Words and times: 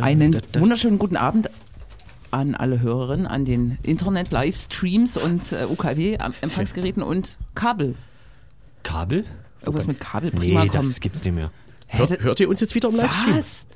Einen 0.00 0.40
wunderschönen 0.58 0.98
guten 0.98 1.16
Abend 1.16 1.50
an 2.30 2.54
alle 2.54 2.80
Hörerinnen, 2.80 3.26
an 3.26 3.44
den 3.44 3.78
Internet-Livestreams 3.82 5.16
und 5.16 5.52
äh, 5.52 5.66
UKW-Empfangsgeräten 5.66 7.02
und 7.02 7.36
Kabel. 7.54 7.94
Kabel? 8.82 9.24
Irgendwas 9.60 9.86
mit 9.86 10.00
Kabel, 10.00 10.30
Nee, 10.32 10.38
prima 10.38 10.66
das 10.66 11.00
gibt's 11.00 11.22
nicht 11.22 11.34
mehr. 11.34 11.50
Hört, 11.88 12.22
hört 12.22 12.40
ihr 12.40 12.48
uns 12.48 12.60
jetzt 12.60 12.74
wieder 12.74 12.88
im 12.88 12.96
Livestream? 12.96 13.36
Was? 13.36 13.66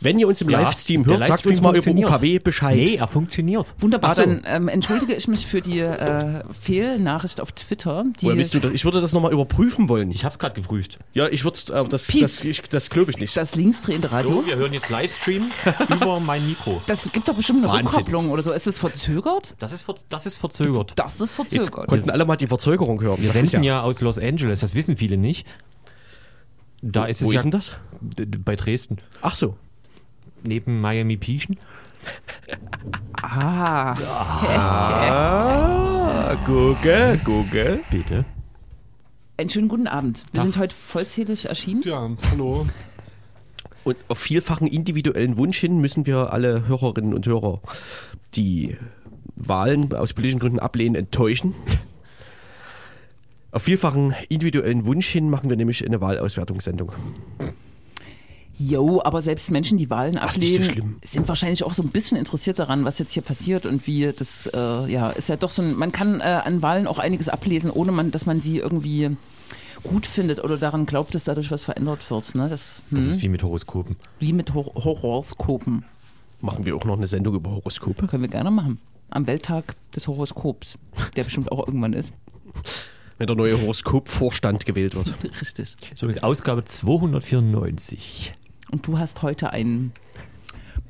Wenn 0.00 0.18
ihr 0.18 0.28
uns 0.28 0.40
im 0.40 0.50
Ja, 0.50 0.60
Livestream 0.60 1.04
hört, 1.06 1.24
sagt 1.24 1.46
uns 1.46 1.60
mal 1.60 1.76
über. 1.76 1.90
UKW 1.90 2.38
Bescheid. 2.38 2.76
Nee, 2.76 2.96
er 2.96 3.08
funktioniert. 3.08 3.74
Wunderbar, 3.78 4.14
so. 4.14 4.22
dann 4.22 4.42
ähm, 4.46 4.68
entschuldige 4.68 5.14
ich 5.14 5.26
mich 5.28 5.46
für 5.46 5.60
die 5.60 5.80
äh, 5.80 6.42
Fehlnachricht 6.60 7.40
auf 7.40 7.52
Twitter. 7.52 8.04
Die 8.20 8.26
Woher 8.26 8.44
du 8.44 8.60
das? 8.60 8.72
Ich 8.72 8.84
würde 8.84 9.00
das 9.00 9.12
nochmal 9.12 9.32
überprüfen 9.32 9.88
wollen. 9.88 10.10
Ich 10.10 10.24
hab's 10.24 10.38
gerade 10.38 10.54
geprüft. 10.54 10.98
Ja, 11.14 11.28
ich 11.28 11.44
würde 11.44 11.58
äh, 11.72 11.88
das, 11.88 12.06
Peace. 12.06 12.20
das, 12.36 12.44
ich, 12.44 12.62
das 12.62 12.90
glaube 12.90 13.10
ich 13.10 13.18
nicht. 13.18 13.36
das 13.36 13.54
linksdrehende 13.56 14.12
Radio. 14.12 14.30
So, 14.42 14.46
wir 14.46 14.56
hören 14.56 14.72
jetzt 14.72 14.88
Livestream 14.90 15.42
über 15.88 16.20
mein 16.20 16.46
Mikro. 16.46 16.80
Das 16.86 17.10
gibt 17.12 17.28
doch 17.28 17.34
bestimmt 17.34 17.64
eine 17.64 17.68
Wahnsinn. 17.72 17.86
Rückkopplung 17.88 18.30
oder 18.30 18.42
so. 18.42 18.52
Ist 18.52 18.66
das 18.66 18.78
verzögert? 18.78 19.54
Das 19.58 19.72
ist, 19.72 19.82
ver 19.82 19.94
das 20.08 20.26
ist 20.26 20.38
verzögert. 20.38 20.92
Das 20.96 21.14
ist 21.14 21.20
Jetzt 21.20 21.32
verzögert. 21.34 21.86
konnten 21.88 22.10
alle 22.10 22.24
mal 22.24 22.36
die 22.36 22.46
Verzögerung 22.46 23.00
hören. 23.00 23.20
Wir 23.20 23.32
Das 23.32 23.40
ist 23.42 23.50
senden 23.50 23.64
ja, 23.64 23.82
aus 23.82 24.00
Los 24.00 24.18
Angeles, 24.18 24.60
das 24.60 24.74
wissen 24.74 24.96
viele 24.96 25.16
nicht. 25.16 25.46
Da 26.82 27.06
ist 27.06 27.22
Wo 27.22 27.26
es 27.26 27.32
ja 27.32 27.38
ist 27.38 27.42
denn 27.44 27.50
das? 27.50 27.76
bei 28.44 28.54
Dresden, 28.54 28.98
Ach 29.20 29.34
so. 29.34 29.56
Neben 30.44 30.80
Miami 30.80 31.16
Pieschen. 31.16 31.56
Ah, 33.20 33.94
Ah, 36.30 36.36
gucke, 36.46 37.20
gucke. 37.24 37.80
Bitte. 37.90 38.24
einen 39.36 39.50
schönen 39.50 39.68
guten 39.68 39.86
Abend. 39.86 40.24
Wir 40.32 40.38
Tag. 40.38 40.42
sind 40.44 40.58
heute 40.58 40.74
vollzählig 40.74 41.46
erschienen. 41.46 41.82
Ja, 41.82 42.08
hallo. 42.30 42.66
Und 43.84 43.96
auf 44.08 44.18
vielfachen 44.18 44.66
individuellen 44.66 45.36
Wunsch 45.36 45.58
hin 45.58 45.78
müssen 45.80 46.06
wir 46.06 46.32
alle 46.32 46.66
Hörerinnen 46.68 47.12
und 47.14 47.26
Hörer, 47.26 47.60
die 48.34 48.76
Wahlen 49.36 49.92
aus 49.92 50.12
politischen 50.12 50.38
Gründen 50.40 50.58
ablehnen, 50.60 50.94
enttäuschen. 50.94 51.54
Auf 53.50 53.62
vielfachen 53.62 54.14
individuellen 54.28 54.84
Wunsch 54.86 55.08
hin 55.08 55.30
machen 55.30 55.48
wir 55.50 55.56
nämlich 55.56 55.84
eine 55.86 56.00
Wahlauswertungssendung. 56.00 56.92
Jo, 58.58 59.00
aber 59.04 59.22
selbst 59.22 59.50
Menschen, 59.50 59.78
die 59.78 59.88
Wahlen 59.88 60.14
so 60.14 60.18
ablehnen, 60.20 60.64
schlimm. 60.64 60.96
sind 61.04 61.28
wahrscheinlich 61.28 61.62
auch 61.64 61.72
so 61.72 61.82
ein 61.82 61.90
bisschen 61.90 62.18
interessiert 62.18 62.58
daran, 62.58 62.84
was 62.84 62.98
jetzt 62.98 63.12
hier 63.12 63.22
passiert 63.22 63.66
und 63.66 63.86
wie 63.86 64.12
das, 64.12 64.46
äh, 64.52 64.90
ja, 64.90 65.10
ist 65.10 65.28
ja 65.28 65.36
doch 65.36 65.50
so 65.50 65.62
ein, 65.62 65.76
man 65.76 65.92
kann 65.92 66.20
äh, 66.20 66.24
an 66.24 66.60
Wahlen 66.60 66.86
auch 66.88 66.98
einiges 66.98 67.28
ablesen, 67.28 67.70
ohne 67.70 67.92
man, 67.92 68.10
dass 68.10 68.26
man 68.26 68.40
sie 68.40 68.58
irgendwie 68.58 69.16
gut 69.84 70.06
findet 70.06 70.42
oder 70.42 70.56
daran 70.56 70.86
glaubt, 70.86 71.14
dass 71.14 71.22
dadurch 71.22 71.52
was 71.52 71.62
verändert 71.62 72.10
wird. 72.10 72.34
Ne? 72.34 72.48
Das, 72.48 72.82
hm, 72.90 72.98
Das 72.98 73.06
ist 73.06 73.22
wie 73.22 73.28
mit 73.28 73.44
Horoskopen. 73.44 73.94
wie 74.18 74.32
mit 74.32 74.52
Hor 74.54 74.72
Horoskopen. 74.74 75.84
Machen 76.40 76.64
wir 76.66 76.74
auch 76.76 76.84
noch 76.84 76.96
eine 76.96 77.06
Sendung 77.06 77.34
über 77.36 77.50
Horoskope? 77.50 78.06
Können 78.08 78.22
wir 78.22 78.28
gerne 78.28 78.50
machen. 78.50 78.80
Am 79.10 79.26
Welttag 79.28 79.76
des 79.94 80.08
Horoskops, 80.08 80.76
der 81.16 81.24
bestimmt 81.24 81.50
auch 81.52 81.66
irgendwann 81.66 81.92
ist. 81.92 82.12
Wenn 83.18 83.26
der 83.28 83.36
neue 83.36 83.60
Horoskopvorstand 83.60 84.66
gewählt 84.66 84.94
wird. 84.96 85.14
Richtig. 85.40 85.76
So 85.94 86.06
ist 86.08 86.22
Ausgabe 86.22 86.64
294. 86.64 88.34
Und 88.70 88.86
du 88.86 88.98
hast 88.98 89.22
heute 89.22 89.52
ein 89.52 89.92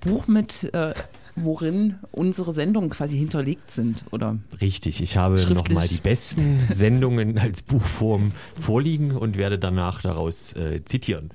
Buch 0.01 0.27
mit, 0.27 0.73
äh, 0.75 0.95
worin 1.37 1.97
unsere 2.11 2.53
Sendungen 2.53 2.91
quasi 2.91 3.19
hinterlegt 3.19 3.71
sind, 3.71 4.05
oder? 4.11 4.39
Richtig, 4.61 5.01
ich 5.01 5.17
habe 5.17 5.41
nochmal 5.53 5.87
die 5.87 5.99
besten 5.99 6.67
Sendungen 6.71 7.39
als 7.39 7.63
Buchform 7.63 8.33
vorliegen 8.61 9.13
und 9.13 9.37
werde 9.37 9.59
danach 9.59 10.03
daraus 10.03 10.53
äh, 10.55 10.85
zitieren. 10.85 11.31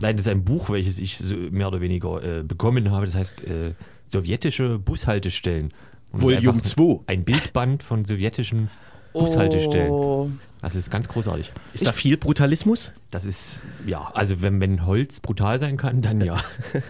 Nein, 0.00 0.16
das 0.16 0.26
ist 0.26 0.32
ein 0.32 0.44
Buch, 0.44 0.70
welches 0.70 0.98
ich 0.98 1.18
so 1.18 1.34
mehr 1.34 1.68
oder 1.68 1.80
weniger 1.80 2.22
äh, 2.22 2.42
bekommen 2.42 2.90
habe. 2.90 3.06
Das 3.06 3.14
heißt 3.14 3.44
äh, 3.44 3.74
sowjetische 4.04 4.78
Bushaltestellen. 4.78 5.72
Und 6.12 6.22
Volume 6.22 6.48
einfach 6.50 6.62
2. 6.62 7.00
Ein 7.06 7.24
Bildband 7.24 7.82
von 7.82 8.04
sowjetischen 8.04 8.70
Bushaltestellen. 9.18 9.90
Oh, 9.90 10.30
Das 10.60 10.74
ist 10.74 10.90
ganz 10.90 11.08
großartig. 11.08 11.52
Ist 11.72 11.86
da 11.86 11.92
viel 11.92 12.16
Brutalismus? 12.16 12.92
Das 13.10 13.24
ist, 13.24 13.62
ja, 13.86 14.10
also 14.14 14.42
wenn, 14.42 14.60
wenn 14.60 14.86
Holz 14.86 15.20
brutal 15.20 15.58
sein 15.58 15.76
kann, 15.76 16.02
dann 16.02 16.20
ja. 16.20 16.38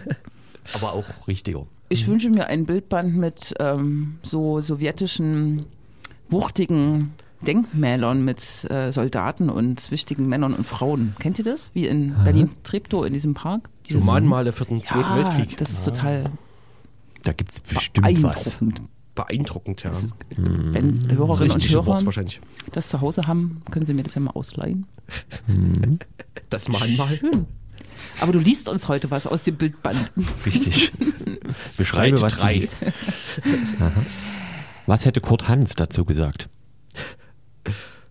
Aber 0.75 0.93
auch 0.93 1.05
richtiger. 1.27 1.65
ich 1.89 2.07
wünsche 2.07 2.29
mir 2.29 2.47
ein 2.47 2.65
Bildband 2.65 3.15
mit 3.15 3.53
ähm, 3.59 4.19
so 4.21 4.61
sowjetischen, 4.61 5.65
wuchtigen 6.29 7.13
Denkmälern 7.41 8.23
mit 8.23 8.69
äh, 8.69 8.91
Soldaten 8.91 9.49
und 9.49 9.89
wichtigen 9.91 10.27
Männern 10.27 10.53
und 10.53 10.65
Frauen. 10.65 11.15
Kennt 11.19 11.39
ihr 11.39 11.45
das? 11.45 11.71
Wie 11.73 11.87
in 11.87 12.13
Berlin-Treptow 12.23 13.05
in 13.05 13.13
diesem 13.13 13.33
Park? 13.33 13.69
So 13.87 13.99
Mahnmale 14.01 14.51
für 14.51 14.65
den 14.65 14.83
Zweiten 14.83 15.01
ja, 15.09 15.15
Weltkrieg. 15.17 15.57
das 15.57 15.71
ist 15.71 15.85
total 15.85 16.25
Da 17.23 17.31
gibt 17.33 17.51
es 17.51 17.61
bestimmt 17.61 18.23
was. 18.23 18.59
Beeindruckend. 19.19 19.83
Ja. 19.83 19.91
Wenn 20.37 21.11
Hörerinnen 21.11 21.51
und 21.51 21.69
Hörer 21.69 22.05
wahrscheinlich. 22.05 22.39
das 22.71 22.87
zu 22.87 23.01
Hause 23.01 23.27
haben, 23.27 23.59
können 23.69 23.85
sie 23.85 23.93
mir 23.93 24.03
das 24.03 24.15
ja 24.15 24.21
mal 24.21 24.31
ausleihen. 24.31 24.85
Das 26.49 26.67
Mahnmal. 26.67 27.17
Schön. 27.17 27.45
Aber 28.21 28.31
du 28.31 28.39
liest 28.39 28.69
uns 28.69 28.87
heute 28.87 29.11
was 29.11 29.27
aus 29.27 29.43
dem 29.43 29.55
Bildband. 29.55 30.11
Richtig. 30.47 30.91
Beschreibe, 31.77 32.17
Seite 32.17 32.25
was 32.25 32.35
du 32.35 32.41
drei. 32.41 32.69
Was 34.87 35.05
hätte 35.05 35.21
Kurt 35.21 35.47
Hans 35.47 35.75
dazu 35.75 36.05
gesagt? 36.05 36.49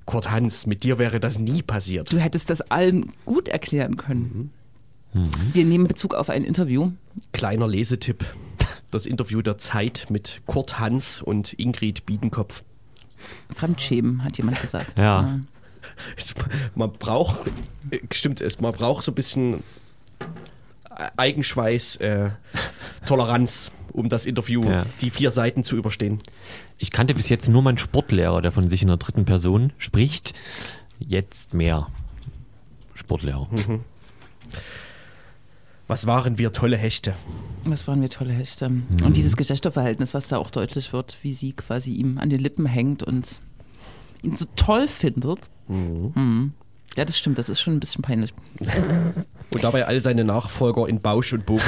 Kurt 0.05 0.31
Hans, 0.31 0.67
mit 0.67 0.85
dir 0.85 0.99
wäre 0.99 1.19
das 1.19 1.41
nie 1.41 1.63
passiert. 1.63 2.13
Du 2.13 2.19
hättest 2.19 2.49
das 2.49 2.61
allen 2.61 3.13
gut 3.25 3.49
erklären 3.49 3.97
können. 3.97 4.53
Wir 5.53 5.65
nehmen 5.65 5.89
Bezug 5.89 6.15
auf 6.15 6.31
ein 6.31 6.45
Interview. 6.45 6.93
Kleiner 7.33 7.67
Lesetipp. 7.67 8.25
Das 8.91 9.05
Interview 9.07 9.43
der 9.43 9.59
Zeit 9.59 10.07
mit 10.09 10.41
Kurt 10.47 10.79
Hans 10.79 11.21
und 11.23 11.53
Ingrid 11.55 12.07
Biedenkopf. 12.07 12.63
Fremdschämen, 13.55 14.25
hat 14.25 14.37
jemand 14.39 14.61
gesagt. 14.61 14.97
Ja. 14.99 15.39
Es- 16.17 16.35
Man 16.75 16.93
braucht, 16.93 17.47
äh, 17.91 17.99
stimmt 18.13 18.41
es, 18.41 18.61
man 18.61 18.73
braucht 18.73 19.05
so 19.05 19.13
ein 19.13 19.15
bisschen 19.15 19.63
Eigenschweiß, 21.17 21.97
äh, 21.97 22.31
Toleranz, 23.07 23.71
um 23.93 24.09
das 24.09 24.27
Interview, 24.27 24.65
Ja. 24.65 24.85
die 25.01 25.11
vier 25.11 25.31
Seiten 25.31 25.63
zu 25.65 25.77
überstehen. 25.77 26.19
Ich 26.79 26.91
kannte 26.91 27.15
bis 27.15 27.29
jetzt 27.29 27.49
nur 27.49 27.63
meinen 27.63 27.79
Sportlehrer, 27.79 28.43
der 28.43 28.53
von 28.53 28.69
sich 28.69 28.83
in 28.83 28.89
der 28.89 28.97
dritten 28.97 29.25
Person 29.25 29.73
spricht. 29.79 30.35
Jetzt 30.99 31.55
mehr 31.55 31.89
Sportlehrer. 32.95 33.49
Was 35.89 36.07
waren 36.07 36.39
wir 36.39 36.53
tolle 36.53 36.77
Hechte? 36.77 37.15
Was 37.65 37.89
waren 37.89 38.01
wir 38.03 38.11
tolle 38.11 38.33
Hechte. 38.33 38.67
Und 38.67 39.17
dieses 39.17 39.37
Geschlechterverhältnis, 39.37 40.15
was 40.15 40.29
da 40.29 40.37
auch 40.37 40.51
deutlich 40.51 40.93
wird, 40.93 41.17
wie 41.23 41.33
sie 41.35 41.53
quasi 41.55 41.93
ihm 41.93 42.19
an 42.19 42.29
den 42.31 42.41
Lippen 42.41 42.67
hängt 42.67 43.03
und 43.03 43.41
ihn 44.23 44.37
so 44.37 44.45
toll 44.55 44.87
findet. 44.87 45.51
Mhm. 45.67 46.53
Ja, 46.97 47.05
das 47.05 47.19
stimmt, 47.19 47.39
das 47.39 47.49
ist 47.49 47.61
schon 47.61 47.75
ein 47.75 47.81
bisschen 47.81 48.03
peinlich. 48.03 48.33
Und 49.55 49.65
dabei 49.65 49.87
all 49.87 50.01
seine 50.01 50.25
Nachfolger 50.25 50.87
in 50.89 51.01
Bausch 51.01 51.33
und 51.33 51.47
Bogen. 51.47 51.63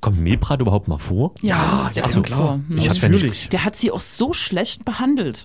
Kommt 0.00 0.20
Milbrat 0.20 0.60
überhaupt 0.60 0.88
mal 0.88 0.96
vor? 0.96 1.34
Ja, 1.42 1.90
ja, 1.94 2.02
der 2.02 2.08
so 2.08 2.14
kommt 2.14 2.26
klar. 2.26 2.38
vor. 2.46 2.56
Mhm. 2.56 2.78
Ich 2.78 2.88
hab's 2.88 3.02
ja 3.02 3.08
nicht. 3.10 3.22
Natürlich. 3.22 3.48
Der 3.50 3.64
hat 3.64 3.76
sie 3.76 3.90
auch 3.90 4.00
so 4.00 4.32
schlecht 4.32 4.86
behandelt. 4.86 5.44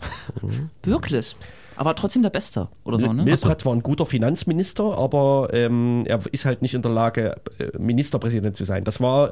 Wirklich. 0.84 1.36
Aber 1.80 1.96
trotzdem 1.96 2.24
der 2.24 2.30
Beste 2.30 2.68
oder 2.84 3.00
so, 3.00 3.14
ne? 3.14 3.24
Milbrat 3.24 3.66
war 3.66 3.74
ein 3.74 3.82
guter 3.82 4.06
Finanzminister, 4.06 4.98
aber 4.98 5.48
ähm, 5.54 6.04
er 6.08 6.20
ist 6.34 6.44
halt 6.44 6.62
nicht 6.62 6.74
in 6.74 6.82
der 6.82 6.92
Lage, 6.92 7.38
äh, 7.58 7.78
Ministerpräsident 7.78 8.58
zu 8.58 8.66
sein. 8.66 8.84
Das 8.84 9.00
war 9.00 9.32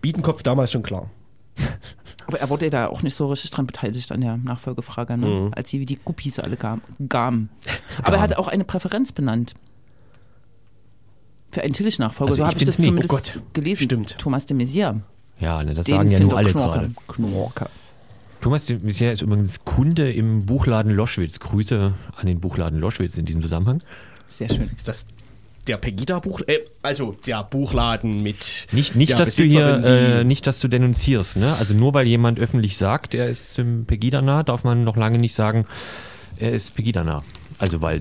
Biedenkopf 0.00 0.44
damals 0.44 0.70
schon 0.70 0.84
klar. 0.84 1.10
Aber 2.28 2.38
er 2.38 2.50
wurde 2.50 2.66
ja 2.66 2.70
da 2.70 2.86
auch 2.88 3.02
nicht 3.02 3.14
so 3.16 3.26
richtig 3.28 3.50
dran 3.50 3.66
beteiligt 3.66 4.12
an 4.12 4.20
der 4.20 4.36
Nachfolgefrage, 4.36 5.16
ne? 5.16 5.50
als 5.56 5.70
sie 5.70 5.80
wie 5.80 5.86
die 5.86 5.96
Guppies 6.04 6.38
alle 6.38 6.56
gam- 6.56 6.82
gamen. 7.08 7.48
Aber 8.04 8.16
er 8.16 8.22
hat 8.22 8.36
auch 8.36 8.46
eine 8.48 8.64
Präferenz 8.64 9.10
benannt. 9.12 9.54
Für 11.50 11.62
einen 11.62 11.72
Tillich-Nachfolger. 11.72 12.30
Also 12.32 12.42
so 12.42 12.46
habe 12.46 12.58
ich 12.58 12.64
das 12.64 12.78
nie. 12.78 12.86
zumindest 12.86 13.40
Oh 13.42 13.46
gelesen. 13.54 13.82
Stimmt. 13.84 14.18
Thomas 14.18 14.44
de 14.46 14.56
Maizière. 14.56 15.00
Ja, 15.40 15.64
ne, 15.64 15.72
das 15.74 15.86
Den 15.86 15.96
sagen 15.96 16.10
ja 16.10 16.20
nur 16.20 16.36
alle 16.36 16.50
Knorke. 16.50 16.70
gerade. 16.78 16.90
Knorke. 17.08 17.66
Thomas 18.40 18.66
de 18.66 18.78
Maizière 18.78 19.10
ist 19.12 19.22
übrigens 19.22 19.64
Kunde 19.64 20.12
im 20.12 20.46
Buchladen 20.46 20.92
Loschwitz. 20.92 21.40
Grüße 21.40 21.92
an 22.16 22.26
den 22.26 22.40
Buchladen 22.40 22.78
Loschwitz 22.78 23.18
in 23.18 23.24
diesem 23.24 23.42
Zusammenhang. 23.42 23.82
Sehr 24.28 24.48
schön. 24.48 24.70
Ist 24.76 24.86
das 24.88 25.06
der 25.66 25.76
Pegida-Buch? 25.76 26.42
Äh, 26.46 26.60
also 26.82 27.16
der 27.26 27.42
Buchladen 27.44 28.22
mit. 28.22 28.66
Nicht, 28.72 28.94
nicht, 28.94 29.10
der 29.10 29.16
dass 29.18 29.34
du 29.34 29.44
hier, 29.44 29.84
äh, 29.84 30.24
nicht, 30.24 30.46
dass 30.46 30.60
du 30.60 30.68
denunzierst, 30.68 31.36
ne? 31.36 31.54
Also 31.58 31.74
nur 31.74 31.94
weil 31.94 32.06
jemand 32.06 32.38
öffentlich 32.38 32.76
sagt, 32.76 33.14
er 33.14 33.28
ist 33.28 33.52
zum 33.52 33.84
Pegida 33.84 34.22
nah, 34.22 34.42
darf 34.42 34.64
man 34.64 34.84
noch 34.84 34.96
lange 34.96 35.18
nicht 35.18 35.34
sagen, 35.34 35.66
er 36.38 36.52
ist 36.52 36.74
Pegida 36.74 37.04
nah. 37.04 37.22
Also 37.58 37.82
weil 37.82 38.00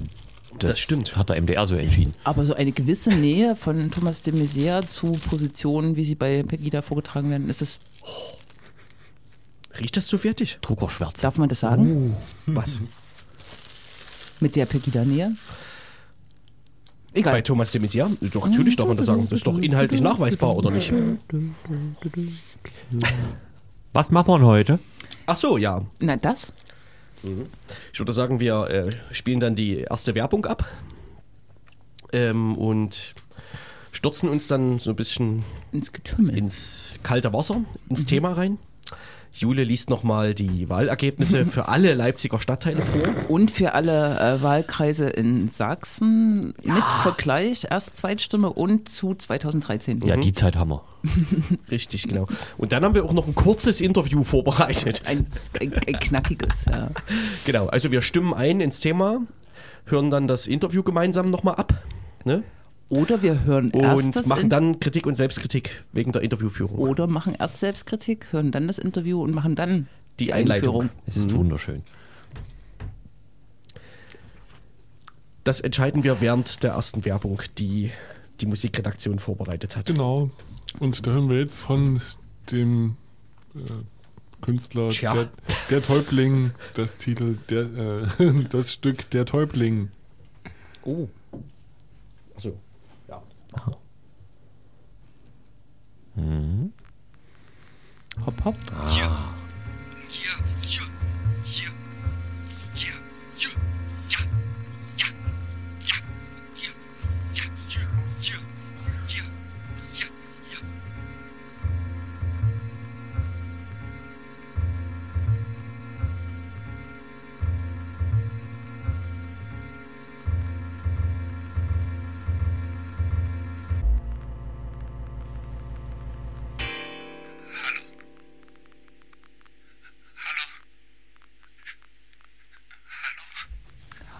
das, 0.59 0.71
Das 0.71 0.79
stimmt. 0.79 1.15
hat 1.15 1.29
der 1.29 1.41
MDR 1.41 1.67
so 1.67 1.75
entschieden. 1.75 2.13
Aber 2.23 2.45
so 2.45 2.53
eine 2.53 2.71
gewisse 2.71 3.11
Nähe 3.11 3.55
von 3.55 3.91
Thomas 3.91 4.21
de 4.21 4.33
Maizière 4.33 4.87
zu 4.87 5.11
Positionen, 5.29 5.95
wie 5.95 6.03
sie 6.03 6.15
bei 6.15 6.43
Pegida 6.43 6.81
vorgetragen 6.81 7.29
werden, 7.29 7.49
ist 7.49 7.61
es, 7.61 7.77
Riecht 9.79 9.95
das 9.97 10.07
sowjetisch? 10.07 10.57
Druckerschwärze. 10.61 11.21
darf 11.23 11.37
man 11.37 11.49
das 11.49 11.59
sagen? 11.59 12.15
Was? 12.47 12.79
Mit 14.39 14.55
der 14.55 14.65
Pegida-Nähe? 14.65 15.35
Egal. 17.13 17.33
Bei 17.33 17.41
Thomas 17.41 17.71
de 17.71 17.81
Maizière? 17.81 18.09
Doch, 18.31 18.45
natürlich 18.47 18.75
darf 18.75 18.87
man 18.87 18.97
das 18.97 19.07
sagen. 19.07 19.23
Das 19.23 19.31
ist 19.39 19.47
doch 19.47 19.57
inhaltlich 19.57 20.01
nachweisbar, 20.01 20.55
oder 20.55 20.69
nicht? 20.71 20.93
Was 23.93 24.11
machen 24.11 24.27
wir 24.27 24.37
denn 24.37 24.47
heute? 24.47 24.79
Ach 25.25 25.35
so, 25.35 25.57
ja. 25.57 25.81
Na, 25.99 26.15
das? 26.17 26.53
Ich 27.91 27.99
würde 27.99 28.13
sagen, 28.13 28.39
wir 28.39 28.67
äh, 28.69 28.91
spielen 29.13 29.39
dann 29.39 29.55
die 29.55 29.79
erste 29.79 30.13
Werbung 30.13 30.45
ab 30.45 30.65
ähm, 32.13 32.55
und 32.55 33.15
stürzen 33.91 34.29
uns 34.29 34.45
dann 34.47 34.77
so 34.77 34.91
ein 34.91 34.95
bisschen 34.95 35.43
Ins 35.71 35.91
Getümmel. 35.91 36.37
ins 36.37 36.95
kalte 37.01 37.33
Wasser, 37.33 37.61
ins 37.89 38.05
Thema 38.05 38.33
rein. 38.33 38.59
Jule 39.37 39.63
liest 39.63 39.91
nochmal 39.91 40.33
die 40.33 40.67
Wahlergebnisse 40.67 41.45
für 41.45 41.67
alle 41.67 41.93
Leipziger 41.93 42.39
Stadtteile 42.39 42.81
vor. 42.81 43.03
Und 43.29 43.51
für 43.51 43.73
alle 43.73 44.19
äh, 44.19 44.41
Wahlkreise 44.41 45.05
in 45.05 45.47
Sachsen 45.47 46.55
mit 46.63 46.83
Vergleich 47.03 47.67
erst 47.69 47.97
Zweitstimme 47.97 48.51
und 48.51 48.89
zu 48.89 49.13
2013. 49.13 50.01
Ja, 50.07 50.17
die 50.17 50.33
Zeit 50.33 50.55
haben 50.55 50.71
wir. 50.71 50.83
Richtig, 51.71 52.07
genau. 52.07 52.25
Und 52.57 52.71
dann 52.71 52.83
haben 52.83 52.95
wir 52.95 53.05
auch 53.05 53.13
noch 53.13 53.27
ein 53.27 53.35
kurzes 53.35 53.79
Interview 53.79 54.23
vorbereitet. 54.23 55.03
Ein, 55.05 55.27
ein, 55.59 55.71
ein 55.73 55.99
knackiges, 55.99 56.65
ja. 56.65 56.89
Genau, 57.45 57.67
also 57.67 57.91
wir 57.91 58.01
stimmen 58.01 58.33
ein 58.33 58.59
ins 58.59 58.79
Thema, 58.79 59.21
hören 59.85 60.09
dann 60.09 60.27
das 60.27 60.47
Interview 60.47 60.81
gemeinsam 60.81 61.27
nochmal 61.27 61.55
ab. 61.55 61.73
Ne? 62.25 62.43
Oder 62.89 63.21
wir 63.21 63.43
hören 63.43 63.71
erst 63.71 64.15
Und 64.15 64.27
machen 64.27 64.49
dann 64.49 64.79
Kritik 64.79 65.05
und 65.05 65.15
Selbstkritik 65.15 65.83
wegen 65.91 66.11
der 66.13 66.21
Interviewführung. 66.21 66.77
oder 66.77 67.07
machen 67.07 67.35
erst 67.37 67.59
Selbstkritik, 67.59 68.31
hören 68.31 68.51
dann 68.51 68.67
das 68.67 68.77
Interview 68.77 69.21
und 69.21 69.33
machen 69.33 69.55
dann 69.55 69.87
Die 70.19 70.25
die, 70.25 70.33
Einleitung. 70.33 70.81
Einführung. 70.83 71.01
Es 71.05 71.17
ist 71.17 71.33
wunderschön. 71.33 71.83
Das 75.43 75.61
entscheiden 75.61 76.03
wir 76.03 76.19
während 76.21 76.63
der 76.63 76.71
ersten 76.71 77.05
Werbung, 77.05 77.41
die 77.57 77.91
die 78.41 78.45
Musikredaktion 78.45 79.19
vorbereitet 79.19 79.77
hat. 79.77 79.85
Genau. 79.87 80.29
Und 80.79 81.07
da 81.07 81.11
hören 81.11 81.29
wir 81.29 81.39
jetzt 81.39 81.61
von 81.61 82.01
dem 82.51 82.95
äh, 83.55 83.59
Künstler 84.41 84.89
Tja. 84.89 85.13
der, 85.13 85.29
der 85.69 85.81
Täubling 85.81 86.51
das 86.75 86.97
Titel, 86.97 87.37
der, 87.49 87.61
äh, 88.19 88.43
das 88.49 88.73
Stück 88.73 89.09
Der 89.11 89.25
Täubling. 89.25 89.89
Oh. 90.83 91.07
Also, 93.57 93.77
ja. 96.15 96.69
Hopp, 98.25 98.45
hopp. 98.45 98.55
Hier, 98.87 99.17
hier, 100.07 100.31
hier, 101.43 101.71
hier, 103.35 103.49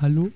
Hallo? 0.07 0.31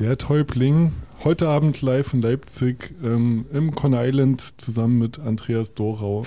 Der 0.00 0.18
Täubling, 0.18 0.92
heute 1.24 1.48
Abend 1.48 1.80
live 1.80 2.12
in 2.12 2.20
Leipzig 2.20 2.94
ähm, 3.02 3.46
im 3.54 3.74
Con 3.74 3.94
Island 3.94 4.60
zusammen 4.60 4.98
mit 4.98 5.18
Andreas 5.18 5.72
Dorau. 5.72 6.26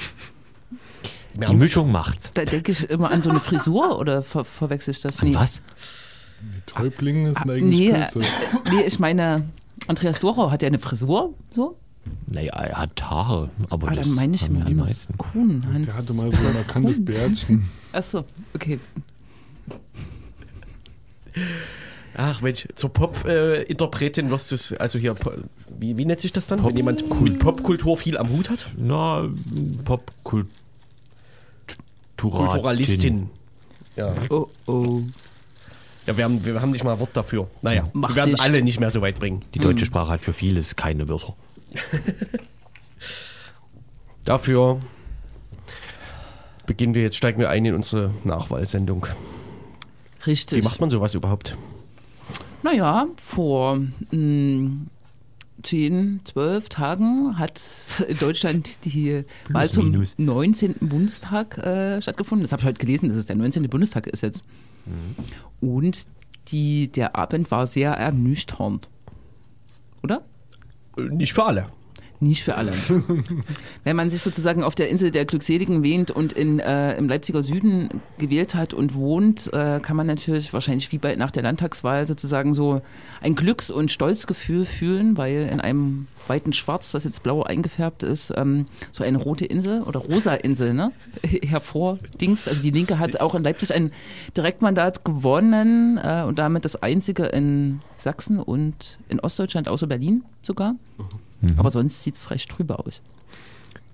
Die? 1.35 1.53
Mischung 1.53 1.91
macht's. 1.91 2.31
Da 2.33 2.43
denke 2.43 2.71
ich 2.71 2.89
immer 2.89 3.11
an 3.11 3.21
so 3.21 3.29
eine 3.29 3.39
Frisur 3.39 3.99
oder 3.99 4.23
ver 4.23 4.45
verwechsel 4.45 4.95
ich 4.95 5.01
das? 5.01 5.19
An 5.19 5.31
was? 5.35 5.61
Täubling 6.65 7.27
ist 7.27 7.37
Ah, 7.37 7.51
eigene 7.51 7.69
nee, 7.69 7.93
Spitze. 7.93 8.21
nee, 8.71 8.81
ich 8.87 8.97
meine, 8.97 9.47
Andreas 9.85 10.19
Dorau 10.19 10.49
hat 10.49 10.63
ja 10.63 10.67
eine 10.67 10.79
Frisur, 10.79 11.35
so? 11.53 11.77
Naja, 12.25 12.53
er 12.53 12.77
hat 12.79 12.99
Haare, 13.07 13.51
aber 13.69 13.89
Ah, 13.89 13.91
das 13.93 14.07
dann 14.07 14.15
meine 14.15 14.33
ich 14.33 14.41
ja 14.41 14.47
die 14.47 14.73
meisten. 14.73 15.15
Kuhn, 15.19 15.63
Hans. 15.71 15.85
Der 15.85 15.97
hatte 15.97 16.13
mal 16.15 16.31
so 16.31 16.47
ein 16.47 16.53
markantes 16.55 17.05
Bärtchen. 17.05 17.69
Achso, 17.91 18.25
okay. 18.55 18.79
Ach 22.19 22.41
Mensch, 22.41 22.67
zur 22.73 22.91
Pop-Interpretin 22.91 24.31
wirst 24.31 24.49
du 24.51 24.55
es, 24.55 24.73
also 24.73 24.97
hier, 24.97 25.15
wie, 25.79 25.95
wie 25.97 26.05
nennt 26.05 26.19
sich 26.19 26.33
das 26.33 26.47
dann? 26.47 26.59
Pop- 26.59 26.69
Wenn 26.69 26.77
jemand 26.77 27.07
Kul- 27.09 27.37
Popkultur 27.37 27.95
viel 27.95 28.17
am 28.17 28.27
Hut 28.29 28.49
hat? 28.49 28.65
Na, 28.75 29.29
Popkulturalistin. 29.85 30.49
Kulturalistin. 32.17 33.29
Ja. 33.95 34.15
Oh, 34.31 34.47
oh. 34.65 35.01
ja, 36.07 36.17
wir 36.17 36.23
haben, 36.23 36.43
wir 36.43 36.59
haben 36.59 36.71
nicht 36.71 36.83
mal 36.83 36.93
ein 36.93 36.99
Wort 36.99 37.15
dafür. 37.15 37.47
Naja, 37.61 37.87
Mach 37.93 38.09
wir 38.09 38.15
werden 38.15 38.33
es 38.33 38.39
alle 38.39 38.63
nicht 38.63 38.79
mehr 38.79 38.89
so 38.89 39.01
weit 39.01 39.19
bringen. 39.19 39.43
Die 39.53 39.59
deutsche 39.59 39.85
Sprache 39.85 40.13
hat 40.13 40.21
für 40.21 40.33
vieles 40.33 40.75
keine 40.75 41.07
Wörter. 41.07 41.35
Dafür 44.25 44.81
beginnen 46.65 46.93
wir 46.95 47.03
jetzt, 47.03 47.15
steigen 47.15 47.39
wir 47.39 47.49
ein 47.49 47.63
in 47.65 47.75
unsere 47.75 48.11
Nachwahlsendung. 48.23 49.05
Wie 50.23 50.31
Richtig. 50.31 50.63
macht 50.63 50.81
man 50.81 50.89
sowas 50.89 51.13
überhaupt? 51.13 51.55
Naja, 52.67 53.07
vor 53.15 53.79
mh, 54.11 54.87
10, 55.63 56.19
12 56.25 56.67
Tagen 56.67 57.39
hat 57.39 57.61
in 58.09 58.17
Deutschland 58.17 58.83
die 58.83 59.23
Wahl 59.49 59.69
zum 59.69 59.89
minus. 59.91 60.15
19. 60.17 60.75
Bundestag 60.81 61.57
äh, 61.59 62.01
stattgefunden. 62.01 62.43
Das 62.43 62.51
habe 62.51 62.63
ich 62.63 62.67
heute 62.67 62.79
gelesen, 62.79 63.07
dass 63.07 63.17
es 63.17 63.25
der 63.25 63.37
19. 63.37 63.69
Bundestag 63.69 64.07
ist 64.07 64.21
jetzt. 64.21 64.43
Und 65.61 66.07
die, 66.49 66.89
der 66.89 67.15
Abend 67.15 67.49
war 67.51 67.67
sehr 67.67 67.91
ernüchternd. 67.91 68.89
Oder? 70.03 70.25
Äh, 70.97 71.03
Nicht 71.03 71.31
für 71.31 71.45
alle. 71.45 71.69
Nicht 72.19 72.43
für 72.43 72.55
alle. 72.55 72.71
Wenn 73.83 73.95
man 73.95 74.09
sich 74.09 74.23
sozusagen 74.23 74.63
auf 74.63 74.73
der 74.73 74.89
Insel 74.89 75.11
der 75.11 75.25
Glückseligen 75.25 75.83
wähnt 75.83 76.09
und 76.09 76.33
in, 76.33 76.59
äh, 76.59 76.97
im 76.97 77.07
Leipziger 77.07 77.43
Süden 77.43 78.01
gewählt 78.17 78.55
hat 78.55 78.73
und 78.73 78.95
wohnt, 78.95 79.53
äh, 79.53 79.79
kann 79.79 79.95
man 79.95 80.07
natürlich 80.07 80.51
wahrscheinlich 80.51 80.91
wie 80.91 80.97
bei 80.97 81.15
nach 81.15 81.29
der 81.29 81.43
Landtagswahl 81.43 82.05
sozusagen 82.05 82.55
so 82.55 82.81
ein 83.21 83.35
Glücks- 83.35 83.69
und 83.69 83.91
Stolzgefühl 83.91 84.65
fühlen, 84.65 85.15
weil 85.17 85.47
in 85.51 85.61
einem 85.61 86.07
weiten 86.25 86.53
Schwarz, 86.53 86.95
was 86.95 87.03
jetzt 87.03 87.21
blau 87.21 87.43
eingefärbt 87.43 88.01
ist, 88.01 88.33
ähm, 88.35 88.65
so 88.91 89.03
eine 89.03 89.19
rote 89.19 89.45
Insel 89.45 89.83
oder 89.83 89.99
rosa 89.99 90.33
Insel, 90.33 90.73
ne? 90.73 90.91
hervordingst. 91.23 92.47
Also 92.47 92.63
die 92.63 92.71
Linke 92.71 92.97
hat 92.97 93.19
auch 93.21 93.35
in 93.35 93.43
Leipzig 93.43 93.73
ein 93.73 93.91
Direktmandat 94.35 95.05
gewonnen 95.05 95.99
äh, 96.01 96.23
und 96.25 96.39
damit 96.39 96.65
das 96.65 96.81
einzige 96.81 97.25
in 97.25 97.81
Sachsen 97.95 98.39
und 98.39 98.97
in 99.07 99.19
Ostdeutschland 99.19 99.67
außer 99.67 99.85
Berlin 99.85 100.23
sogar. 100.41 100.75
Aber 101.57 101.71
sonst 101.71 102.03
sieht 102.03 102.15
es 102.15 102.31
recht 102.31 102.49
trübe 102.49 102.79
aus. 102.79 103.01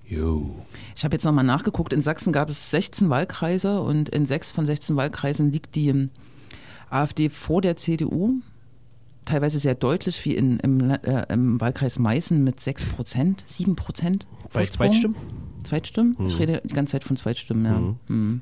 Jo. 0.07 0.55
Ich 0.95 1.03
habe 1.03 1.15
jetzt 1.15 1.23
nochmal 1.23 1.43
nachgeguckt. 1.43 1.93
In 1.93 2.01
Sachsen 2.01 2.33
gab 2.33 2.49
es 2.49 2.69
16 2.69 3.09
Wahlkreise 3.09 3.81
und 3.81 4.09
in 4.09 4.25
sechs 4.25 4.51
von 4.51 4.65
16 4.65 4.95
Wahlkreisen 4.95 5.51
liegt 5.51 5.75
die 5.75 5.89
ähm, 5.89 6.09
AfD 6.89 7.29
vor 7.29 7.61
der 7.61 7.75
CDU. 7.75 8.35
Teilweise 9.25 9.57
sehr 9.57 9.75
deutlich, 9.75 10.23
wie 10.25 10.35
in, 10.35 10.59
im, 10.59 10.89
äh, 10.91 11.25
im 11.29 11.59
Wahlkreis 11.59 11.97
Meißen 11.97 12.43
mit 12.43 12.59
6 12.59 12.87
Prozent, 12.87 13.43
7 13.47 13.75
Prozent. 13.75 14.27
Bei 14.51 14.65
Zweitstimmen? 14.65 15.15
Zweitstimmen? 15.63 16.15
Ich 16.27 16.37
rede 16.37 16.61
die 16.65 16.73
ganze 16.73 16.91
Zeit 16.91 17.05
von 17.05 17.15
Zweitstimmen, 17.15 17.65
ja. 17.65 17.95
Mhm. 18.13 18.41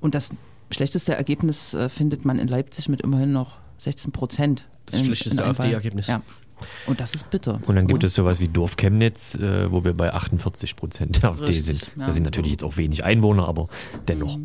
Und 0.00 0.14
das 0.16 0.30
schlechteste 0.70 1.14
Ergebnis 1.14 1.72
äh, 1.74 1.88
findet 1.88 2.24
man 2.24 2.38
in 2.38 2.48
Leipzig 2.48 2.88
mit 2.88 3.00
immerhin 3.00 3.32
noch 3.32 3.58
16 3.78 4.10
Prozent. 4.12 4.66
Das 4.86 5.00
schlechteste 5.00 5.44
AfD-Ergebnis. 5.44 6.08
Ja. 6.08 6.22
Und 6.86 7.00
das 7.00 7.14
ist 7.14 7.30
bitter. 7.30 7.60
Und 7.66 7.76
dann 7.76 7.86
gibt 7.86 8.04
es 8.04 8.14
sowas 8.14 8.40
wie 8.40 8.48
Dorf 8.48 8.76
Chemnitz, 8.76 9.34
äh, 9.34 9.70
wo 9.70 9.84
wir 9.84 9.94
bei 9.94 10.12
48 10.12 10.76
Prozent 10.76 11.22
der 11.22 11.30
AfD 11.30 11.46
Richtig, 11.46 11.64
sind. 11.64 11.90
ja. 11.96 12.06
Da 12.06 12.12
sind 12.12 12.24
natürlich 12.24 12.52
jetzt 12.52 12.64
auch 12.64 12.76
wenig 12.76 13.04
Einwohner, 13.04 13.48
aber 13.48 13.68
dennoch. 14.06 14.38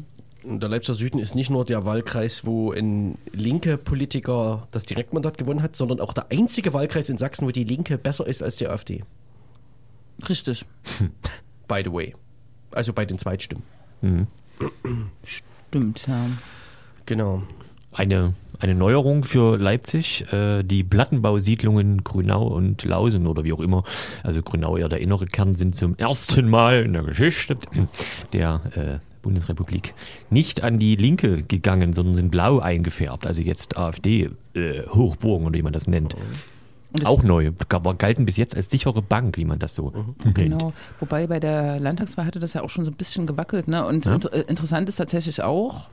Und 0.44 0.60
der 0.60 0.70
Leipziger 0.70 0.96
Süden 0.96 1.20
ist 1.20 1.36
nicht 1.36 1.50
nur 1.50 1.64
der 1.64 1.86
Wahlkreis, 1.86 2.46
wo 2.46 2.74
ein 2.74 3.18
linke 3.32 3.78
Politiker 3.78 4.68
das 4.72 4.86
Direktmandat 4.86 5.38
gewonnen 5.38 5.62
hat, 5.64 5.76
sondern 5.76 6.02
auch 6.02 6.12
der 6.12 6.32
einzige 6.32 6.74
Wahlkreis 6.74 7.10
in 7.10 7.18
Sachsen, 7.18 7.48
wo 7.48 7.52
die 7.52 7.64
Linke 7.64 7.98
besser 7.98 8.28
ist 8.28 8.44
als 8.44 8.58
die 8.58 8.68
AfD. 8.68 9.04
Richtig. 10.28 10.66
By 11.68 11.82
the 11.86 11.92
way. 11.94 12.16
Also 12.72 12.92
bei 12.92 13.06
den 13.06 13.18
Zweitstimmen. 13.18 13.64
Stimmt, 15.24 16.08
ja. 16.08 16.26
Genau. 17.06 17.44
Eine, 17.92 18.34
eine 18.60 18.76
Neuerung 18.76 19.24
für 19.24 19.58
Leipzig, 19.58 20.32
äh, 20.32 20.64
die 20.64 20.84
Plattenbausiedlungen 20.84 22.04
Grünau 22.04 22.48
und 22.48 22.84
Lausen 22.84 23.28
oder 23.28 23.44
wie 23.44 23.54
auch 23.54 23.60
immer, 23.60 23.84
also 24.24 24.42
Grünau 24.42 24.78
eher 24.78 24.90
der 24.90 25.02
innere 25.02 25.26
Kern, 25.26 25.56
sind 25.56 25.76
zum 25.76 25.96
ersten 25.98 26.50
Mal 26.50 26.84
in 26.84 26.94
der 26.94 27.04
Geschichte 27.04 27.58
der 28.34 28.62
äh, 28.76 29.00
Bundesrepublik 29.22 29.94
nicht 30.30 30.64
an 30.64 30.80
die 30.80 30.96
Linke 30.96 31.44
gegangen, 31.44 31.94
sondern 31.94 32.16
sind 32.16 32.30
blau 32.32 32.60
eingefärbt, 32.60 33.26
also 33.26 33.42
jetzt 33.42 33.78
AfD 33.78 34.30
äh, 34.56 34.82
Hochburgen 34.90 35.48
oder 35.48 35.58
wie 35.58 35.62
man 35.64 35.74
das 35.74 35.88
nennt. 35.88 36.14
Und 36.16 36.22
das- 37.02 37.08
Auch 37.10 37.24
neu. 37.24 37.52
Aber 37.70 37.96
galten 37.96 38.26
bis 38.26 38.38
jetzt 38.38 38.56
als 38.56 38.70
sichere 38.70 39.02
Bank, 39.02 39.38
wie 39.38 39.46
man 39.46 39.58
das 39.60 39.74
so 39.74 39.92
nennt. 40.24 40.36
Genau. 40.36 40.74
Wobei 41.00 41.26
bei 41.26 41.40
der 41.40 41.80
Landtagswahl 41.80 42.26
hatte 42.26 42.40
das 42.40 42.54
ja 42.54 42.62
auch 42.62 42.70
schon 42.70 42.86
so 42.86 42.92
ein 42.92 42.98
bisschen 42.98 43.26
gewackelt. 43.26 43.68
Ne? 43.68 43.84
Und 43.86 44.06
Ja. 44.06 44.14
inter 44.14 44.32
äh, 44.32 44.42
interessant 44.42 44.88
ist 44.90 44.98
tatsächlich 44.98 45.42
auch, 45.42 45.88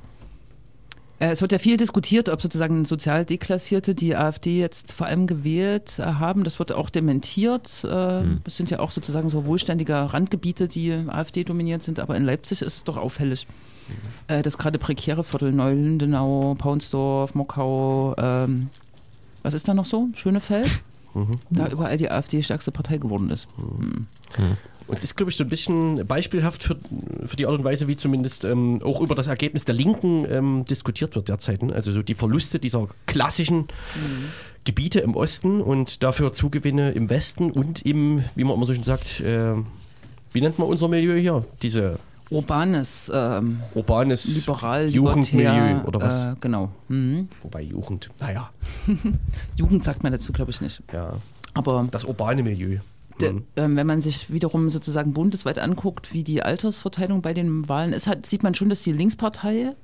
es 1.29 1.43
wird 1.43 1.53
ja 1.53 1.59
viel 1.59 1.77
diskutiert, 1.77 2.31
ob 2.31 2.41
sozusagen 2.41 2.87
sozial 2.87 3.27
Deklassierte 3.27 3.95
die 3.95 4.17
AfD 4.17 4.59
jetzt 4.59 4.93
vor 4.93 5.07
allem 5.07 5.27
gewählt 5.27 5.99
äh, 5.99 6.05
haben. 6.05 6.45
Das 6.45 6.59
wird 6.59 6.73
auch 6.73 6.89
dementiert. 6.91 7.85
Äh, 7.85 8.21
Hm. 8.21 8.41
Das 8.45 8.57
sind 8.57 8.71
ja 8.71 8.81
auch 8.81 8.91
sozusagen 8.91 9.29
so 9.31 9.45
wohlständige 9.45 9.95
Randgebiete, 9.95 10.67
die 10.67 10.93
AfD 10.93 11.45
dominiert 11.45 11.83
sind. 11.83 12.01
Aber 12.01 12.17
in 12.17 12.25
Leipzig 12.25 12.63
ist 12.63 12.77
es 12.77 12.85
doch 12.85 12.97
auffällig, 12.97 13.47
äh, 14.29 14.43
dass 14.43 14.57
gerade 14.59 14.79
prekäre 14.79 15.23
Viertel, 15.23 15.53
Neu-Lindenau, 15.53 16.55
Paunsdorf, 16.57 17.35
Mockau, 17.35 18.15
ähm, 18.19 18.71
was 19.43 19.55
ist 19.55 19.69
da 19.69 19.75
noch 19.75 19.87
so? 19.87 20.09
Schönefeld? 20.15 20.69
Da 21.51 21.69
überall 21.69 21.97
die 21.97 22.11
AfD 22.11 22.41
stärkste 22.43 22.71
Partei 22.73 22.99
geworden 22.99 23.31
ist. 23.31 23.49
Und 24.91 24.97
es 24.97 25.05
ist, 25.05 25.15
glaube 25.17 25.31
ich, 25.31 25.37
so 25.37 25.45
ein 25.45 25.49
bisschen 25.49 26.05
beispielhaft 26.05 26.65
für, 26.65 26.77
für 27.25 27.37
die 27.37 27.47
Art 27.47 27.55
und 27.55 27.63
Weise, 27.63 27.87
wie 27.87 27.97
zumindest 27.97 28.45
ähm, 28.45 28.83
auch 28.83 29.01
über 29.01 29.15
das 29.15 29.29
Ergebnis 29.29 29.65
der 29.65 29.77
Linken 29.77 30.27
ähm, 30.29 30.65
diskutiert 30.69 31.15
wird 31.15 31.29
derzeit. 31.29 31.63
Ne? 31.63 31.73
Also 31.73 31.93
so 31.93 32.03
die 32.03 32.17
Verluste 32.17 32.59
dieser 32.59 32.89
klassischen 33.07 33.69
Gebiete 34.65 34.99
im 34.99 35.15
Osten 35.15 35.61
und 35.61 36.03
dafür 36.03 36.33
Zugewinne 36.33 36.91
im 36.91 37.09
Westen 37.09 37.53
und 37.53 37.83
im, 37.83 38.25
wie 38.35 38.43
man 38.43 38.57
immer 38.57 38.67
so 38.67 38.75
schön 38.75 38.83
sagt, 38.83 39.21
äh, 39.21 39.55
wie 40.33 40.41
nennt 40.41 40.59
man 40.59 40.67
unser 40.67 40.89
Milieu 40.89 41.15
hier? 41.15 41.45
Diese 41.63 42.01
Urbanes, 42.29 43.13
ähm, 43.15 43.61
urbanes 43.77 44.25
liberal, 44.25 44.89
Jugendmilieu 44.89 45.85
oder 45.85 46.01
was? 46.01 46.25
Äh, 46.25 46.35
genau. 46.41 46.71
Mhm. 46.89 47.29
Wobei 47.45 47.63
Jugend, 47.63 48.11
naja, 48.19 48.51
Jugend 49.57 49.85
sagt 49.85 50.03
man 50.03 50.11
dazu, 50.11 50.33
glaube 50.33 50.51
ich, 50.51 50.61
nicht. 50.61 50.83
ja, 50.93 51.13
Aber 51.55 51.87
das 51.93 52.03
urbane 52.03 52.43
Milieu. 52.43 52.79
De, 53.21 53.33
Mhm. 53.33 53.45
ähm, 53.57 53.77
wenn 53.77 53.87
man 53.87 54.01
sich 54.01 54.33
wiederum 54.33 54.71
sozusagen 54.71 55.13
bundesweit 55.13 55.59
anguckt, 55.59 56.13
wie 56.13 56.25
die 56.25 56.43
Altersverteilung 56.43 57.23
bei 57.23 57.35
den 57.35 57.69
Wahlen 57.69 57.93
ist, 57.93 58.07
hat, 58.07 58.27
sieht 58.27 58.43
man 58.43 58.55
schon, 58.55 58.69
dass 58.69 58.81
die 58.83 58.93
Linkspartei 58.93 59.75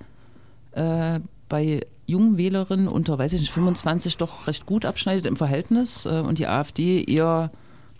äh, 0.72 1.20
bei 1.48 1.86
jungen 2.06 2.36
Wählerinnen 2.36 2.88
unter, 2.88 3.18
weiß 3.18 3.32
ich 3.32 3.40
nicht, 3.40 3.52
25 3.52 4.16
doch 4.16 4.46
recht 4.46 4.66
gut 4.66 4.84
abschneidet 4.84 5.26
im 5.26 5.36
Verhältnis 5.36 6.06
äh, 6.06 6.20
und 6.20 6.38
die 6.38 6.46
AfD 6.46 7.02
eher 7.04 7.50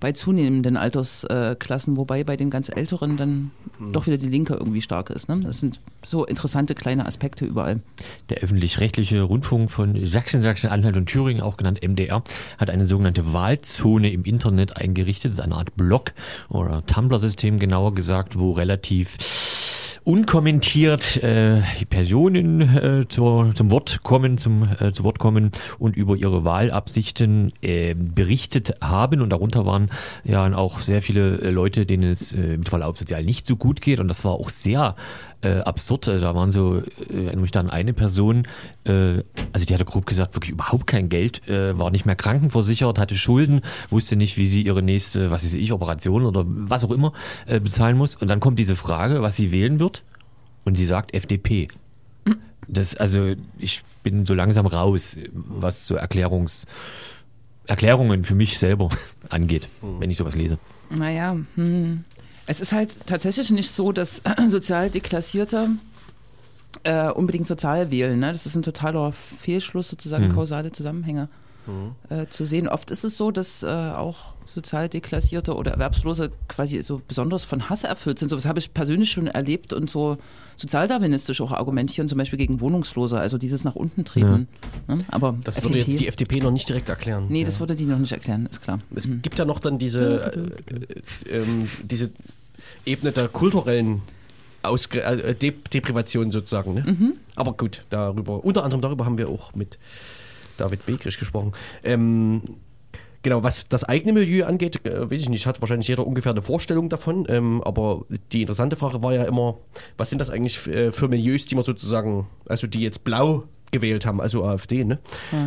bei 0.01 0.13
zunehmenden 0.13 0.77
Altersklassen, 0.77 1.97
wobei 1.97 2.25
bei 2.25 2.37
den 2.37 2.51
ganz 2.51 2.69
Älteren 2.69 3.17
dann 3.17 3.51
doch 3.93 4.07
wieder 4.07 4.19
die 4.19 4.29
Linke 4.29 4.55
irgendwie 4.55 4.81
stark 4.81 5.11
ist. 5.11 5.29
Ne? 5.29 5.41
Das 5.41 5.61
sind 5.61 5.81
so 6.05 6.25
interessante 6.25 6.75
kleine 6.75 7.07
Aspekte 7.07 7.45
überall. 7.45 7.81
Der 8.31 8.39
öffentlich-rechtliche 8.39 9.23
Rundfunk 9.23 9.71
von 9.71 10.05
Sachsen, 10.07 10.43
Sachsen-Anhalt 10.43 10.97
und 10.97 11.07
Thüringen, 11.07 11.43
auch 11.43 11.57
genannt 11.57 11.81
MDR, 11.87 12.23
hat 12.59 12.71
eine 12.71 12.85
sogenannte 12.85 13.33
Wahlzone 13.33 14.11
im 14.13 14.25
Internet 14.25 14.77
eingerichtet. 14.77 15.33
Das 15.33 15.39
ist 15.39 15.45
eine 15.45 15.57
Art 15.57 15.77
Blog 15.77 16.13
oder 16.49 16.85
Tumblr-System 16.87 17.59
genauer 17.59 17.95
gesagt, 17.95 18.39
wo 18.39 18.53
relativ 18.53 19.17
unkommentiert 20.07 21.17
äh, 21.17 21.63
Personen 21.91 22.61
äh, 22.61 23.09
zur, 23.09 23.53
zum 23.57 23.73
Wort 23.73 24.05
kommen, 24.05 24.39
zum 24.39 24.69
äh, 24.79 24.93
zu 24.93 25.03
Wort 25.03 25.19
kommen 25.19 25.51
und 25.81 25.97
über 25.97 26.15
ihre 26.15 26.45
Wahlabsichten 26.45 27.53
äh, 27.61 27.95
berichtet 27.95 28.75
haben 28.81 29.21
und 29.21 29.31
darunter 29.31 29.67
waren 29.67 29.91
ja 30.23 30.47
auch 30.55 30.79
sehr 30.79 31.03
viele 31.03 31.41
äh, 31.41 31.51
Leute, 31.51 31.87
denen 31.87 32.09
es 32.09 32.33
äh, 32.33 32.57
mit 32.57 32.69
Verlaub 32.69 32.97
sozial 32.97 33.25
nicht 33.25 33.49
so 33.49 33.57
gut 33.57 33.81
geht 33.81 33.99
und 33.99 34.07
das 34.07 34.25
war 34.25 34.35
auch 34.35 34.49
sehr 34.49 34.95
äh, 35.43 35.59
absurd. 35.59 36.07
Äh, 36.07 36.21
Da 36.21 36.37
waren 36.37 36.53
so, 36.53 36.77
äh, 36.77 36.83
erinnere 37.11 37.39
mich 37.39 37.51
da 37.51 37.61
an 37.61 37.71
eine 37.71 37.93
Person, 37.93 38.47
äh, 38.85 39.25
also 39.53 39.67
die 39.67 39.75
hatte 39.75 39.85
grob 39.85 40.07
gesagt 40.07 40.37
wirklich 40.37 40.53
überhaupt 40.53 40.87
kein 40.87 41.09
Geld, 41.09 41.49
äh, 41.49 41.77
war 41.77 41.91
nicht 41.91 42.07
mehr 42.07 42.17
krankenversichert, 42.17 43.01
hatte 43.01 43.17
Schulden, 43.17 43.63
wusste 43.91 44.15
nicht, 44.15 44.37
wie 44.37 44.47
sie 44.47 44.63
ihre 44.63 44.83
nächste, 44.83 45.33
was 45.33 45.45
weiß 45.45 45.55
ich, 45.55 45.73
Operation 45.73 46.25
oder 46.27 46.45
was 46.47 46.85
auch 46.85 46.93
immer 46.93 47.13
äh, 47.47 47.59
bezahlen 47.59 47.97
muss. 47.97 48.15
Und 48.15 48.29
dann 48.29 48.39
kommt 48.39 48.61
diese 48.61 48.77
Frage, 48.77 49.21
was 49.23 49.35
sie 49.35 49.51
wählen 49.51 49.81
wird 49.81 49.96
und 50.67 50.75
sie 50.75 50.85
sagt 50.85 51.15
FDP. 51.15 51.69
Das, 52.69 52.97
also 52.97 53.35
ich 53.59 53.83
bin 54.03 54.27
so 54.27 54.35
langsam 54.35 54.67
raus, 54.67 55.17
was 55.33 55.87
so 55.87 55.95
Erklärungs, 55.95 56.67
Erklärungen 57.67 58.25
für 58.25 58.35
mich 58.35 58.59
selber 58.59 58.91
angeht, 59.31 59.69
wenn 59.81 60.11
ich 60.11 60.17
sowas 60.17 60.35
lese. 60.35 60.59
Naja, 60.91 61.37
hm. 61.55 62.05
es 62.47 62.61
ist 62.61 62.73
halt 62.73 62.91
tatsächlich 63.07 63.51
nicht 63.51 63.71
so, 63.71 63.93
dass 63.93 64.21
sozial 64.49 64.91
Deklassierte 64.91 65.71
äh, 66.83 67.09
unbedingt 67.09 67.47
sozial 67.47 67.91
wählen. 67.91 68.19
Ne? 68.19 68.33
Das 68.33 68.47
ist 68.47 68.57
ein 68.57 68.63
totaler 68.63 69.13
Fehlschluss, 69.13 69.89
sozusagen 69.89 70.33
kausale 70.33 70.73
Zusammenhänge 70.73 71.29
äh, 72.11 72.27
zu 72.27 72.45
sehen. 72.45 72.69
Oft 72.69 72.91
ist 72.91 73.05
es 73.05 73.17
so, 73.17 73.31
dass 73.31 73.63
äh, 73.63 73.67
auch 73.67 74.36
sozial 74.57 74.89
Deklassierte 74.89 75.55
oder 75.55 75.73
Erwerbslose 75.73 76.33
quasi 76.49 76.83
so 76.83 77.03
besonders 77.07 77.45
von 77.45 77.69
Hass 77.69 77.85
erfüllt 77.85 78.19
sind. 78.19 78.31
So 78.31 78.37
was 78.37 78.47
habe 78.47 78.59
ich 78.59 78.73
persönlich 78.73 79.11
schon 79.11 79.27
erlebt 79.27 79.75
und 79.75 79.91
so 79.91 80.17
sozialdarwinistisch 80.57 81.43
auch 81.43 81.53
argumentieren, 81.53 82.09
zum 82.09 82.17
Beispiel 82.17 82.39
gegen 82.39 82.61
Wohnungslose, 82.61 83.21
also 83.21 83.37
dieses 83.37 83.65
nach 83.65 83.77
unten 83.77 84.05
treten. 84.07 84.49
Ne? 84.89 85.05
Aber 85.09 85.37
Das 85.45 85.63
würde 85.63 85.79
jetzt 85.79 86.01
die 86.01 86.09
FDP 86.09 86.41
noch 86.41 86.51
nicht 86.51 86.69
direkt 86.69 86.89
erklären. 86.89 87.27
Nee, 87.29 87.41
ja. 87.41 87.47
das 87.47 87.61
würde 87.61 87.75
die 87.75 87.85
noch 87.85 87.99
nicht 87.99 88.13
erklären, 88.13 88.47
ist 88.47 88.63
klar. 88.63 88.79
Es 88.95 89.07
gibt 89.23 89.39
ja 89.39 89.45
noch 89.45 89.61
dann 89.61 89.79
diese, 89.79 90.33
äh, 91.31 91.35
äh, 91.35 91.43
ähm, 91.43 91.69
diese 91.85 92.11
Ebene 92.87 93.13
der 93.13 93.29
kulturellen 93.29 94.01
Ausgre 94.63 95.03
äh, 95.03 95.35
De 95.35 95.53
Deprivation 95.73 96.33
sozusagen. 96.33 96.75
Ne? 96.75 97.13
Aber 97.35 97.53
gut, 97.53 97.85
darüber, 97.91 98.43
unter 98.43 98.65
anderem 98.65 98.81
darüber 98.81 99.05
haben 99.05 99.19
wir 99.19 99.29
auch 99.29 99.55
mit 99.55 99.79
David 100.57 100.87
Begrich 100.87 101.19
gesprochen. 101.19 101.53
Ähm, 101.85 102.41
genau, 103.27 103.43
was 103.43 103.67
das 103.67 103.83
eigene 103.83 104.13
Milieu 104.13 104.47
angeht, 104.47 104.87
äh, 104.87 105.11
weiß 105.11 105.21
ich 105.21 105.29
nicht, 105.29 105.47
hat 105.47 105.61
wahrscheinlich 105.61 105.89
jeder 105.89 106.07
ungefähr 106.07 106.31
eine 106.31 106.43
Vorstellung 106.43 106.89
davon. 106.89 107.27
Ähm, 107.29 107.61
aber 107.65 108.05
die 108.31 108.43
interessante 108.43 108.77
Frage 108.77 109.03
war 109.03 109.15
ja 109.15 109.25
immer, 109.25 109.57
was 109.97 110.11
sind 110.11 110.21
das 110.21 110.31
eigentlich 110.31 110.65
äh, 110.69 110.93
für 110.93 111.09
Milieus, 111.09 111.45
die 111.47 111.57
man 111.57 111.65
sozusagen, 111.65 112.29
also 112.49 112.69
die 112.69 112.81
jetzt 112.81 113.03
blau 113.03 113.43
gewählt 113.73 114.07
haben, 114.07 114.21
also 114.21 114.45
AfD, 114.45 114.85
ne? 114.85 115.01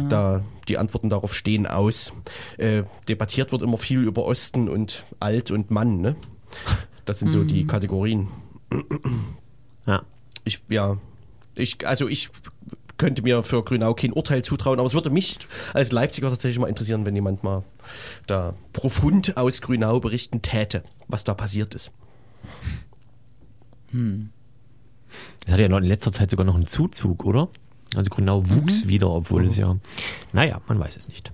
Da 0.09 0.43
die 0.67 0.77
Antworten 0.77 1.09
darauf 1.09 1.33
stehen 1.33 1.65
aus. 1.65 2.12
Äh, 2.57 2.83
debattiert 3.07 3.53
wird 3.53 3.62
immer 3.62 3.77
viel 3.77 4.03
über 4.03 4.25
Osten 4.25 4.67
und 4.67 5.05
Alt 5.21 5.50
und 5.50 5.71
Mann, 5.71 6.01
ne? 6.01 6.17
Das 7.05 7.19
sind 7.19 7.31
so 7.31 7.45
die 7.45 7.65
Kategorien. 7.65 8.27
Ja. 9.88 10.03
Ich, 10.43 10.59
ja, 10.67 10.98
ich, 11.55 11.88
also 11.88 12.09
ich 12.09 12.29
könnte 13.00 13.24
mir 13.24 13.41
für 13.41 13.63
Grünau 13.63 13.96
kein 13.96 14.13
Urteil 14.13 14.44
zutrauen, 14.44 14.77
aber 14.77 14.86
es 14.86 14.94
würde 14.94 15.10
mich 15.10 15.39
als 15.74 15.91
Leipziger 15.91 16.29
tatsächlich 16.29 16.60
mal 16.60 16.68
interessieren, 16.68 17.08
wenn 17.08 17.15
jemand 17.15 17.44
mal 17.44 17.63
da 18.27 18.53
profund 18.74 19.36
aus 19.38 19.62
Grünau 19.62 20.00
berichten 20.00 20.44
täte, 20.44 20.84
was 21.08 21.24
da 21.24 21.34
passiert 21.34 21.74
ist. 21.74 21.91
Es 25.46 25.51
hatte 25.51 25.63
ja 25.63 25.70
noch 25.70 25.79
in 25.79 25.86
letzter 25.86 26.12
Zeit 26.12 26.29
sogar 26.29 26.46
noch 26.46 26.56
einen 26.56 26.68
Zuzug, 26.68 27.25
oder? 27.25 27.50
Also 27.96 28.10
Grünau 28.12 28.48
wuchs 28.48 28.88
wieder, 28.88 29.10
obwohl 29.10 29.48
es 29.48 29.58
ja, 29.58 29.77
naja, 30.32 30.62
man 30.68 30.79
weiß 30.79 30.96
es 30.98 31.08
nicht. 31.08 31.32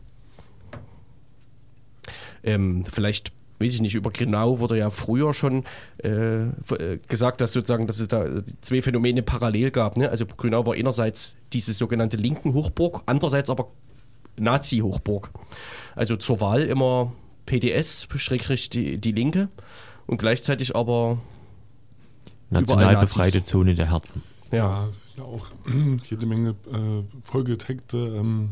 Ähm, 2.44 2.86
vielleicht, 2.86 3.34
weiß 3.60 3.76
ich 3.76 3.82
nicht, 3.82 3.96
über 3.96 4.12
Grünau 4.12 4.60
wurde 4.60 4.78
ja 4.78 4.90
früher 4.90 5.34
schon 5.34 5.64
äh, 6.04 6.44
äh, 6.44 6.50
gesagt, 7.08 7.42
dass 7.42 7.54
sozusagen, 7.54 7.88
dass 7.88 8.00
es 8.00 8.08
da 8.08 8.26
zwei 8.62 8.82
Phänomene 8.82 9.24
parallel 9.24 9.72
gab. 9.72 9.98
Ne? 9.98 10.10
Also 10.10 10.26
Grünau 10.26 10.66
war 10.66 10.74
einerseits 10.74 11.38
diese 11.54 11.74
sogenannte 11.74 12.18
linken 12.18 12.54
Hochburg, 12.54 13.04
andererseits 13.06 13.50
aber 13.50 13.70
Nazi-Hochburg. 14.38 15.32
Also 15.96 16.18
zur 16.18 16.42
Wahl 16.42 16.64
immer 16.64 17.14
PDS, 17.46 18.08
Schrägstrich 18.16 18.70
die, 18.70 18.98
die 18.98 19.12
Linke 19.12 19.50
und 20.08 20.18
gleichzeitig 20.18 20.76
aber 20.76 21.20
National 22.50 22.94
Nazis. 22.94 23.14
befreite 23.14 23.44
Zone 23.44 23.76
der 23.76 23.92
Herzen. 23.92 24.22
ja, 24.52 24.58
Ja, 24.58 24.90
ja 25.18 25.24
auch 25.24 25.48
jede 26.10 26.26
Menge 26.26 26.52
äh, 26.72 27.04
vollgetagte 27.24 27.98
ähm, 27.98 28.52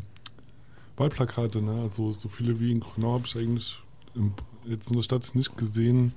Wahlplakate. 0.97 1.61
Ne? 1.61 1.81
Also 1.81 2.11
so 2.11 2.29
viele 2.29 2.59
wie 2.59 2.71
in 2.71 2.79
Grünau 2.79 3.13
habe 3.13 3.25
ich 3.25 3.35
eigentlich 3.35 3.79
im, 4.15 4.33
jetzt 4.65 4.89
in 4.89 4.95
der 4.97 5.03
Stadt 5.03 5.29
nicht 5.33 5.57
gesehen. 5.57 6.13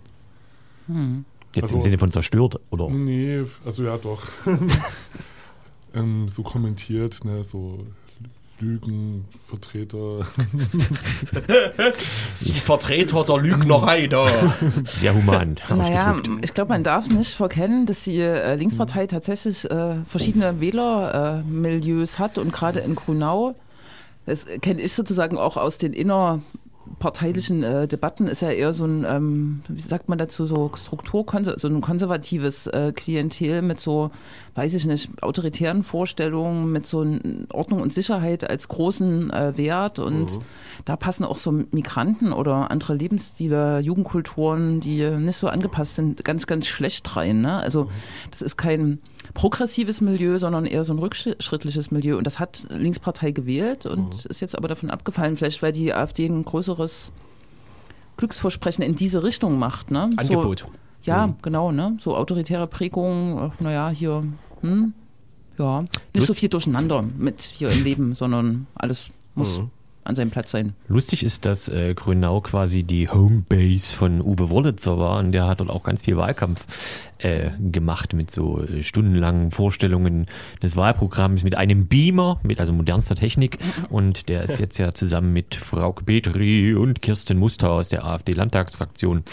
Jetzt 1.54 1.64
Also- 1.64 1.76
im 1.76 1.82
Sinne 1.82 1.98
von 1.98 2.10
zerstört, 2.10 2.60
oder? 2.70 2.88
Nee, 2.88 3.44
also 3.64 3.84
ja 3.84 3.96
doch. 3.96 4.22
ähm, 5.94 6.28
so 6.28 6.42
kommentiert, 6.42 7.24
ne, 7.24 7.42
so 7.44 7.80
Lügen, 8.58 9.26
Vertreter. 9.44 10.26
Sie 12.34 12.52
Vertreter 12.54 13.22
der 13.22 13.36
Lügnerei 13.38 14.06
da. 14.06 14.26
Sehr 14.84 15.14
human. 15.14 15.56
Naja, 15.68 16.16
ich 16.40 16.54
glaube, 16.54 16.70
man 16.70 16.82
darf 16.82 17.08
nicht 17.08 17.34
verkennen, 17.34 17.84
dass 17.84 18.04
die 18.04 18.18
äh, 18.18 18.54
Linkspartei 18.54 19.06
tatsächlich 19.06 19.70
äh, 19.70 19.96
verschiedene 20.08 20.58
Wählermilieus 20.60 22.18
hat 22.18 22.38
und 22.38 22.52
gerade 22.52 22.80
in 22.80 22.94
Grünau, 22.94 23.54
das 24.24 24.46
kenne 24.62 24.80
ich 24.80 24.92
sozusagen 24.94 25.36
auch 25.36 25.56
aus 25.58 25.76
den 25.78 25.92
inner 25.92 26.40
parteilichen 26.98 27.62
äh, 27.62 27.88
Debatten 27.88 28.26
ist 28.26 28.42
ja 28.42 28.50
eher 28.50 28.72
so 28.72 28.84
ein, 28.84 29.04
ähm, 29.08 29.62
wie 29.68 29.80
sagt 29.80 30.08
man 30.08 30.18
dazu, 30.18 30.46
so 30.46 30.70
Struktur, 30.74 31.24
so 31.56 31.68
ein 31.68 31.80
konservatives 31.80 32.66
äh, 32.68 32.92
Klientel 32.94 33.62
mit 33.62 33.80
so, 33.80 34.10
weiß 34.54 34.74
ich 34.74 34.86
nicht, 34.86 35.22
autoritären 35.22 35.84
Vorstellungen, 35.84 36.72
mit 36.72 36.86
so 36.86 37.04
Ordnung 37.52 37.80
und 37.80 37.92
Sicherheit 37.92 38.48
als 38.48 38.68
großen 38.68 39.30
äh, 39.30 39.56
Wert. 39.56 39.98
Und 39.98 40.38
da 40.84 40.96
passen 40.96 41.24
auch 41.24 41.36
so 41.36 41.52
Migranten 41.52 42.32
oder 42.32 42.70
andere 42.70 42.94
Lebensstile, 42.94 43.80
Jugendkulturen, 43.80 44.80
die 44.80 45.08
nicht 45.10 45.36
so 45.36 45.48
angepasst 45.48 45.96
sind, 45.96 46.24
ganz, 46.24 46.46
ganz 46.46 46.66
schlecht 46.66 47.16
rein. 47.16 47.40
Ne? 47.40 47.56
Also 47.56 47.88
das 48.30 48.42
ist 48.42 48.56
kein 48.56 49.00
progressives 49.34 50.00
Milieu, 50.00 50.38
sondern 50.38 50.66
eher 50.66 50.84
so 50.84 50.92
ein 50.92 50.98
rückschrittliches 50.98 51.90
Milieu. 51.90 52.16
Und 52.16 52.26
das 52.26 52.38
hat 52.38 52.66
Linkspartei 52.70 53.30
gewählt 53.30 53.86
und 53.86 54.24
ist 54.26 54.40
jetzt 54.40 54.56
aber 54.56 54.68
davon 54.68 54.90
abgefallen, 54.90 55.36
vielleicht 55.36 55.62
weil 55.62 55.72
die 55.72 55.92
AfD 55.92 56.26
ein 56.26 56.44
größeres 56.44 57.12
Glücksversprechen 58.16 58.82
in 58.82 58.96
diese 58.96 59.22
Richtung 59.22 59.58
macht. 59.58 59.90
Ne? 59.90 60.10
Angebot. 60.16 60.60
So, 60.60 60.66
ja, 61.02 61.34
genau, 61.42 61.72
ne? 61.72 61.96
So 62.00 62.16
autoritäre 62.16 62.66
Prägungen, 62.66 63.52
naja, 63.60 63.90
hier, 63.90 64.24
hm, 64.60 64.92
ja, 65.58 65.84
nicht 66.14 66.26
so 66.26 66.34
viel 66.34 66.48
durcheinander 66.48 67.02
mit 67.02 67.42
hier 67.42 67.70
im 67.70 67.84
Leben, 67.84 68.14
sondern 68.14 68.66
alles 68.74 69.10
muss 69.34 69.60
an 70.06 70.14
seinem 70.16 70.30
Platz 70.30 70.50
sein. 70.50 70.74
Lustig 70.88 71.22
ist, 71.22 71.44
dass 71.44 71.68
äh, 71.68 71.94
Grünau 71.94 72.40
quasi 72.40 72.82
die 72.82 73.08
Homebase 73.08 73.94
von 73.94 74.20
Uwe 74.20 74.50
Wollitzer 74.50 74.98
war 74.98 75.18
und 75.18 75.32
der 75.32 75.46
hat 75.46 75.60
dort 75.60 75.70
auch 75.70 75.82
ganz 75.82 76.02
viel 76.02 76.16
Wahlkampf 76.16 76.64
äh, 77.18 77.50
gemacht 77.58 78.12
mit 78.12 78.30
so 78.30 78.62
äh, 78.62 78.82
stundenlangen 78.82 79.50
Vorstellungen 79.50 80.26
des 80.62 80.76
Wahlprogramms 80.76 81.44
mit 81.44 81.56
einem 81.56 81.86
Beamer, 81.86 82.40
mit 82.42 82.60
also 82.60 82.72
modernster 82.72 83.14
Technik 83.14 83.58
und 83.90 84.28
der 84.28 84.42
ist 84.42 84.58
jetzt 84.60 84.78
ja 84.78 84.92
zusammen 84.92 85.32
mit 85.32 85.54
Frauke 85.54 86.04
Petri 86.04 86.74
und 86.74 87.02
Kirsten 87.02 87.38
Muster 87.38 87.70
aus 87.70 87.88
der 87.88 88.04
AfD-Landtagsfraktion 88.04 89.24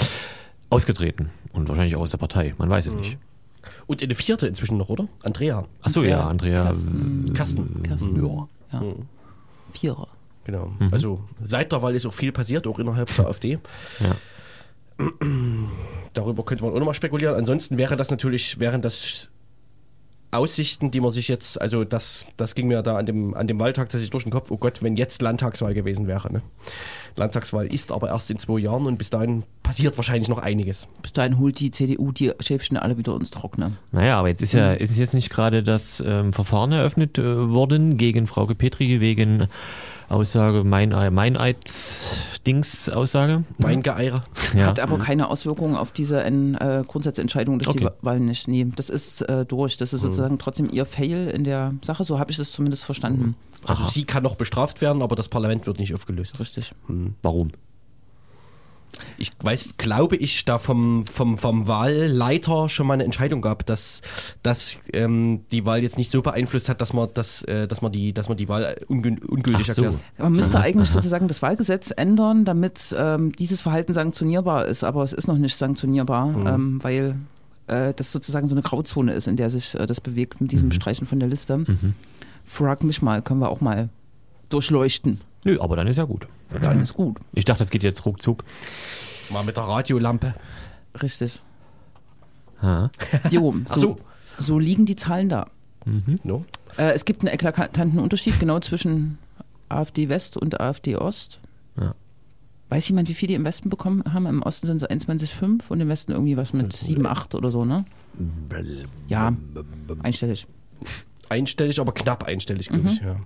ausgetreten 0.70 1.30
und 1.51 1.68
wahrscheinlich 1.70 1.96
auch 1.96 2.01
aus 2.01 2.12
der 2.12 2.18
Partei, 2.18 2.53
man 2.58 2.70
weiß 2.70 2.88
es 2.88 2.96
nicht. 2.96 3.18
Und 3.86 4.01
eine 4.01 4.15
vierte 4.15 4.48
inzwischen 4.48 4.77
noch, 4.77 4.89
oder? 4.89 5.08
Andrea. 5.24 5.65
Achso, 5.82 6.03
ja, 6.03 6.27
Andrea. 6.27 6.63
Carsten. 6.65 7.25
äh, 7.27 7.34
Carsten. 7.34 7.84
Carsten. 7.84 8.25
Ja. 8.25 8.48
Ja. 8.74 8.82
Vierer. 9.72 10.08
Genau. 10.45 10.71
Also 10.91 11.23
seit 11.41 11.71
der 11.71 11.81
Wahl 11.81 11.95
ist 11.95 12.05
auch 12.05 12.13
viel 12.13 12.31
passiert, 12.31 12.67
auch 12.67 12.79
innerhalb 12.79 13.15
der 13.15 13.27
AfD. 13.27 13.59
Ja. 14.00 14.15
Darüber 16.13 16.45
könnte 16.45 16.63
man 16.63 16.73
auch 16.73 16.79
nochmal 16.79 16.93
spekulieren. 16.93 17.35
Ansonsten 17.35 17.77
wäre 17.77 17.95
das 17.95 18.12
natürlich, 18.12 18.59
wären 18.59 18.81
das 18.81 19.29
Aussichten, 20.33 20.91
die 20.91 21.00
man 21.00 21.12
sich 21.12 21.27
jetzt, 21.27 21.62
also 21.62 21.83
das, 21.83 22.25
das 22.38 22.55
ging 22.55 22.67
mir 22.67 22.81
da 22.81 22.97
an 22.97 23.05
dem, 23.05 23.33
an 23.35 23.47
dem 23.47 23.59
Wahltag 23.59 23.85
tatsächlich 23.85 24.09
durch 24.09 24.23
den 24.23 24.31
Kopf, 24.31 24.51
oh 24.51 24.57
Gott, 24.57 24.81
wenn 24.81 24.95
jetzt 24.95 25.21
Landtagswahl 25.21 25.73
gewesen 25.73 26.07
wäre. 26.07 26.31
Ne? 26.31 26.41
Landtagswahl 27.15 27.67
ist 27.67 27.91
aber 27.91 28.09
erst 28.09 28.31
in 28.31 28.39
zwei 28.39 28.59
Jahren 28.59 28.85
und 28.88 28.97
bis 28.97 29.09
dahin 29.09 29.43
passiert 29.62 29.95
wahrscheinlich 29.97 30.29
noch 30.29 30.39
einiges. 30.39 30.88
Bis 31.01 31.13
dahin 31.13 31.38
holt 31.39 31.59
die 31.59 31.69
CDU 31.71 32.12
die 32.12 32.31
Schäfchen 32.39 32.77
alle 32.77 32.97
wieder 32.97 33.15
ins 33.15 33.29
Trockene. 33.29 33.73
Naja, 33.91 34.17
aber 34.17 34.29
jetzt 34.29 34.41
ist 34.41 34.53
ja, 34.53 34.73
ist 34.73 34.97
jetzt 34.97 35.13
nicht 35.13 35.29
gerade 35.29 35.62
das 35.63 36.03
ähm, 36.05 36.33
Verfahren 36.33 36.71
eröffnet 36.71 37.19
äh, 37.19 37.51
worden 37.51 37.95
gegen 37.97 38.25
Frauke 38.25 38.55
Petri 38.55 39.00
wegen 39.00 39.47
Aussage, 40.13 40.63
mein, 40.63 40.89
Meineids-Dings-Aussage. 40.89 43.43
Mein 43.58 43.82
Geeire. 43.84 44.24
Ja. 44.55 44.67
Hat 44.67 44.79
aber 44.79 45.00
keine 45.00 45.27
Auswirkungen 45.29 45.75
auf 45.75 45.91
diese 45.91 46.24
äh, 46.24 46.84
Grundsatzentscheidung, 46.88 47.60
dass 47.60 47.67
Okay. 47.70 47.89
die 47.89 48.05
Wahl 48.05 48.20
nicht. 48.20 48.48
Nee, 48.48 48.67
das 48.75 48.89
ist 48.89 49.22
äh, 49.22 49.46
durch. 49.46 49.77
Das 49.77 49.93
ist 49.93 50.01
sozusagen 50.01 50.38
trotzdem 50.39 50.70
ihr 50.72 50.86
Fail 50.86 51.29
in 51.29 51.43
der 51.43 51.74
Sache. 51.84 52.03
So 52.03 52.20
habe 52.20 52.32
ich 52.32 52.38
das 52.38 52.51
zumindest 52.51 52.86
verstanden. 52.86 53.36
Also 53.65 53.86
sie 53.86 54.04
kann 54.04 54.23
noch 54.23 54.36
bestraft 54.36 54.82
werden, 54.82 55.02
aber 55.02 55.15
das 55.15 55.30
Parlament 55.30 55.65
wird 55.67 55.80
nicht 55.80 55.93
aufgelöst. 55.93 56.39
Richtig. 56.39 56.73
Warum? 57.21 57.52
Ich 59.18 59.32
weiß, 59.42 59.76
glaube 59.78 60.16
ich, 60.16 60.46
da 60.46 60.58
vom, 60.58 61.06
vom, 61.06 61.38
vom 61.38 61.68
Wahlleiter 61.68 62.70
schon 62.70 62.88
mal 62.88 62.96
eine 62.96 63.04
Entscheidung 63.04 63.42
gab, 63.42 63.66
dass, 63.66 64.02
dass 64.42 64.80
ähm, 64.92 65.42
die 65.52 65.66
Wahl 65.66 65.82
jetzt 65.82 65.98
nicht 65.98 66.12
so 66.12 66.22
beeinflusst 66.22 66.70
hat, 66.70 66.82
dass 66.82 66.94
man, 66.94 67.10
das, 67.13 67.44
äh, 67.44 67.68
dass 67.68 67.82
man, 67.82 67.92
die, 67.92 68.13
dass 68.13 68.30
man 68.30 68.38
die 68.38 68.50
Wahl 68.50 68.76
ungü 68.88 69.16
ungültig 69.28 69.68
Ach 69.70 69.74
so. 69.74 69.84
erklärt. 69.84 70.04
Man 70.18 70.34
müsste 70.34 70.60
eigentlich 70.60 70.89
sozusagen 70.89 71.28
das 71.28 71.42
Wahlgesetz 71.42 71.92
ändern, 71.96 72.46
damit 72.46 72.96
ähm, 72.98 73.32
dieses 73.34 73.62
Verhalten 73.62 73.94
sanktionierbar 73.94 74.66
ist. 74.66 74.84
Aber 74.84 75.04
es 75.04 75.13
ist 75.13 75.28
noch 75.28 75.38
nicht 75.38 75.56
sanktionierbar, 75.56 76.30
ähm, 76.46 76.84
weil 76.84 77.16
äh, 77.68 77.94
das 77.94 78.12
sozusagen 78.12 78.48
so 78.48 78.56
eine 78.56 78.62
Grauzone 78.62 79.13
ist, 79.13 79.28
in 79.28 79.36
der 79.36 79.50
sich 79.50 79.76
äh, 79.76 79.86
das 79.86 80.02
bewegt 80.02 80.42
mit 80.42 80.52
diesem 80.52 80.72
Streichen 80.72 81.08
von 81.08 81.20
der 81.20 81.30
Liste. 81.30 81.66
Frag 82.46 82.84
mich 82.84 83.02
mal, 83.02 83.22
können 83.22 83.39
wir 83.39 83.50
auch 83.50 83.62
mal 83.62 83.89
durchleuchten. 84.50 85.20
Nö, 85.43 85.60
aber 85.60 85.75
dann 85.75 85.88
ist 85.88 85.97
ja 85.97 86.03
gut. 86.06 86.27
Dann 86.62 86.82
ist 86.82 86.93
gut. 86.93 87.17
Ich 87.34 87.45
dachte, 87.45 87.60
das 87.60 87.69
geht 87.69 87.84
jetzt 87.84 88.06
ruckzuck. 88.06 88.43
Mal 89.29 89.43
mit 89.43 89.58
der 89.58 89.65
Radiolampe. 89.65 90.34
Richtig. 91.01 91.43
Ha. 92.62 92.89
Jo, 93.29 93.53
Ach 93.69 93.77
so, 93.77 93.79
so. 93.79 93.99
so 94.38 94.60
liegen 94.60 94.86
die 94.86 94.95
Zahlen 94.95 95.29
da. 95.29 95.47
No? 96.23 96.45
Äh, 96.77 96.91
es 96.93 97.03
gibt 97.06 97.21
einen 97.21 97.34
eklatanten 97.34 97.99
Unterschied 97.99 98.39
genau 98.39 98.60
zwischen 98.60 99.17
AfD 99.69 100.08
West 100.08 100.38
und 100.38 100.60
AfD 100.62 100.95
Ost. 100.95 101.39
Ja. 101.79 101.93
Weiß 102.69 102.88
jemand, 102.88 103.10
wie 103.10 103.13
viel 103.13 103.27
die 103.27 103.34
im 103.34 103.43
Westen 103.43 103.69
bekommen 103.69 104.03
haben? 104.13 104.25
Im 104.25 104.41
Osten 104.41 104.67
sind 104.67 104.82
es 104.82 104.89
21,5 104.89 105.63
und 105.67 105.82
im 105.82 105.89
Westen 105.89 106.13
irgendwie 106.13 106.38
was 106.38 106.53
mit 106.53 106.71
7, 106.73 107.06
8 107.06 107.36
oder 107.36 107.51
so, 107.51 107.65
ne? 107.65 107.86
Ja, 109.08 109.34
einstellig. 110.01 110.47
Einstellig, 111.29 111.79
aber 111.79 111.93
knapp 111.93 112.23
einstellig, 112.23 112.69
glaube 112.69 112.89
ich. 112.89 113.01
Ja. 113.01 113.17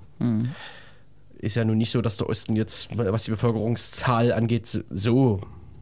Ist 1.39 1.56
ja 1.56 1.65
nun 1.65 1.78
nicht 1.78 1.91
so, 1.91 2.02
dass 2.02 2.17
der 2.17 2.30
Osten 2.30 2.56
jetzt, 2.56 2.95
was 2.97 3.23
die 3.23 3.32
Bevölkerungszahl 3.32 4.34
angeht, 4.34 4.84
so 4.89 5.41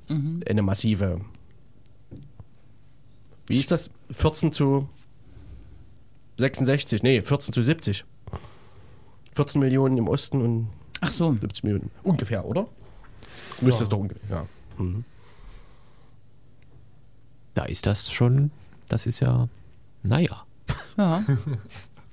eine 0.09 0.61
massive. 0.61 1.21
Wie 3.47 3.57
ist 3.57 3.71
das? 3.71 3.89
14 4.11 4.51
zu 4.51 4.89
66? 6.37 7.03
Nee, 7.03 7.21
14 7.21 7.53
zu 7.53 7.61
70. 7.61 8.05
14 9.33 9.59
Millionen 9.59 9.97
im 9.97 10.07
Osten 10.07 10.41
und 10.41 10.69
Ach 11.01 11.11
so, 11.11 11.31
70 11.31 11.63
Millionen. 11.63 11.91
Ungefähr, 12.03 12.45
oder? 12.45 12.67
Das 13.49 13.61
müsste 13.61 13.83
es 13.83 13.89
doch 13.89 13.99
ungefähr. 13.99 14.29
Ja. 14.29 14.45
Da 17.53 17.65
ist 17.65 17.85
das 17.85 18.11
schon, 18.11 18.51
das 18.89 19.05
ist 19.05 19.19
ja, 19.19 19.47
naja. 20.03 20.45
ja. 20.97 21.23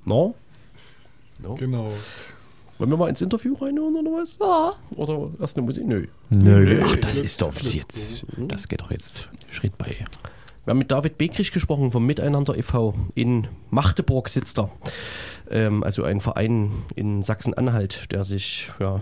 No? 0.04 0.34
Genau. 1.56 1.92
Wollen 2.82 2.90
wir 2.90 2.96
mal 2.96 3.08
ins 3.08 3.22
Interview 3.22 3.54
reinhören 3.54 3.94
oder 3.96 4.10
was? 4.10 4.38
Ja. 4.40 4.72
Oder 4.96 5.30
erst 5.38 5.56
eine 5.56 5.64
Musik? 5.64 5.86
Nö. 5.86 6.08
Nö, 6.30 6.82
ach, 6.84 6.96
das 6.96 7.20
ist 7.20 7.40
doch 7.40 7.54
jetzt, 7.60 8.26
das 8.36 8.66
geht 8.66 8.80
doch 8.80 8.90
jetzt 8.90 9.28
Schritt 9.52 9.78
bei. 9.78 9.94
Wir 10.64 10.70
haben 10.72 10.78
mit 10.78 10.90
David 10.90 11.16
Begrich 11.16 11.52
gesprochen 11.52 11.92
vom 11.92 12.04
Miteinander 12.04 12.58
e.V. 12.58 12.94
In 13.14 13.46
Magdeburg 13.70 14.28
sitzt 14.28 14.58
er. 14.58 14.72
Ähm, 15.48 15.84
also 15.84 16.02
ein 16.02 16.20
Verein 16.20 16.72
in 16.96 17.22
Sachsen-Anhalt, 17.22 18.10
der 18.10 18.24
sich 18.24 18.72
ja, 18.80 19.00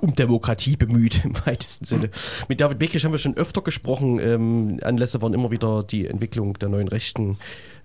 um 0.00 0.14
Demokratie 0.14 0.76
bemüht 0.76 1.24
im 1.24 1.34
weitesten 1.46 1.86
Sinne. 1.86 2.10
Mit 2.46 2.60
David 2.60 2.78
Begrich 2.78 3.04
haben 3.04 3.10
wir 3.10 3.18
schon 3.18 3.36
öfter 3.36 3.62
gesprochen. 3.62 4.20
Ähm, 4.20 4.78
Anlässe 4.84 5.20
waren 5.20 5.34
immer 5.34 5.50
wieder 5.50 5.82
die 5.82 6.06
Entwicklung 6.06 6.54
der 6.60 6.68
neuen 6.68 6.86
Rechten 6.86 7.38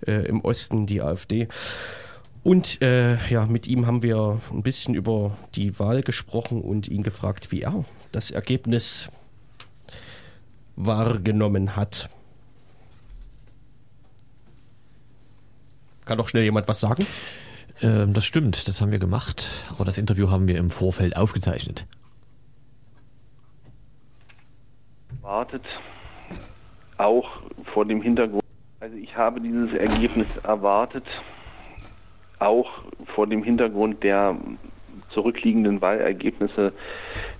äh, 0.06 0.24
im 0.28 0.40
Osten, 0.42 0.86
die 0.86 1.02
AfD. 1.02 1.48
Und 2.42 2.80
äh, 2.80 3.16
ja, 3.28 3.46
mit 3.46 3.66
ihm 3.66 3.86
haben 3.86 4.02
wir 4.02 4.40
ein 4.50 4.62
bisschen 4.62 4.94
über 4.94 5.36
die 5.54 5.78
Wahl 5.78 6.02
gesprochen 6.02 6.62
und 6.62 6.88
ihn 6.88 7.02
gefragt, 7.02 7.52
wie 7.52 7.62
er 7.62 7.84
das 8.12 8.30
Ergebnis 8.30 9.10
wahrgenommen 10.76 11.76
hat. 11.76 12.08
Kann 16.06 16.18
doch 16.18 16.28
schnell 16.28 16.44
jemand 16.44 16.66
was 16.66 16.80
sagen? 16.80 17.06
Ähm, 17.82 18.14
das 18.14 18.24
stimmt, 18.24 18.66
das 18.68 18.80
haben 18.80 18.90
wir 18.90 18.98
gemacht, 18.98 19.48
aber 19.70 19.84
das 19.84 19.98
Interview 19.98 20.30
haben 20.30 20.48
wir 20.48 20.56
im 20.56 20.70
Vorfeld 20.70 21.16
aufgezeichnet. 21.16 21.86
erwartet, 25.30 25.62
auch 26.98 27.28
vor 27.72 27.84
dem 27.84 28.02
Hintergrund. 28.02 28.42
Also 28.80 28.96
ich 28.96 29.16
habe 29.16 29.40
dieses 29.40 29.72
Ergebnis 29.74 30.26
erwartet, 30.42 31.04
auch 32.40 32.82
vor 33.14 33.26
dem 33.26 33.42
Hintergrund 33.42 34.02
der 34.02 34.36
zurückliegenden 35.10 35.80
Wahlergebnisse 35.80 36.72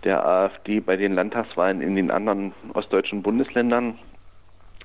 der 0.05 0.27
AfD 0.27 0.81
bei 0.81 0.97
den 0.97 1.15
Landtagswahlen 1.15 1.83
in 1.83 1.97
den 1.97 2.11
anderen 2.11 2.53
ostdeutschen 2.75 3.23
Bundesländern, 3.23 3.99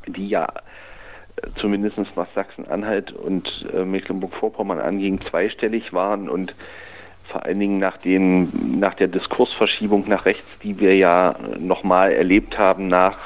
die 0.07 0.27
ja 0.27 0.45
äh, 0.45 1.47
zumindest 1.59 1.97
was 2.15 2.27
Sachsen-Anhalt 2.35 3.11
und 3.11 3.65
äh, 3.73 3.85
Mecklenburg-Vorpommern 3.85 4.79
anging, 4.79 5.19
zweistellig 5.21 5.93
waren 5.93 6.29
und 6.29 6.55
vor 7.31 7.43
allen 7.43 7.59
Dingen 7.59 7.79
nach, 7.79 7.97
den, 7.97 8.79
nach 8.79 8.93
der 8.93 9.07
Diskursverschiebung 9.07 10.07
nach 10.07 10.25
rechts, 10.25 10.47
die 10.61 10.79
wir 10.79 10.95
ja 10.95 11.33
nochmal 11.57 12.11
erlebt 12.11 12.57
haben 12.57 12.87
nach 12.87 13.17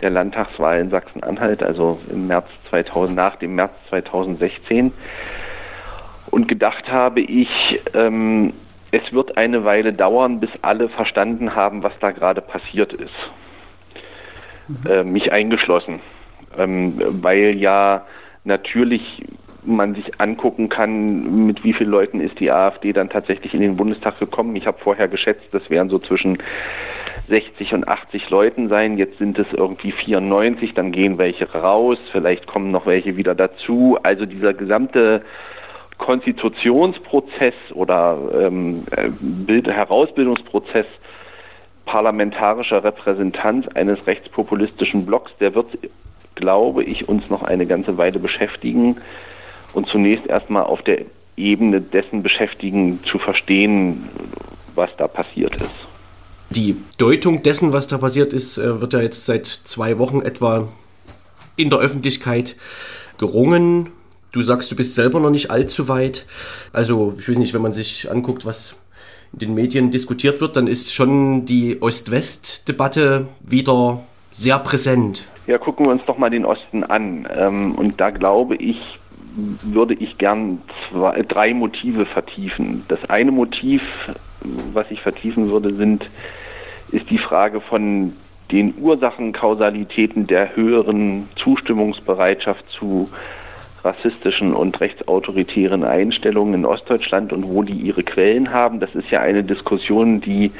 der 0.00 0.10
Landtagswahl 0.10 0.80
in 0.80 0.90
Sachsen-Anhalt, 0.90 1.62
also 1.62 2.00
im 2.10 2.26
März 2.26 2.48
2000, 2.70 3.16
nach 3.16 3.36
dem 3.36 3.54
März 3.54 3.72
2016. 3.90 4.92
Und 6.30 6.48
gedacht 6.48 6.90
habe 6.90 7.20
ich, 7.20 7.48
ähm, 7.94 8.52
es 8.92 9.12
wird 9.12 9.36
eine 9.36 9.64
Weile 9.64 9.92
dauern, 9.92 10.40
bis 10.40 10.50
alle 10.62 10.88
verstanden 10.88 11.54
haben, 11.54 11.82
was 11.82 11.92
da 12.00 12.10
gerade 12.10 12.40
passiert 12.40 12.92
ist. 12.92 13.10
Äh, 14.88 15.04
mich 15.04 15.32
eingeschlossen. 15.32 16.00
Ähm, 16.56 16.94
weil 17.22 17.56
ja 17.56 18.06
natürlich 18.44 19.22
man 19.62 19.94
sich 19.94 20.20
angucken 20.20 20.68
kann, 20.68 21.44
mit 21.44 21.64
wie 21.64 21.74
vielen 21.74 21.90
Leuten 21.90 22.20
ist 22.20 22.40
die 22.40 22.50
AfD 22.50 22.92
dann 22.92 23.10
tatsächlich 23.10 23.52
in 23.52 23.60
den 23.60 23.76
Bundestag 23.76 24.18
gekommen. 24.18 24.56
Ich 24.56 24.66
habe 24.66 24.78
vorher 24.78 25.08
geschätzt, 25.08 25.46
das 25.52 25.68
wären 25.68 25.90
so 25.90 25.98
zwischen 25.98 26.38
60 27.28 27.74
und 27.74 27.86
80 27.86 28.30
Leuten 28.30 28.68
sein. 28.68 28.96
Jetzt 28.96 29.18
sind 29.18 29.38
es 29.38 29.46
irgendwie 29.52 29.92
94, 29.92 30.74
dann 30.74 30.92
gehen 30.92 31.18
welche 31.18 31.50
raus, 31.52 31.98
vielleicht 32.10 32.46
kommen 32.46 32.70
noch 32.70 32.86
welche 32.86 33.16
wieder 33.16 33.34
dazu. 33.34 33.98
Also 34.02 34.24
dieser 34.24 34.54
gesamte 34.54 35.22
Konstitutionsprozess 36.00 37.54
oder 37.74 38.18
ähm, 38.42 38.84
äh, 38.90 39.10
Bild 39.20 39.68
Herausbildungsprozess 39.68 40.86
parlamentarischer 41.84 42.82
Repräsentanz 42.82 43.68
eines 43.68 44.04
rechtspopulistischen 44.06 45.06
Blocks, 45.06 45.30
der 45.40 45.54
wird, 45.54 45.66
glaube 46.34 46.84
ich, 46.84 47.08
uns 47.08 47.28
noch 47.30 47.42
eine 47.42 47.66
ganze 47.66 47.96
Weile 47.98 48.18
beschäftigen 48.18 48.96
und 49.74 49.88
zunächst 49.88 50.26
erstmal 50.26 50.64
auf 50.64 50.82
der 50.82 51.02
Ebene 51.36 51.80
dessen 51.80 52.22
beschäftigen, 52.22 53.00
zu 53.04 53.18
verstehen, 53.18 54.08
was 54.74 54.90
da 54.96 55.06
passiert 55.06 55.54
ist. 55.56 55.70
Die 56.50 56.76
Deutung 56.98 57.42
dessen, 57.42 57.72
was 57.72 57.88
da 57.88 57.98
passiert 57.98 58.32
ist, 58.32 58.58
äh, 58.58 58.80
wird 58.80 58.94
ja 58.94 59.00
jetzt 59.00 59.26
seit 59.26 59.46
zwei 59.46 59.98
Wochen 59.98 60.22
etwa 60.22 60.66
in 61.56 61.70
der 61.70 61.78
Öffentlichkeit 61.78 62.56
gerungen. 63.18 63.90
Du 64.32 64.42
sagst, 64.42 64.70
du 64.70 64.76
bist 64.76 64.94
selber 64.94 65.18
noch 65.20 65.30
nicht 65.30 65.50
allzu 65.50 65.88
weit. 65.88 66.26
Also, 66.72 67.14
ich 67.18 67.28
weiß 67.28 67.38
nicht, 67.38 67.52
wenn 67.54 67.62
man 67.62 67.72
sich 67.72 68.10
anguckt, 68.10 68.46
was 68.46 68.76
in 69.32 69.40
den 69.40 69.54
Medien 69.54 69.90
diskutiert 69.90 70.40
wird, 70.40 70.56
dann 70.56 70.66
ist 70.66 70.92
schon 70.92 71.44
die 71.44 71.80
Ost-West-Debatte 71.80 73.26
wieder 73.40 74.00
sehr 74.32 74.58
präsent. 74.58 75.26
Ja, 75.46 75.58
gucken 75.58 75.86
wir 75.86 75.90
uns 75.90 76.02
doch 76.06 76.18
mal 76.18 76.30
den 76.30 76.44
Osten 76.44 76.84
an. 76.84 77.26
Ähm, 77.36 77.74
Und 77.74 78.00
da 78.00 78.10
glaube 78.10 78.56
ich, 78.56 78.80
würde 79.34 79.94
ich 79.94 80.18
gern 80.18 80.62
zwei, 80.88 81.22
drei 81.22 81.54
Motive 81.54 82.06
vertiefen. 82.06 82.84
Das 82.88 82.98
eine 83.08 83.32
Motiv, 83.32 83.82
was 84.72 84.86
ich 84.90 85.00
vertiefen 85.00 85.50
würde, 85.50 85.74
sind, 85.74 86.08
ist 86.92 87.08
die 87.10 87.18
Frage 87.18 87.60
von 87.60 88.12
den 88.50 88.74
Ursachenkausalitäten 88.78 90.26
der 90.26 90.56
höheren 90.56 91.28
Zustimmungsbereitschaft 91.36 92.64
zu 92.70 93.08
rassistischen 93.84 94.54
und 94.54 94.80
rechtsautoritären 94.80 95.84
Einstellungen 95.84 96.54
in 96.54 96.66
Ostdeutschland 96.66 97.32
und 97.32 97.48
wo 97.48 97.62
die 97.62 97.74
ihre 97.74 98.02
Quellen 98.02 98.52
haben. 98.52 98.80
Das 98.80 98.94
ist 98.94 99.10
ja 99.10 99.20
eine 99.20 99.42
Diskussion, 99.42 100.20
die 100.20 100.50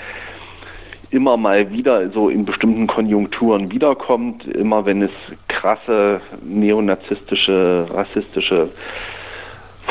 immer 1.11 1.37
mal 1.37 1.70
wieder 1.72 2.11
so 2.11 2.28
in 2.28 2.44
bestimmten 2.44 2.87
Konjunkturen 2.87 3.70
wiederkommt, 3.70 4.46
immer 4.46 4.85
wenn 4.87 5.02
es 5.02 5.16
krasse 5.48 6.20
neonazistische, 6.42 7.87
rassistische 7.90 8.70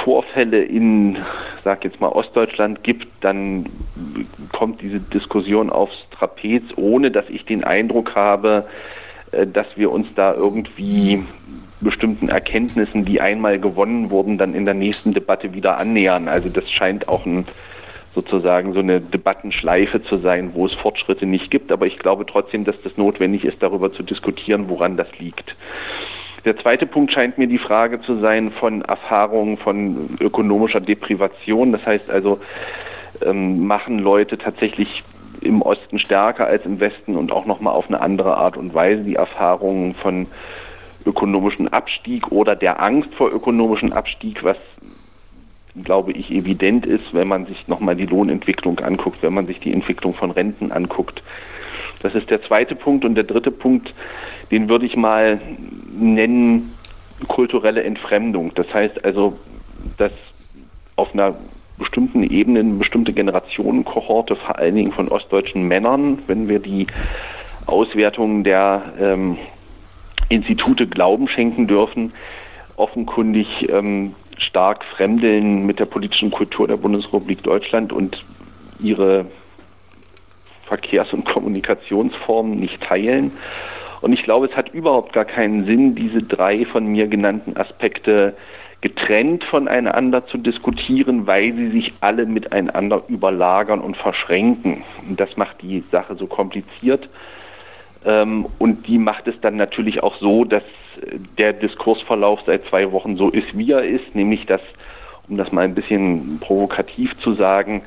Vorfälle 0.03 0.63
in, 0.63 1.17
sag 1.63 1.83
jetzt 1.83 1.99
mal, 1.99 2.07
Ostdeutschland 2.07 2.83
gibt, 2.83 3.07
dann 3.21 3.65
kommt 4.53 4.81
diese 4.81 4.99
Diskussion 4.99 5.69
aufs 5.69 5.97
Trapez, 6.11 6.63
ohne 6.77 7.11
dass 7.11 7.29
ich 7.29 7.43
den 7.43 7.65
Eindruck 7.65 8.15
habe, 8.15 8.67
äh, 9.31 9.45
dass 9.45 9.67
wir 9.75 9.91
uns 9.91 10.07
da 10.15 10.33
irgendwie 10.33 11.25
bestimmten 11.81 12.29
Erkenntnissen, 12.29 13.05
die 13.05 13.21
einmal 13.21 13.59
gewonnen 13.59 14.09
wurden, 14.09 14.37
dann 14.37 14.53
in 14.53 14.65
der 14.65 14.73
nächsten 14.73 15.13
Debatte 15.13 15.53
wieder 15.53 15.79
annähern. 15.79 16.27
Also 16.27 16.49
das 16.49 16.69
scheint 16.69 17.07
auch 17.07 17.25
ein 17.25 17.45
sozusagen 18.15 18.73
so 18.73 18.79
eine 18.79 18.99
Debattenschleife 18.99 20.03
zu 20.03 20.17
sein, 20.17 20.51
wo 20.53 20.65
es 20.65 20.73
Fortschritte 20.73 21.25
nicht 21.25 21.51
gibt. 21.51 21.71
Aber 21.71 21.85
ich 21.85 21.99
glaube 21.99 22.25
trotzdem, 22.25 22.65
dass 22.65 22.75
das 22.83 22.97
notwendig 22.97 23.45
ist, 23.45 23.61
darüber 23.61 23.93
zu 23.93 24.03
diskutieren, 24.03 24.67
woran 24.67 24.97
das 24.97 25.07
liegt. 25.19 25.55
Der 26.45 26.57
zweite 26.57 26.85
Punkt 26.85 27.13
scheint 27.13 27.37
mir 27.37 27.47
die 27.47 27.57
Frage 27.57 28.01
zu 28.01 28.19
sein 28.19 28.51
von 28.51 28.81
Erfahrungen 28.81 29.57
von 29.57 30.17
ökonomischer 30.19 30.79
Deprivation. 30.79 31.71
Das 31.71 31.85
heißt 31.85 32.09
also, 32.09 32.39
ähm, 33.25 33.67
machen 33.67 33.99
Leute 33.99 34.37
tatsächlich 34.37 35.03
im 35.41 35.61
Osten 35.61 35.99
stärker 35.99 36.47
als 36.47 36.65
im 36.65 36.79
Westen 36.79 37.15
und 37.15 37.31
auch 37.31 37.45
nochmal 37.45 37.73
auf 37.73 37.87
eine 37.87 38.01
andere 38.01 38.37
Art 38.37 38.57
und 38.57 38.73
Weise 38.73 39.03
die 39.03 39.15
Erfahrungen 39.15 39.93
von 39.95 40.27
ökonomischen 41.05 41.67
Abstieg 41.67 42.31
oder 42.31 42.55
der 42.55 42.81
Angst 42.81 43.13
vor 43.15 43.31
ökonomischen 43.31 43.93
Abstieg, 43.93 44.43
was 44.43 44.57
glaube 45.83 46.11
ich 46.11 46.31
evident 46.31 46.85
ist, 46.85 47.13
wenn 47.13 47.27
man 47.27 47.45
sich 47.45 47.67
nochmal 47.67 47.95
die 47.95 48.05
Lohnentwicklung 48.05 48.79
anguckt, 48.79 49.21
wenn 49.21 49.33
man 49.33 49.45
sich 49.45 49.59
die 49.59 49.71
Entwicklung 49.71 50.13
von 50.13 50.31
Renten 50.31 50.71
anguckt. 50.71 51.21
Das 52.01 52.15
ist 52.15 52.29
der 52.29 52.41
zweite 52.43 52.75
Punkt. 52.75 53.05
Und 53.05 53.15
der 53.15 53.23
dritte 53.23 53.51
Punkt, 53.51 53.93
den 54.51 54.69
würde 54.69 54.85
ich 54.85 54.95
mal 54.95 55.39
nennen, 55.97 56.73
kulturelle 57.27 57.83
Entfremdung. 57.83 58.53
Das 58.55 58.73
heißt 58.73 59.03
also, 59.03 59.37
dass 59.97 60.11
auf 60.95 61.13
einer 61.13 61.35
bestimmten 61.77 62.23
Ebene 62.23 62.59
eine 62.59 62.73
bestimmte 62.73 63.13
Generationenkohorte, 63.13 64.35
vor 64.35 64.57
allen 64.57 64.75
Dingen 64.75 64.91
von 64.91 65.07
ostdeutschen 65.07 65.67
Männern, 65.67 66.19
wenn 66.27 66.49
wir 66.49 66.59
die 66.59 66.87
Auswertungen 67.65 68.43
der 68.43 68.93
ähm, 68.99 69.37
Institute 70.29 70.87
Glauben 70.87 71.27
schenken 71.27 71.67
dürfen, 71.67 72.13
offenkundig 72.75 73.47
ähm, 73.69 74.15
stark 74.37 74.85
fremdeln 74.95 75.65
mit 75.65 75.79
der 75.79 75.85
politischen 75.85 76.31
Kultur 76.31 76.67
der 76.67 76.77
Bundesrepublik 76.77 77.43
Deutschland 77.43 77.91
und 77.91 78.23
ihre 78.79 79.25
Verkehrs- 80.65 81.13
und 81.13 81.25
Kommunikationsformen 81.25 82.59
nicht 82.59 82.81
teilen. 82.81 83.31
Und 84.01 84.13
ich 84.13 84.23
glaube, 84.23 84.45
es 84.45 84.55
hat 84.55 84.73
überhaupt 84.73 85.13
gar 85.13 85.25
keinen 85.25 85.65
Sinn, 85.65 85.95
diese 85.95 86.23
drei 86.23 86.65
von 86.65 86.85
mir 86.85 87.07
genannten 87.07 87.57
Aspekte 87.57 88.35
getrennt 88.81 89.43
voneinander 89.43 90.25
zu 90.27 90.37
diskutieren, 90.37 91.27
weil 91.27 91.53
sie 91.53 91.69
sich 91.71 91.93
alle 91.99 92.25
miteinander 92.25 93.03
überlagern 93.09 93.81
und 93.81 93.97
verschränken. 93.97 94.83
Und 95.07 95.19
das 95.19 95.35
macht 95.35 95.61
die 95.61 95.83
Sache 95.91 96.15
so 96.15 96.27
kompliziert. 96.27 97.09
Ähm, 98.05 98.47
und 98.59 98.87
die 98.87 98.97
macht 98.97 99.27
es 99.27 99.39
dann 99.41 99.57
natürlich 99.57 100.01
auch 100.03 100.15
so, 100.17 100.45
dass 100.45 100.63
der 101.37 101.53
Diskursverlauf 101.53 102.41
seit 102.45 102.65
zwei 102.65 102.91
Wochen 102.91 103.17
so 103.17 103.29
ist, 103.29 103.57
wie 103.57 103.71
er 103.71 103.83
ist, 103.83 104.15
nämlich 104.15 104.45
dass, 104.45 104.61
um 105.27 105.37
das 105.37 105.51
mal 105.51 105.61
ein 105.61 105.75
bisschen 105.75 106.39
provokativ 106.39 107.17
zu 107.17 107.33
sagen, 107.33 107.83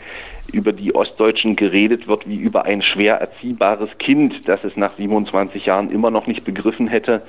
über 0.52 0.72
die 0.72 0.94
Ostdeutschen 0.94 1.56
geredet 1.56 2.08
wird 2.08 2.28
wie 2.28 2.36
über 2.36 2.64
ein 2.64 2.82
schwer 2.82 3.16
erziehbares 3.16 3.90
Kind, 3.98 4.48
das 4.48 4.64
es 4.64 4.76
nach 4.76 4.96
27 4.96 5.66
Jahren 5.66 5.90
immer 5.90 6.10
noch 6.10 6.26
nicht 6.26 6.44
begriffen 6.44 6.88
hätte. 6.88 7.22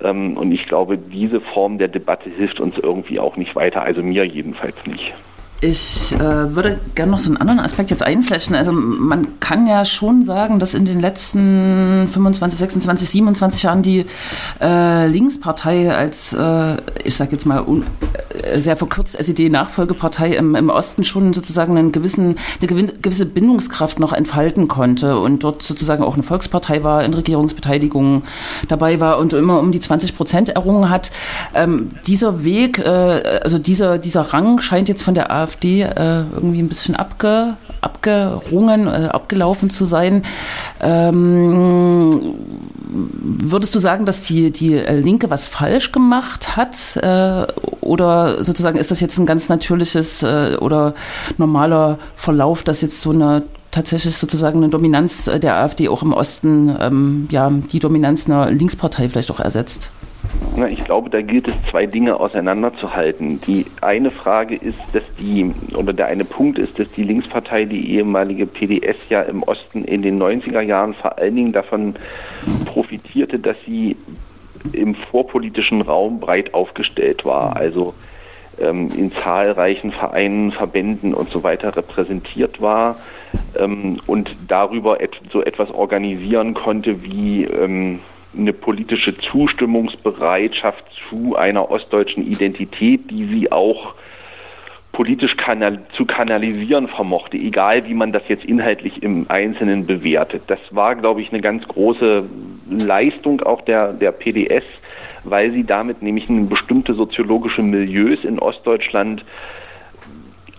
Ähm, 0.00 0.36
und 0.36 0.52
ich 0.52 0.66
glaube, 0.66 0.96
diese 0.96 1.40
Form 1.40 1.78
der 1.78 1.88
Debatte 1.88 2.30
hilft 2.30 2.60
uns 2.60 2.76
irgendwie 2.78 3.18
auch 3.18 3.36
nicht 3.36 3.56
weiter, 3.56 3.82
also 3.82 4.02
mir 4.02 4.24
jedenfalls 4.24 4.76
nicht. 4.86 5.14
Ich 5.60 6.14
äh, 6.14 6.54
würde 6.54 6.78
gerne 6.94 7.10
noch 7.10 7.18
so 7.18 7.30
einen 7.30 7.36
anderen 7.36 7.58
Aspekt 7.58 7.90
jetzt 7.90 8.04
einflächen. 8.04 8.54
Also 8.54 8.70
man 8.70 9.40
kann 9.40 9.66
ja 9.66 9.84
schon 9.84 10.24
sagen, 10.24 10.60
dass 10.60 10.72
in 10.72 10.84
den 10.84 11.00
letzten 11.00 12.06
25, 12.06 12.60
26, 12.60 13.10
27 13.10 13.62
Jahren 13.64 13.82
die 13.82 14.06
äh, 14.60 15.08
Linkspartei 15.08 15.92
als, 15.92 16.32
äh, 16.32 16.76
ich 17.02 17.16
sage 17.16 17.32
jetzt 17.32 17.44
mal 17.44 17.64
äh, 18.44 18.60
sehr 18.60 18.76
verkürzt 18.76 19.18
SED-Nachfolgepartei 19.18 20.36
im, 20.36 20.54
im 20.54 20.70
Osten 20.70 21.02
schon 21.02 21.34
sozusagen 21.34 21.76
einen 21.76 21.90
gewissen, 21.90 22.36
eine 22.60 22.68
gewisse 22.68 23.26
Bindungskraft 23.26 23.98
noch 23.98 24.12
entfalten 24.12 24.68
konnte 24.68 25.18
und 25.18 25.42
dort 25.42 25.64
sozusagen 25.64 26.04
auch 26.04 26.14
eine 26.14 26.22
Volkspartei 26.22 26.84
war, 26.84 27.02
in 27.02 27.14
Regierungsbeteiligung 27.14 28.22
dabei 28.68 29.00
war 29.00 29.18
und 29.18 29.32
immer 29.32 29.58
um 29.58 29.72
die 29.72 29.80
20 29.80 30.16
Prozent 30.16 30.50
errungen 30.50 30.88
hat. 30.88 31.10
Ähm, 31.52 31.88
dieser 32.06 32.44
Weg, 32.44 32.78
äh, 32.78 33.40
also 33.42 33.58
dieser, 33.58 33.98
dieser 33.98 34.20
Rang 34.20 34.60
scheint 34.60 34.88
jetzt 34.88 35.02
von 35.02 35.14
der 35.14 35.32
AfD 35.32 35.47
AfD 35.48 35.82
äh, 35.82 36.24
irgendwie 36.34 36.60
ein 36.60 36.68
bisschen 36.68 36.94
abge, 36.94 37.56
abgerungen, 37.80 38.86
äh, 38.86 39.08
abgelaufen 39.10 39.70
zu 39.70 39.84
sein. 39.84 40.22
Ähm, 40.80 42.34
würdest 42.90 43.74
du 43.74 43.78
sagen, 43.78 44.06
dass 44.06 44.26
die, 44.26 44.50
die 44.50 44.74
Linke 44.74 45.30
was 45.30 45.46
falsch 45.46 45.92
gemacht 45.92 46.56
hat? 46.56 46.96
Äh, 46.96 47.46
oder 47.80 48.42
sozusagen 48.42 48.78
ist 48.78 48.90
das 48.90 49.00
jetzt 49.00 49.18
ein 49.18 49.26
ganz 49.26 49.48
natürliches 49.48 50.22
äh, 50.22 50.56
oder 50.60 50.94
normaler 51.36 51.98
Verlauf, 52.14 52.62
dass 52.62 52.82
jetzt 52.82 53.00
so 53.00 53.10
eine 53.10 53.44
tatsächlich 53.70 54.16
sozusagen 54.16 54.62
eine 54.62 54.70
Dominanz 54.70 55.30
der 55.42 55.56
AfD 55.56 55.88
auch 55.88 56.02
im 56.02 56.12
Osten, 56.12 56.74
ähm, 56.80 57.28
ja, 57.30 57.50
die 57.50 57.78
Dominanz 57.78 58.26
einer 58.26 58.50
Linkspartei 58.50 59.08
vielleicht 59.08 59.30
auch 59.30 59.40
ersetzt? 59.40 59.92
Ich 60.70 60.84
glaube, 60.84 61.08
da 61.08 61.22
gilt 61.22 61.48
es 61.48 61.54
zwei 61.70 61.86
Dinge 61.86 62.18
auseinanderzuhalten. 62.18 63.40
Die 63.46 63.66
eine 63.80 64.10
Frage 64.10 64.56
ist, 64.56 64.80
dass 64.92 65.04
die, 65.18 65.54
oder 65.74 65.92
der 65.92 66.06
eine 66.06 66.24
Punkt 66.24 66.58
ist, 66.58 66.78
dass 66.78 66.90
die 66.92 67.04
Linkspartei, 67.04 67.64
die 67.64 67.92
ehemalige 67.94 68.46
PDS 68.46 69.08
ja 69.08 69.22
im 69.22 69.42
Osten 69.44 69.84
in 69.84 70.02
den 70.02 70.20
90er 70.20 70.60
Jahren 70.60 70.94
vor 70.94 71.18
allen 71.18 71.36
Dingen 71.36 71.52
davon 71.52 71.94
profitierte, 72.64 73.38
dass 73.38 73.56
sie 73.66 73.96
im 74.72 74.94
vorpolitischen 74.96 75.80
Raum 75.82 76.18
breit 76.18 76.54
aufgestellt 76.54 77.24
war. 77.24 77.56
Also 77.56 77.94
ähm, 78.60 78.88
in 78.96 79.12
zahlreichen 79.12 79.92
Vereinen, 79.92 80.52
Verbänden 80.52 81.14
und 81.14 81.30
so 81.30 81.42
weiter 81.42 81.76
repräsentiert 81.76 82.60
war 82.60 82.96
ähm, 83.56 84.00
und 84.06 84.34
darüber 84.48 85.00
et 85.00 85.12
so 85.32 85.42
etwas 85.42 85.70
organisieren 85.70 86.54
konnte 86.54 87.02
wie 87.02 87.44
ähm, 87.44 88.00
eine 88.36 88.52
politische 88.52 89.16
Zustimmungsbereitschaft 89.18 90.84
zu 91.08 91.36
einer 91.36 91.70
ostdeutschen 91.70 92.26
Identität, 92.26 93.10
die 93.10 93.26
sie 93.26 93.52
auch 93.52 93.94
politisch 94.92 95.36
kanal 95.36 95.84
zu 95.92 96.06
kanalisieren 96.06 96.88
vermochte, 96.88 97.36
egal 97.36 97.86
wie 97.86 97.94
man 97.94 98.10
das 98.10 98.22
jetzt 98.28 98.44
inhaltlich 98.44 99.02
im 99.02 99.26
Einzelnen 99.28 99.86
bewertet. 99.86 100.42
Das 100.48 100.58
war, 100.70 100.96
glaube 100.96 101.20
ich, 101.20 101.32
eine 101.32 101.40
ganz 101.40 101.66
große 101.68 102.24
Leistung 102.68 103.40
auch 103.42 103.60
der, 103.60 103.92
der 103.92 104.12
PDS, 104.12 104.64
weil 105.24 105.52
sie 105.52 105.64
damit 105.64 106.02
nämlich 106.02 106.28
eine 106.28 106.46
bestimmte 106.46 106.94
soziologische 106.94 107.62
Milieus 107.62 108.24
in 108.24 108.38
Ostdeutschland 108.38 109.24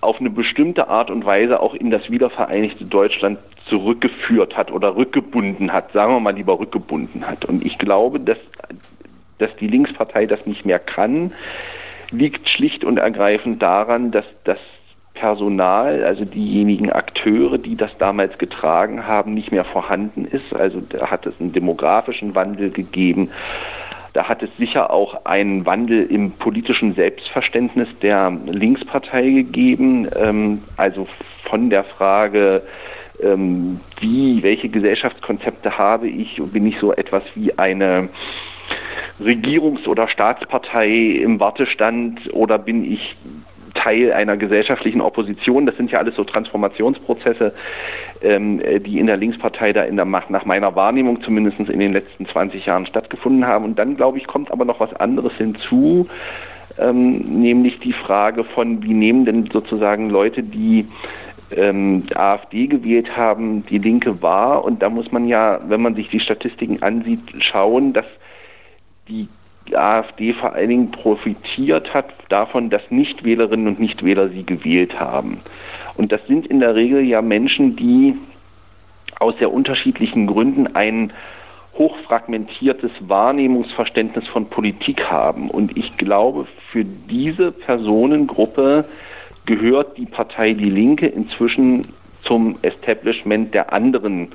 auf 0.01 0.19
eine 0.19 0.29
bestimmte 0.29 0.87
Art 0.87 1.11
und 1.11 1.25
Weise 1.25 1.59
auch 1.59 1.73
in 1.73 1.91
das 1.91 2.09
wiedervereinigte 2.09 2.85
Deutschland 2.85 3.39
zurückgeführt 3.69 4.57
hat 4.57 4.71
oder 4.71 4.95
rückgebunden 4.95 5.71
hat, 5.71 5.91
sagen 5.91 6.13
wir 6.13 6.19
mal 6.19 6.35
lieber 6.35 6.59
rückgebunden 6.59 7.25
hat. 7.27 7.45
Und 7.45 7.65
ich 7.65 7.77
glaube, 7.77 8.19
dass, 8.19 8.37
dass 9.37 9.55
die 9.57 9.67
Linkspartei 9.67 10.25
das 10.25 10.45
nicht 10.45 10.65
mehr 10.65 10.79
kann, 10.79 11.33
liegt 12.11 12.49
schlicht 12.49 12.83
und 12.83 12.97
ergreifend 12.97 13.61
daran, 13.61 14.11
dass 14.11 14.25
das 14.43 14.57
Personal, 15.13 16.03
also 16.05 16.23
diejenigen 16.23 16.91
Akteure, 16.91 17.57
die 17.57 17.75
das 17.75 17.97
damals 17.97 18.37
getragen 18.37 19.05
haben, 19.05 19.33
nicht 19.33 19.51
mehr 19.51 19.65
vorhanden 19.65 20.23
ist. 20.25 20.53
Also 20.53 20.79
da 20.79 21.11
hat 21.11 21.25
es 21.25 21.33
einen 21.39 21.51
demografischen 21.51 22.35
Wandel 22.35 22.71
gegeben. 22.71 23.29
Da 24.13 24.29
hat 24.29 24.41
es 24.41 24.49
sicher 24.57 24.91
auch 24.91 25.25
einen 25.25 25.65
Wandel 25.65 26.05
im 26.05 26.31
politischen 26.31 26.95
Selbstverständnis 26.95 27.89
der 28.01 28.31
Linkspartei 28.45 29.29
gegeben. 29.29 30.07
Ähm, 30.15 30.63
also 30.77 31.07
von 31.49 31.69
der 31.69 31.83
Frage, 31.83 32.63
ähm, 33.21 33.79
wie, 33.99 34.43
welche 34.43 34.69
Gesellschaftskonzepte 34.69 35.77
habe 35.77 36.07
ich 36.07 36.39
und 36.39 36.53
bin 36.53 36.67
ich 36.67 36.77
so 36.79 36.93
etwas 36.93 37.23
wie 37.35 37.57
eine 37.57 38.09
Regierungs- 39.19 39.87
oder 39.87 40.07
Staatspartei 40.07 40.89
im 40.89 41.39
Wartestand 41.39 42.33
oder 42.33 42.57
bin 42.57 42.89
ich 42.89 43.15
Teil 43.75 44.11
einer 44.11 44.37
gesellschaftlichen 44.37 45.01
Opposition. 45.01 45.65
Das 45.65 45.77
sind 45.77 45.91
ja 45.91 45.99
alles 45.99 46.15
so 46.15 46.23
Transformationsprozesse, 46.23 47.53
ähm, 48.21 48.61
die 48.85 48.99
in 48.99 49.07
der 49.07 49.17
Linkspartei 49.17 49.73
da 49.73 49.83
in 49.83 49.95
der 49.95 50.05
Macht, 50.05 50.29
nach 50.29 50.45
meiner 50.45 50.75
Wahrnehmung 50.75 51.21
zumindest 51.21 51.59
in 51.59 51.79
den 51.79 51.93
letzten 51.93 52.25
20 52.25 52.65
Jahren 52.65 52.85
stattgefunden 52.85 53.45
haben. 53.45 53.65
Und 53.65 53.79
dann, 53.79 53.95
glaube 53.95 54.17
ich, 54.17 54.27
kommt 54.27 54.51
aber 54.51 54.65
noch 54.65 54.79
was 54.79 54.93
anderes 54.93 55.33
hinzu, 55.33 56.07
ähm, 56.77 57.41
nämlich 57.41 57.77
die 57.79 57.93
Frage 57.93 58.43
von, 58.43 58.83
wie 58.83 58.93
nehmen 58.93 59.25
denn 59.25 59.49
sozusagen 59.51 60.09
Leute, 60.09 60.43
die 60.43 60.87
ähm, 61.51 62.03
AfD 62.13 62.67
gewählt 62.67 63.15
haben, 63.15 63.65
die 63.65 63.77
Linke 63.77 64.21
wahr. 64.21 64.63
Und 64.63 64.81
da 64.81 64.89
muss 64.89 65.11
man 65.11 65.27
ja, 65.27 65.59
wenn 65.67 65.81
man 65.81 65.95
sich 65.95 66.09
die 66.09 66.19
Statistiken 66.19 66.81
ansieht, 66.81 67.21
schauen, 67.39 67.93
dass 67.93 68.05
die 69.07 69.27
AfD 69.73 70.33
vor 70.33 70.53
allen 70.53 70.69
Dingen 70.69 70.91
profitiert 70.91 71.93
hat 71.93 72.13
davon, 72.29 72.69
dass 72.69 72.81
Nichtwählerinnen 72.89 73.67
und 73.67 73.79
Nichtwähler 73.79 74.29
sie 74.29 74.43
gewählt 74.43 74.99
haben. 74.99 75.41
Und 75.95 76.11
das 76.11 76.25
sind 76.27 76.47
in 76.47 76.59
der 76.59 76.75
Regel 76.75 77.01
ja 77.01 77.21
Menschen, 77.21 77.75
die 77.75 78.15
aus 79.19 79.37
sehr 79.37 79.51
unterschiedlichen 79.51 80.27
Gründen 80.27 80.75
ein 80.75 81.11
hochfragmentiertes 81.77 82.91
Wahrnehmungsverständnis 83.01 84.27
von 84.27 84.49
Politik 84.49 85.03
haben. 85.05 85.49
Und 85.49 85.77
ich 85.77 85.97
glaube, 85.97 86.47
für 86.71 86.83
diese 86.83 87.51
Personengruppe 87.51 88.85
gehört 89.49 89.97
die 89.97 90.05
Partei 90.05 90.53
Die 90.53 90.69
Linke 90.69 91.07
inzwischen 91.07 91.81
zum 92.21 92.59
Establishment 92.61 93.51
der 93.55 93.73
anderen 93.73 94.27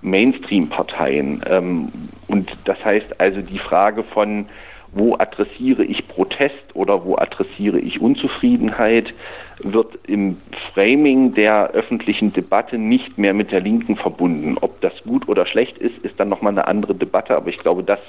Mainstream-Parteien. 0.00 1.42
Ähm, 1.46 1.92
und 2.28 2.50
das 2.64 2.82
heißt 2.82 3.20
also 3.20 3.42
die 3.42 3.58
Frage 3.58 4.04
von, 4.04 4.46
wo 4.92 5.16
adressiere 5.16 5.84
ich 5.84 6.08
Protest 6.08 6.64
oder 6.72 7.04
wo 7.04 7.16
adressiere 7.16 7.78
ich 7.78 8.00
Unzufriedenheit, 8.00 9.12
wird 9.58 9.98
im 10.06 10.38
Framing 10.72 11.34
der 11.34 11.72
öffentlichen 11.72 12.32
Debatte 12.32 12.78
nicht 12.78 13.18
mehr 13.18 13.34
mit 13.34 13.52
der 13.52 13.60
Linken 13.60 13.96
verbunden. 13.96 14.56
Ob 14.58 14.80
das 14.80 14.94
gut 15.02 15.28
oder 15.28 15.44
schlecht 15.44 15.76
ist, 15.76 15.98
ist 15.98 16.18
dann 16.18 16.30
nochmal 16.30 16.52
eine 16.52 16.66
andere 16.66 16.94
Debatte, 16.94 17.36
aber 17.36 17.50
ich 17.50 17.58
glaube, 17.58 17.82
das 17.82 18.00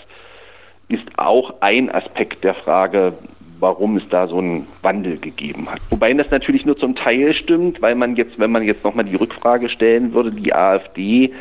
ist 0.87 1.17
auch 1.17 1.55
ein 1.59 1.93
Aspekt 1.93 2.45
der 2.45 2.53
Frage, 2.53 3.17
warum 3.59 3.97
es 3.97 4.03
da 4.09 4.27
so 4.27 4.37
einen 4.37 4.67
Wandel 4.81 5.17
gegeben 5.17 5.69
hat. 5.69 5.79
Wobei 5.89 6.13
das 6.13 6.29
natürlich 6.31 6.65
nur 6.65 6.77
zum 6.77 6.95
Teil 6.95 7.33
stimmt, 7.33 7.81
weil 7.81 7.95
man 7.95 8.15
jetzt, 8.15 8.39
wenn 8.39 8.51
man 8.51 8.63
jetzt 8.63 8.83
nochmal 8.83 9.05
die 9.05 9.15
Rückfrage 9.15 9.69
stellen 9.69 10.13
würde, 10.13 10.29
die 10.29 10.53
AfD 10.53 11.31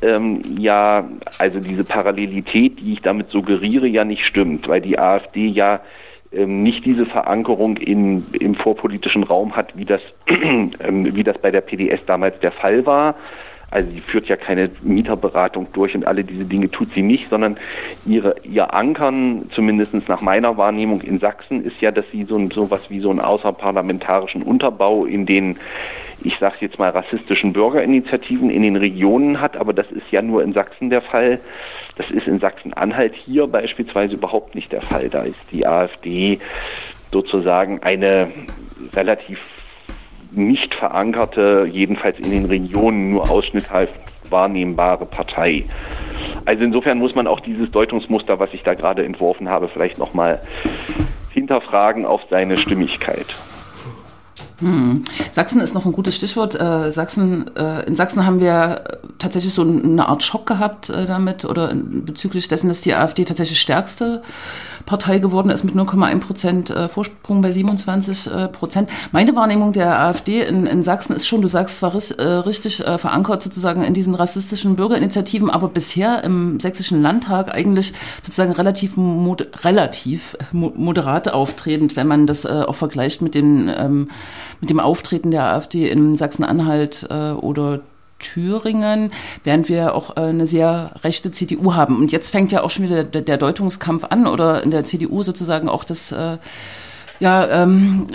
ähm, 0.00 0.40
ja, 0.58 1.08
also 1.38 1.60
diese 1.60 1.84
Parallelität, 1.84 2.78
die 2.80 2.92
ich 2.92 3.02
damit 3.02 3.30
suggeriere, 3.30 3.86
ja 3.86 4.04
nicht 4.04 4.24
stimmt, 4.24 4.68
weil 4.68 4.80
die 4.80 4.98
AfD 4.98 5.46
ja 5.46 5.80
ähm, 6.32 6.62
nicht 6.62 6.84
diese 6.84 7.06
Verankerung 7.06 7.76
in, 7.78 8.26
im 8.32 8.54
vorpolitischen 8.54 9.24
Raum 9.24 9.56
hat, 9.56 9.76
wie 9.76 9.84
das, 9.84 10.00
ähm, 10.28 11.14
wie 11.14 11.24
das 11.24 11.38
bei 11.38 11.50
der 11.50 11.62
PDS 11.62 12.00
damals 12.06 12.38
der 12.40 12.52
Fall 12.52 12.86
war. 12.86 13.16
Also 13.70 13.90
sie 13.90 14.00
führt 14.00 14.26
ja 14.28 14.36
keine 14.36 14.70
Mieterberatung 14.82 15.68
durch 15.74 15.94
und 15.94 16.06
alle 16.06 16.24
diese 16.24 16.46
Dinge 16.46 16.70
tut 16.70 16.88
sie 16.94 17.02
nicht, 17.02 17.28
sondern 17.28 17.58
ihre, 18.06 18.36
ihr 18.42 18.72
Ankern, 18.72 19.50
zumindest 19.54 19.92
nach 20.08 20.22
meiner 20.22 20.56
Wahrnehmung 20.56 21.02
in 21.02 21.18
Sachsen, 21.18 21.64
ist 21.64 21.80
ja, 21.82 21.90
dass 21.90 22.06
sie 22.10 22.24
so 22.24 22.38
sowas 22.50 22.88
wie 22.88 23.00
so 23.00 23.10
einen 23.10 23.20
außerparlamentarischen 23.20 24.42
Unterbau 24.42 25.04
in 25.04 25.26
den, 25.26 25.58
ich 26.22 26.38
sage 26.38 26.56
jetzt 26.60 26.78
mal, 26.78 26.88
rassistischen 26.90 27.52
Bürgerinitiativen 27.52 28.48
in 28.48 28.62
den 28.62 28.76
Regionen 28.76 29.38
hat, 29.38 29.56
aber 29.58 29.74
das 29.74 29.90
ist 29.92 30.10
ja 30.10 30.22
nur 30.22 30.42
in 30.42 30.54
Sachsen 30.54 30.88
der 30.88 31.02
Fall. 31.02 31.38
Das 31.96 32.10
ist 32.10 32.26
in 32.26 32.38
Sachsen-Anhalt 32.38 33.14
hier 33.14 33.46
beispielsweise 33.48 34.14
überhaupt 34.14 34.54
nicht 34.54 34.72
der 34.72 34.82
Fall. 34.82 35.10
Da 35.10 35.24
ist 35.24 35.38
die 35.52 35.66
AfD 35.66 36.38
sozusagen 37.12 37.82
eine 37.82 38.30
relativ 38.94 39.38
nicht 40.32 40.74
verankerte, 40.74 41.68
jedenfalls 41.70 42.18
in 42.18 42.30
den 42.30 42.44
Regionen 42.44 43.10
nur 43.10 43.30
ausschnitthaft 43.30 43.92
wahrnehmbare 44.30 45.06
Partei. 45.06 45.64
Also 46.44 46.64
insofern 46.64 46.98
muss 46.98 47.14
man 47.14 47.26
auch 47.26 47.40
dieses 47.40 47.70
Deutungsmuster, 47.70 48.38
was 48.38 48.50
ich 48.52 48.62
da 48.62 48.74
gerade 48.74 49.04
entworfen 49.04 49.48
habe, 49.48 49.68
vielleicht 49.68 49.98
nochmal 49.98 50.40
hinterfragen 51.30 52.04
auf 52.04 52.22
seine 52.30 52.56
Stimmigkeit. 52.56 53.26
Hm. 54.60 55.04
Sachsen 55.30 55.60
ist 55.60 55.74
noch 55.74 55.86
ein 55.86 55.92
gutes 55.92 56.16
Stichwort. 56.16 56.60
Äh, 56.60 56.90
Sachsen, 56.90 57.54
äh, 57.56 57.86
in 57.86 57.94
Sachsen 57.94 58.26
haben 58.26 58.40
wir 58.40 58.98
tatsächlich 59.18 59.54
so 59.54 59.62
eine 59.62 60.08
Art 60.08 60.22
Schock 60.24 60.46
gehabt 60.46 60.90
äh, 60.90 61.06
damit 61.06 61.44
oder 61.44 61.72
bezüglich 61.74 62.48
dessen, 62.48 62.66
dass 62.66 62.80
die 62.80 62.94
AfD 62.94 63.24
tatsächlich 63.24 63.60
stärkste 63.60 64.22
Partei 64.88 65.18
geworden 65.18 65.50
ist 65.50 65.64
mit 65.64 65.74
0,1 65.74 66.20
Prozent 66.20 66.70
äh, 66.70 66.88
Vorsprung 66.88 67.42
bei 67.42 67.52
27 67.52 68.26
äh, 68.26 68.48
Prozent. 68.48 68.88
Meine 69.12 69.36
Wahrnehmung 69.36 69.74
der 69.74 70.00
AfD 70.00 70.42
in, 70.42 70.66
in 70.66 70.82
Sachsen 70.82 71.14
ist 71.14 71.28
schon, 71.28 71.42
du 71.42 71.48
sagst 71.48 71.76
zwar 71.76 71.94
äh, 71.94 72.22
richtig 72.22 72.78
verankert 72.78 73.42
sozusagen 73.42 73.82
in 73.82 73.92
diesen 73.92 74.14
rassistischen 74.14 74.76
Bürgerinitiativen, 74.76 75.50
aber 75.50 75.68
bisher 75.68 76.24
im 76.24 76.58
sächsischen 76.58 77.02
Landtag 77.02 77.54
eigentlich 77.54 77.92
sozusagen 78.22 78.52
relativ, 78.52 78.96
mod 78.96 79.46
relativ 79.62 80.36
moderat 80.52 81.32
auftretend, 81.32 81.96
wenn 81.96 82.06
man 82.06 82.26
das 82.26 82.46
auch 82.46 82.74
vergleicht 82.74 83.20
mit, 83.20 83.34
den, 83.34 83.70
ähm, 83.76 84.08
mit 84.60 84.70
dem 84.70 84.80
Auftreten 84.80 85.30
der 85.30 85.52
AfD 85.52 85.88
in 85.88 86.16
Sachsen-Anhalt 86.16 87.08
oder 87.10 87.80
Thüringen, 88.18 89.10
während 89.44 89.68
wir 89.68 89.94
auch 89.94 90.16
äh, 90.16 90.20
eine 90.20 90.46
sehr 90.46 90.94
rechte 91.02 91.30
CDU 91.30 91.74
haben. 91.74 91.96
Und 91.98 92.12
jetzt 92.12 92.30
fängt 92.30 92.52
ja 92.52 92.62
auch 92.62 92.70
schon 92.70 92.84
wieder 92.84 93.04
der, 93.04 93.22
der 93.22 93.36
Deutungskampf 93.36 94.04
an 94.04 94.26
oder 94.26 94.62
in 94.62 94.70
der 94.70 94.84
CDU 94.84 95.22
sozusagen 95.22 95.68
auch 95.68 95.84
das 95.84 96.12
äh, 96.12 96.38
ja, 97.20 97.62
ähm, 97.62 98.06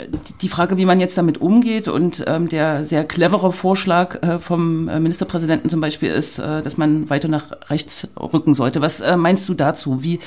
die 0.42 0.48
Frage, 0.48 0.78
wie 0.78 0.86
man 0.86 1.00
jetzt 1.00 1.18
damit 1.18 1.42
umgeht 1.42 1.88
und 1.88 2.24
ähm, 2.26 2.48
der 2.48 2.86
sehr 2.86 3.04
clevere 3.04 3.52
Vorschlag 3.52 4.24
äh, 4.24 4.40
vom 4.40 4.88
äh, 4.88 5.00
Ministerpräsidenten 5.00 5.70
zum 5.70 5.82
Beispiel 5.82 6.10
ist, 6.10 6.40
äh, 6.40 6.62
dass 6.62 6.78
man 6.78 7.10
weiter 7.10 7.28
nach 7.28 7.52
rechts 7.70 8.08
rücken 8.18 8.56
sollte. 8.56 8.82
Was 8.82 9.02
äh, 9.02 9.18
meinst 9.18 9.50
du 9.50 9.56
dazu? 9.56 10.04
Wie, 10.04 10.20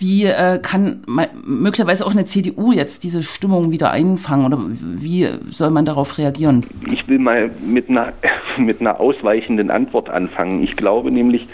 wie 0.00 0.24
äh, 0.24 0.58
kann 0.62 1.02
möglicherweise 1.44 2.06
auch 2.06 2.12
eine 2.12 2.24
CDU 2.24 2.72
jetzt 2.72 3.04
diese 3.04 3.22
Stimmung 3.22 3.70
wieder 3.70 3.90
einfangen 3.90 4.46
oder 4.46 4.58
wie 4.58 5.28
soll 5.50 5.70
man 5.70 5.84
darauf 5.84 6.16
reagieren? 6.16 6.64
Ich 6.90 7.06
will 7.06 7.18
mal 7.18 7.50
mit 7.64 7.90
einer, 7.90 8.14
mit 8.56 8.80
einer 8.80 8.98
ausweichenden 8.98 9.70
Antwort 9.70 10.08
anfangen. 10.08 10.62
Ich 10.62 10.74
glaube 10.74 11.10
nämlich, 11.10 11.46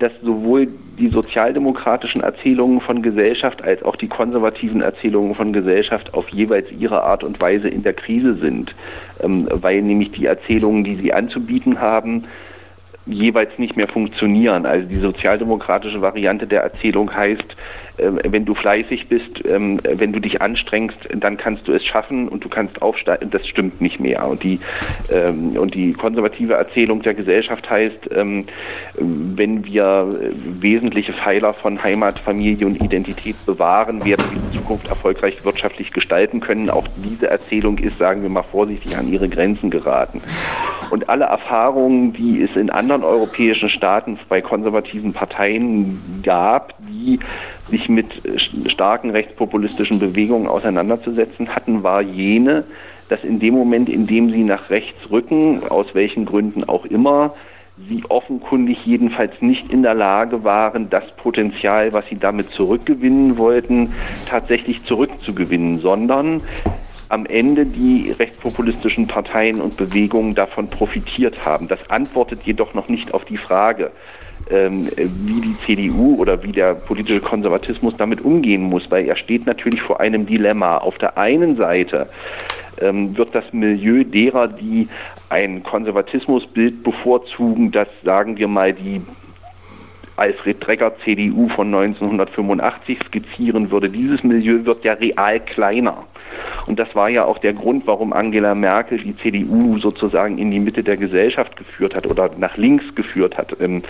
dass 0.00 0.10
sowohl 0.22 0.68
die 0.98 1.08
sozialdemokratischen 1.08 2.22
Erzählungen 2.22 2.80
von 2.80 3.00
Gesellschaft 3.00 3.62
als 3.62 3.82
auch 3.84 3.96
die 3.96 4.08
konservativen 4.08 4.80
Erzählungen 4.80 5.34
von 5.34 5.52
Gesellschaft 5.52 6.14
auf 6.14 6.28
jeweils 6.30 6.70
ihre 6.72 7.02
Art 7.02 7.22
und 7.22 7.40
Weise 7.40 7.68
in 7.68 7.84
der 7.84 7.94
Krise 7.94 8.34
sind, 8.34 8.74
ähm, 9.22 9.48
weil 9.52 9.82
nämlich 9.82 10.10
die 10.10 10.26
Erzählungen, 10.26 10.82
die 10.82 10.96
sie 10.96 11.12
anzubieten 11.12 11.80
haben, 11.80 12.24
jeweils 13.06 13.58
nicht 13.58 13.76
mehr 13.76 13.88
funktionieren. 13.88 14.66
Also 14.66 14.88
die 14.88 14.96
sozialdemokratische 14.96 16.00
Variante 16.00 16.46
der 16.46 16.62
Erzählung 16.62 17.14
heißt, 17.14 17.56
wenn 17.96 18.44
du 18.44 18.54
fleißig 18.54 19.08
bist, 19.08 19.44
ähm, 19.48 19.80
wenn 19.84 20.12
du 20.12 20.20
dich 20.20 20.42
anstrengst, 20.42 20.98
dann 21.14 21.36
kannst 21.36 21.68
du 21.68 21.72
es 21.72 21.84
schaffen 21.84 22.28
und 22.28 22.44
du 22.44 22.48
kannst 22.48 22.82
aufsteigen. 22.82 23.30
Das 23.30 23.46
stimmt 23.46 23.80
nicht 23.80 24.00
mehr. 24.00 24.26
Und 24.26 24.42
die, 24.42 24.58
ähm, 25.12 25.56
und 25.56 25.74
die 25.74 25.92
konservative 25.92 26.54
Erzählung 26.54 27.02
der 27.02 27.14
Gesellschaft 27.14 27.68
heißt, 27.70 28.10
ähm, 28.12 28.46
wenn 28.98 29.64
wir 29.64 30.08
wesentliche 30.60 31.12
Pfeiler 31.12 31.52
von 31.52 31.82
Heimat, 31.82 32.18
Familie 32.18 32.66
und 32.66 32.82
Identität 32.82 33.36
bewahren, 33.46 34.04
werden 34.04 34.24
wir 34.32 34.40
die 34.40 34.58
Zukunft 34.58 34.88
erfolgreich 34.88 35.44
wirtschaftlich 35.44 35.92
gestalten 35.92 36.40
können. 36.40 36.70
Auch 36.70 36.86
diese 36.96 37.30
Erzählung 37.30 37.78
ist, 37.78 37.98
sagen 37.98 38.22
wir 38.22 38.28
mal 38.28 38.42
vorsichtig, 38.42 38.96
an 38.96 39.12
ihre 39.12 39.28
Grenzen 39.28 39.70
geraten. 39.70 40.20
Und 40.90 41.08
alle 41.08 41.24
Erfahrungen, 41.24 42.12
die 42.12 42.42
es 42.42 42.54
in 42.56 42.70
anderen 42.70 43.04
europäischen 43.04 43.68
Staaten 43.68 44.18
bei 44.28 44.40
konservativen 44.40 45.12
Parteien 45.12 46.22
gab, 46.22 46.74
die 46.88 47.18
sich 47.70 47.88
mit 47.88 48.08
starken 48.66 49.10
rechtspopulistischen 49.10 49.98
Bewegungen 49.98 50.46
auseinanderzusetzen 50.46 51.54
hatten, 51.54 51.82
war 51.82 52.02
jene, 52.02 52.64
dass 53.08 53.24
in 53.24 53.38
dem 53.38 53.54
Moment, 53.54 53.88
in 53.88 54.06
dem 54.06 54.30
sie 54.30 54.44
nach 54.44 54.70
rechts 54.70 55.10
rücken, 55.10 55.62
aus 55.68 55.86
welchen 55.94 56.24
Gründen 56.24 56.64
auch 56.64 56.84
immer, 56.84 57.34
sie 57.88 58.04
offenkundig 58.08 58.78
jedenfalls 58.84 59.32
nicht 59.40 59.70
in 59.70 59.82
der 59.82 59.94
Lage 59.94 60.44
waren, 60.44 60.90
das 60.90 61.04
Potenzial, 61.16 61.92
was 61.92 62.06
sie 62.08 62.16
damit 62.16 62.50
zurückgewinnen 62.50 63.36
wollten, 63.36 63.92
tatsächlich 64.28 64.84
zurückzugewinnen, 64.84 65.80
sondern 65.80 66.40
am 67.08 67.26
Ende 67.26 67.66
die 67.66 68.12
rechtspopulistischen 68.18 69.06
Parteien 69.06 69.60
und 69.60 69.76
Bewegungen 69.76 70.34
davon 70.34 70.68
profitiert 70.68 71.44
haben. 71.44 71.68
Das 71.68 71.78
antwortet 71.88 72.42
jedoch 72.44 72.74
noch 72.74 72.88
nicht 72.88 73.12
auf 73.12 73.24
die 73.24 73.36
Frage, 73.36 73.90
ähm, 74.50 74.88
wie 74.96 75.40
die 75.40 75.54
CDU 75.54 76.16
oder 76.16 76.42
wie 76.42 76.52
der 76.52 76.74
politische 76.74 77.20
Konservatismus 77.20 77.94
damit 77.96 78.20
umgehen 78.20 78.62
muss, 78.62 78.90
weil 78.90 79.06
er 79.06 79.16
steht 79.16 79.46
natürlich 79.46 79.80
vor 79.82 80.00
einem 80.00 80.26
Dilemma. 80.26 80.78
Auf 80.78 80.98
der 80.98 81.16
einen 81.16 81.56
Seite 81.56 82.08
ähm, 82.80 83.16
wird 83.16 83.34
das 83.34 83.44
Milieu 83.52 84.04
derer, 84.04 84.48
die 84.48 84.88
ein 85.30 85.62
Konservatismusbild 85.62 86.82
bevorzugen, 86.82 87.72
das 87.72 87.88
sagen 88.04 88.36
wir 88.36 88.48
mal 88.48 88.72
die 88.72 89.00
Alfred 90.16 90.64
Drecker 90.64 90.92
CDU 91.04 91.48
von 91.48 91.74
1985 91.74 92.98
skizzieren 93.06 93.70
würde. 93.70 93.90
Dieses 93.90 94.22
Milieu 94.22 94.64
wird 94.64 94.84
ja 94.84 94.94
real 94.94 95.40
kleiner. 95.40 96.04
Und 96.66 96.78
das 96.78 96.94
war 96.94 97.08
ja 97.08 97.24
auch 97.24 97.38
der 97.38 97.52
Grund, 97.52 97.86
warum 97.86 98.12
Angela 98.12 98.54
Merkel 98.54 98.98
die 98.98 99.16
CDU 99.16 99.78
sozusagen 99.78 100.38
in 100.38 100.50
die 100.50 100.60
Mitte 100.60 100.82
der 100.82 100.96
Gesellschaft 100.96 101.56
geführt 101.56 101.94
hat 101.94 102.06
oder 102.06 102.30
nach 102.38 102.56
links 102.56 102.94
geführt 102.94 103.36
hat 103.36 103.56
ähm, 103.60 103.82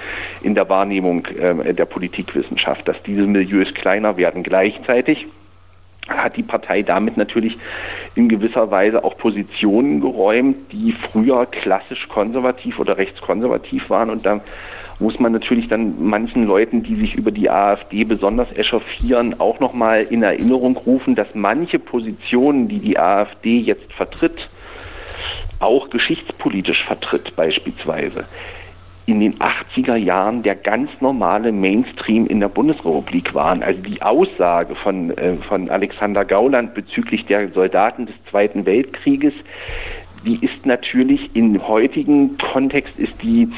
in 0.43 0.55
der 0.55 0.69
Wahrnehmung 0.69 1.27
äh, 1.27 1.75
der 1.75 1.85
Politikwissenschaft, 1.85 2.87
dass 2.89 3.03
diese 3.03 3.23
Milieus 3.23 3.73
kleiner 3.75 4.17
werden. 4.17 4.43
Gleichzeitig 4.43 5.27
hat 6.09 6.37
die 6.37 6.43
Partei 6.43 6.83
damit 6.83 7.17
natürlich 7.17 7.57
in 8.15 8.29
gewisser 8.29 8.71
Weise 8.71 9.05
auch 9.05 9.17
Positionen 9.17 10.01
geräumt, 10.01 10.59
die 10.71 10.93
früher 10.93 11.47
klassisch 11.47 12.09
konservativ 12.09 12.79
oder 12.79 12.99
rechtskonservativ 12.99 13.89
waren. 13.89 14.11
Und 14.11 14.27
da 14.27 14.41
muss 14.99 15.19
man 15.19 15.33
natürlich 15.33 15.69
dann 15.69 16.05
manchen 16.05 16.45
Leuten, 16.45 16.83
die 16.83 16.95
sich 16.95 17.15
über 17.15 17.31
die 17.31 17.51
AfD 17.51 18.05
besonders 18.05 18.49
echauffieren, 18.57 19.41
auch 19.41 19.61
nochmal 19.61 20.03
in 20.03 20.23
Erinnerung 20.23 20.77
rufen, 20.77 21.15
dass 21.15 21.35
manche 21.35 21.79
Positionen, 21.79 22.69
die 22.69 22.79
die 22.79 22.99
AfD 22.99 23.59
jetzt 23.59 23.93
vertritt, 23.93 24.49
auch 25.59 25.91
geschichtspolitisch 25.91 26.85
vertritt 26.85 27.35
beispielsweise, 27.37 28.25
in 29.07 29.21
den 29.21 29.39
80er 29.39 29.97
Jahren 29.97 30.43
der 30.43 30.55
ganz 30.55 30.91
normale 31.01 31.53
Mainstream 31.53 32.27
in 32.27 32.41
der 32.41 32.49
Bundesrepublik 32.49 33.35
waren. 33.35 33.63
Also 33.63 33.81
die 33.83 34.01
Aussage 34.01 34.75
von, 34.77 35.11
äh, 35.19 35.37
von 35.49 35.69
Alexander 35.69 36.25
Gauland 36.25 36.75
bezüglich 36.75 37.27
der 37.27 37.51
Soldaten 37.51 38.07
des 38.07 38.15
Zweiten 38.31 38.65
Weltkrieges, 38.65 39.35
die 40.25 40.45
ist 40.45 40.65
natürlich 40.65 41.35
im 41.35 41.67
heutigen 41.67 42.37
Kontext 42.39 42.93
ist 42.99 43.13
die 43.23 43.49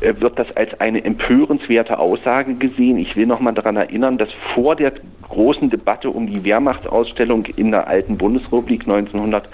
äh, 0.00 0.14
wird 0.20 0.38
das 0.38 0.46
als 0.56 0.78
eine 0.80 1.04
empörenswerte 1.04 1.98
Aussage 1.98 2.54
gesehen. 2.54 2.98
Ich 2.98 3.16
will 3.16 3.26
noch 3.26 3.40
mal 3.40 3.52
daran 3.52 3.76
erinnern, 3.76 4.18
dass 4.18 4.28
vor 4.54 4.76
der 4.76 4.92
großen 5.22 5.70
Debatte 5.70 6.10
um 6.10 6.26
die 6.26 6.44
Wehrmachtsausstellung 6.44 7.46
in 7.46 7.70
der 7.70 7.86
alten 7.86 8.16
Bundesrepublik 8.16 8.82
1900 8.82 9.48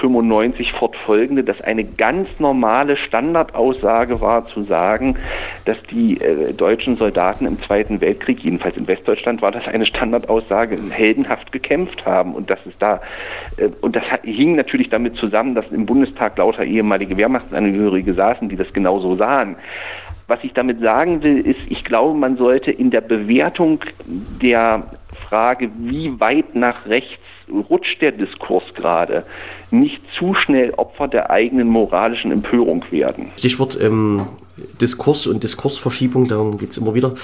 95 0.00 0.72
fortfolgende, 0.72 1.44
dass 1.44 1.60
eine 1.62 1.84
ganz 1.84 2.28
normale 2.38 2.96
Standardaussage 2.96 4.20
war 4.20 4.46
zu 4.48 4.64
sagen, 4.64 5.16
dass 5.64 5.76
die 5.90 6.20
äh, 6.20 6.52
deutschen 6.52 6.96
Soldaten 6.96 7.46
im 7.46 7.60
Zweiten 7.62 8.00
Weltkrieg, 8.00 8.40
jedenfalls 8.40 8.76
in 8.76 8.86
Westdeutschland 8.86 9.42
war 9.42 9.52
das 9.52 9.66
eine 9.66 9.86
Standardaussage, 9.86 10.76
heldenhaft 10.90 11.52
gekämpft 11.52 12.04
haben 12.04 12.34
und 12.34 12.50
dass 12.50 12.58
es 12.66 12.76
da 12.78 13.00
äh, 13.56 13.68
und 13.80 13.96
das 13.96 14.04
hing 14.22 14.56
natürlich 14.56 14.90
damit 14.90 15.16
zusammen, 15.16 15.54
dass 15.54 15.66
im 15.70 15.86
Bundestag 15.86 16.38
lauter 16.38 16.64
ehemalige 16.64 17.16
Wehrmachtsangehörige 17.16 18.14
saßen, 18.14 18.48
die 18.48 18.56
das 18.56 18.72
genauso 18.72 19.16
sahen. 19.16 19.56
Was 20.26 20.44
ich 20.44 20.52
damit 20.52 20.80
sagen 20.80 21.22
will, 21.22 21.38
ist, 21.38 21.60
ich 21.70 21.84
glaube, 21.84 22.18
man 22.18 22.36
sollte 22.36 22.70
in 22.70 22.90
der 22.90 23.00
Bewertung 23.00 23.80
der 24.42 24.82
Frage, 25.28 25.70
wie 25.78 26.20
weit 26.20 26.54
nach 26.54 26.86
rechts 26.86 27.18
rutscht 27.68 28.00
der 28.00 28.12
Diskurs 28.12 28.64
gerade, 28.74 29.24
nicht 29.70 30.00
zu 30.18 30.34
schnell 30.34 30.70
Opfer 30.72 31.08
der 31.08 31.30
eigenen 31.30 31.68
moralischen 31.68 32.32
Empörung 32.32 32.84
werden. 32.90 33.30
Stichwort 33.36 33.78
ähm, 33.80 34.26
Diskurs 34.80 35.26
und 35.26 35.42
Diskursverschiebung, 35.42 36.28
darum 36.28 36.58
geht 36.58 36.70
es 36.70 36.78
immer 36.78 36.94
wieder. 36.94 37.14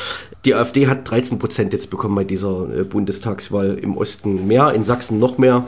Die 0.44 0.54
AfD 0.54 0.86
hat 0.86 1.10
13 1.10 1.38
Prozent 1.38 1.72
jetzt 1.72 1.90
bekommen 1.90 2.14
bei 2.14 2.24
dieser 2.24 2.80
äh, 2.80 2.84
Bundestagswahl 2.84 3.78
im 3.78 3.96
Osten 3.96 4.46
mehr, 4.46 4.72
in 4.74 4.84
Sachsen 4.84 5.18
noch 5.18 5.38
mehr. 5.38 5.64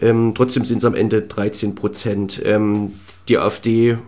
Ähm, 0.00 0.32
trotzdem 0.34 0.64
sind 0.64 0.78
es 0.78 0.84
am 0.84 0.94
Ende 0.94 1.22
13 1.22 1.74
Prozent. 1.74 2.42
Ähm, 2.44 2.92
die 3.28 3.38
AfD 3.38 3.98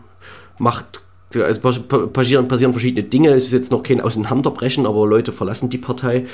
macht 0.58 1.00
also 1.44 1.82
passieren, 1.82 2.48
passieren 2.48 2.72
verschiedene 2.72 3.04
Dinge. 3.04 3.30
Es 3.30 3.44
ist 3.44 3.52
jetzt 3.52 3.70
noch 3.70 3.82
kein 3.82 4.00
Auseinanderbrechen, 4.00 4.86
aber 4.86 5.06
Leute 5.06 5.32
verlassen 5.32 5.70
die 5.70 5.78
Partei. 5.78 6.26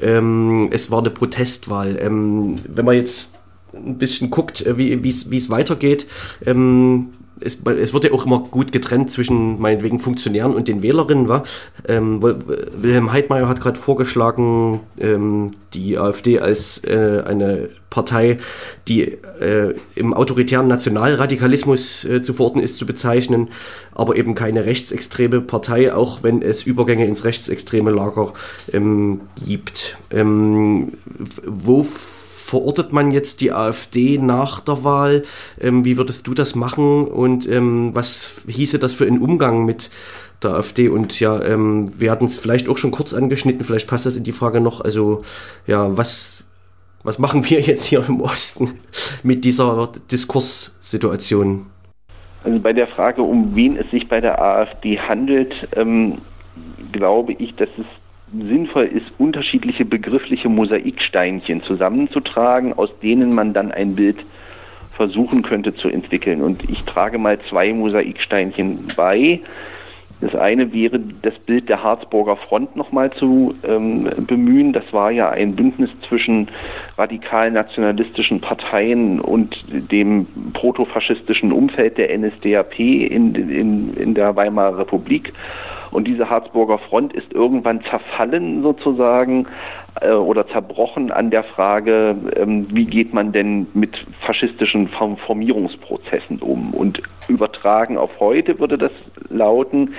Ähm, 0.00 0.68
es 0.72 0.90
war 0.90 0.98
eine 0.98 1.10
Protestwahl. 1.10 1.98
Ähm, 2.00 2.58
wenn 2.68 2.84
man 2.84 2.96
jetzt 2.96 3.34
ein 3.74 3.98
bisschen 3.98 4.30
guckt, 4.30 4.64
äh, 4.64 4.76
wie 4.76 5.08
es 5.08 5.50
weitergeht, 5.50 6.06
ähm, 6.46 7.10
es, 7.44 7.60
es 7.64 7.92
wird 7.92 8.04
ja 8.04 8.12
auch 8.12 8.26
immer 8.26 8.40
gut 8.40 8.72
getrennt 8.72 9.10
zwischen 9.10 9.60
meinetwegen 9.60 10.00
Funktionären 10.00 10.54
und 10.54 10.68
den 10.68 10.82
Wählerinnen. 10.82 11.28
Wa? 11.28 11.42
Ähm, 11.88 12.22
Wilhelm 12.22 13.12
Heidmeier 13.12 13.48
hat 13.48 13.60
gerade 13.60 13.78
vorgeschlagen, 13.78 14.80
ähm, 14.98 15.52
die 15.74 15.98
AfD 15.98 16.38
als 16.38 16.82
äh, 16.84 17.22
eine 17.26 17.68
Partei, 17.90 18.38
die 18.88 19.02
äh, 19.02 19.74
im 19.94 20.14
autoritären 20.14 20.66
Nationalradikalismus 20.68 22.04
äh, 22.04 22.22
zu 22.22 22.32
verorten 22.32 22.60
ist, 22.60 22.78
zu 22.78 22.86
bezeichnen, 22.86 23.48
aber 23.92 24.16
eben 24.16 24.34
keine 24.34 24.64
rechtsextreme 24.64 25.40
Partei, 25.40 25.92
auch 25.92 26.22
wenn 26.22 26.42
es 26.42 26.64
Übergänge 26.64 27.06
ins 27.06 27.24
rechtsextreme 27.24 27.90
Lager 27.90 28.32
ähm, 28.72 29.20
gibt. 29.44 29.98
Ähm, 30.10 30.92
wo 31.44 31.86
verortet 32.52 32.92
man 32.92 33.12
jetzt 33.12 33.40
die 33.40 33.50
AfD 33.50 34.18
nach 34.18 34.60
der 34.60 34.84
Wahl? 34.84 35.22
Ähm, 35.58 35.86
wie 35.86 35.96
würdest 35.96 36.26
du 36.26 36.34
das 36.34 36.54
machen 36.54 37.06
und 37.06 37.48
ähm, 37.48 37.92
was 37.94 38.44
hieße 38.46 38.78
das 38.78 38.92
für 38.92 39.06
einen 39.06 39.22
Umgang 39.22 39.64
mit 39.64 39.88
der 40.42 40.50
AfD? 40.56 40.90
Und 40.90 41.18
ja, 41.18 41.42
ähm, 41.42 41.88
wir 41.98 42.10
hatten 42.10 42.26
es 42.26 42.38
vielleicht 42.38 42.68
auch 42.68 42.76
schon 42.76 42.90
kurz 42.90 43.14
angeschnitten, 43.14 43.64
vielleicht 43.64 43.88
passt 43.88 44.04
das 44.04 44.16
in 44.16 44.24
die 44.24 44.32
Frage 44.32 44.60
noch. 44.60 44.82
Also 44.82 45.22
ja, 45.66 45.96
was, 45.96 46.44
was 47.02 47.18
machen 47.18 47.48
wir 47.48 47.60
jetzt 47.70 47.84
hier 47.84 48.04
im 48.06 48.20
Osten 48.20 48.80
mit 49.22 49.46
dieser 49.46 49.90
Diskurssituation? 50.10 51.70
Also 52.44 52.58
bei 52.58 52.74
der 52.74 52.88
Frage, 52.88 53.22
um 53.22 53.56
wen 53.56 53.78
es 53.78 53.90
sich 53.90 54.08
bei 54.08 54.20
der 54.20 54.42
AfD 54.42 54.98
handelt, 54.98 55.54
ähm, 55.74 56.18
glaube 56.92 57.32
ich, 57.32 57.54
dass 57.54 57.70
es 57.78 57.86
sinnvoll 58.32 58.84
ist, 58.86 59.06
unterschiedliche 59.18 59.84
begriffliche 59.84 60.48
Mosaiksteinchen 60.48 61.62
zusammenzutragen, 61.62 62.72
aus 62.72 62.90
denen 63.02 63.34
man 63.34 63.52
dann 63.52 63.72
ein 63.72 63.94
Bild 63.94 64.18
versuchen 64.96 65.42
könnte 65.42 65.74
zu 65.74 65.88
entwickeln. 65.88 66.42
Und 66.42 66.68
ich 66.70 66.82
trage 66.84 67.18
mal 67.18 67.38
zwei 67.48 67.72
Mosaiksteinchen 67.72 68.86
bei. 68.96 69.40
Das 70.20 70.36
eine 70.36 70.72
wäre, 70.72 71.00
das 71.22 71.34
Bild 71.40 71.68
der 71.68 71.82
Harzburger 71.82 72.36
Front 72.36 72.76
nochmal 72.76 73.10
zu 73.10 73.56
ähm, 73.64 74.08
bemühen. 74.28 74.72
Das 74.72 74.84
war 74.92 75.10
ja 75.10 75.30
ein 75.30 75.56
Bündnis 75.56 75.90
zwischen 76.08 76.46
radikal-nationalistischen 76.96 78.40
Parteien 78.40 79.20
und 79.20 79.56
dem 79.68 80.28
protofaschistischen 80.52 81.50
Umfeld 81.50 81.98
der 81.98 82.16
NSDAP 82.16 82.78
in, 82.78 83.34
in, 83.34 83.94
in 83.94 84.14
der 84.14 84.36
Weimarer 84.36 84.78
Republik. 84.78 85.32
Und 85.92 86.08
diese 86.08 86.30
Harzburger 86.30 86.78
Front 86.78 87.12
ist 87.12 87.32
irgendwann 87.32 87.82
zerfallen 87.84 88.62
sozusagen, 88.62 89.46
äh, 90.00 90.12
oder 90.12 90.46
zerbrochen 90.48 91.12
an 91.12 91.30
der 91.30 91.44
Frage, 91.44 92.16
ähm, 92.36 92.66
wie 92.70 92.86
geht 92.86 93.12
man 93.12 93.32
denn 93.32 93.66
mit 93.74 94.06
faschistischen 94.24 94.88
Form 94.88 95.18
Formierungsprozessen 95.18 96.38
um? 96.38 96.72
Und 96.72 97.02
übertragen 97.28 97.98
auf 97.98 98.10
heute 98.18 98.58
würde 98.58 98.78
das 98.78 98.92
lauten, 99.28 99.94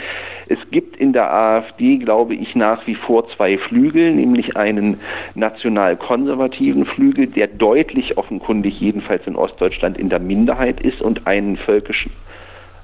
es 0.47 0.57
gibt 0.71 0.97
in 0.97 1.13
der 1.13 1.31
AfD, 1.31 1.97
glaube 1.97 2.35
ich, 2.35 2.55
nach 2.55 2.85
wie 2.87 2.95
vor 2.95 3.29
zwei 3.29 3.57
Flügel, 3.57 4.13
nämlich 4.13 4.57
einen 4.57 4.99
national-konservativen 5.35 6.85
Flügel, 6.85 7.27
der 7.27 7.47
deutlich 7.47 8.17
offenkundig 8.17 8.79
jedenfalls 8.79 9.25
in 9.27 9.35
Ostdeutschland 9.35 9.97
in 9.97 10.09
der 10.09 10.19
Minderheit 10.19 10.81
ist 10.81 11.01
und 11.01 11.27
einen 11.27 11.55
völkischen 11.57 12.11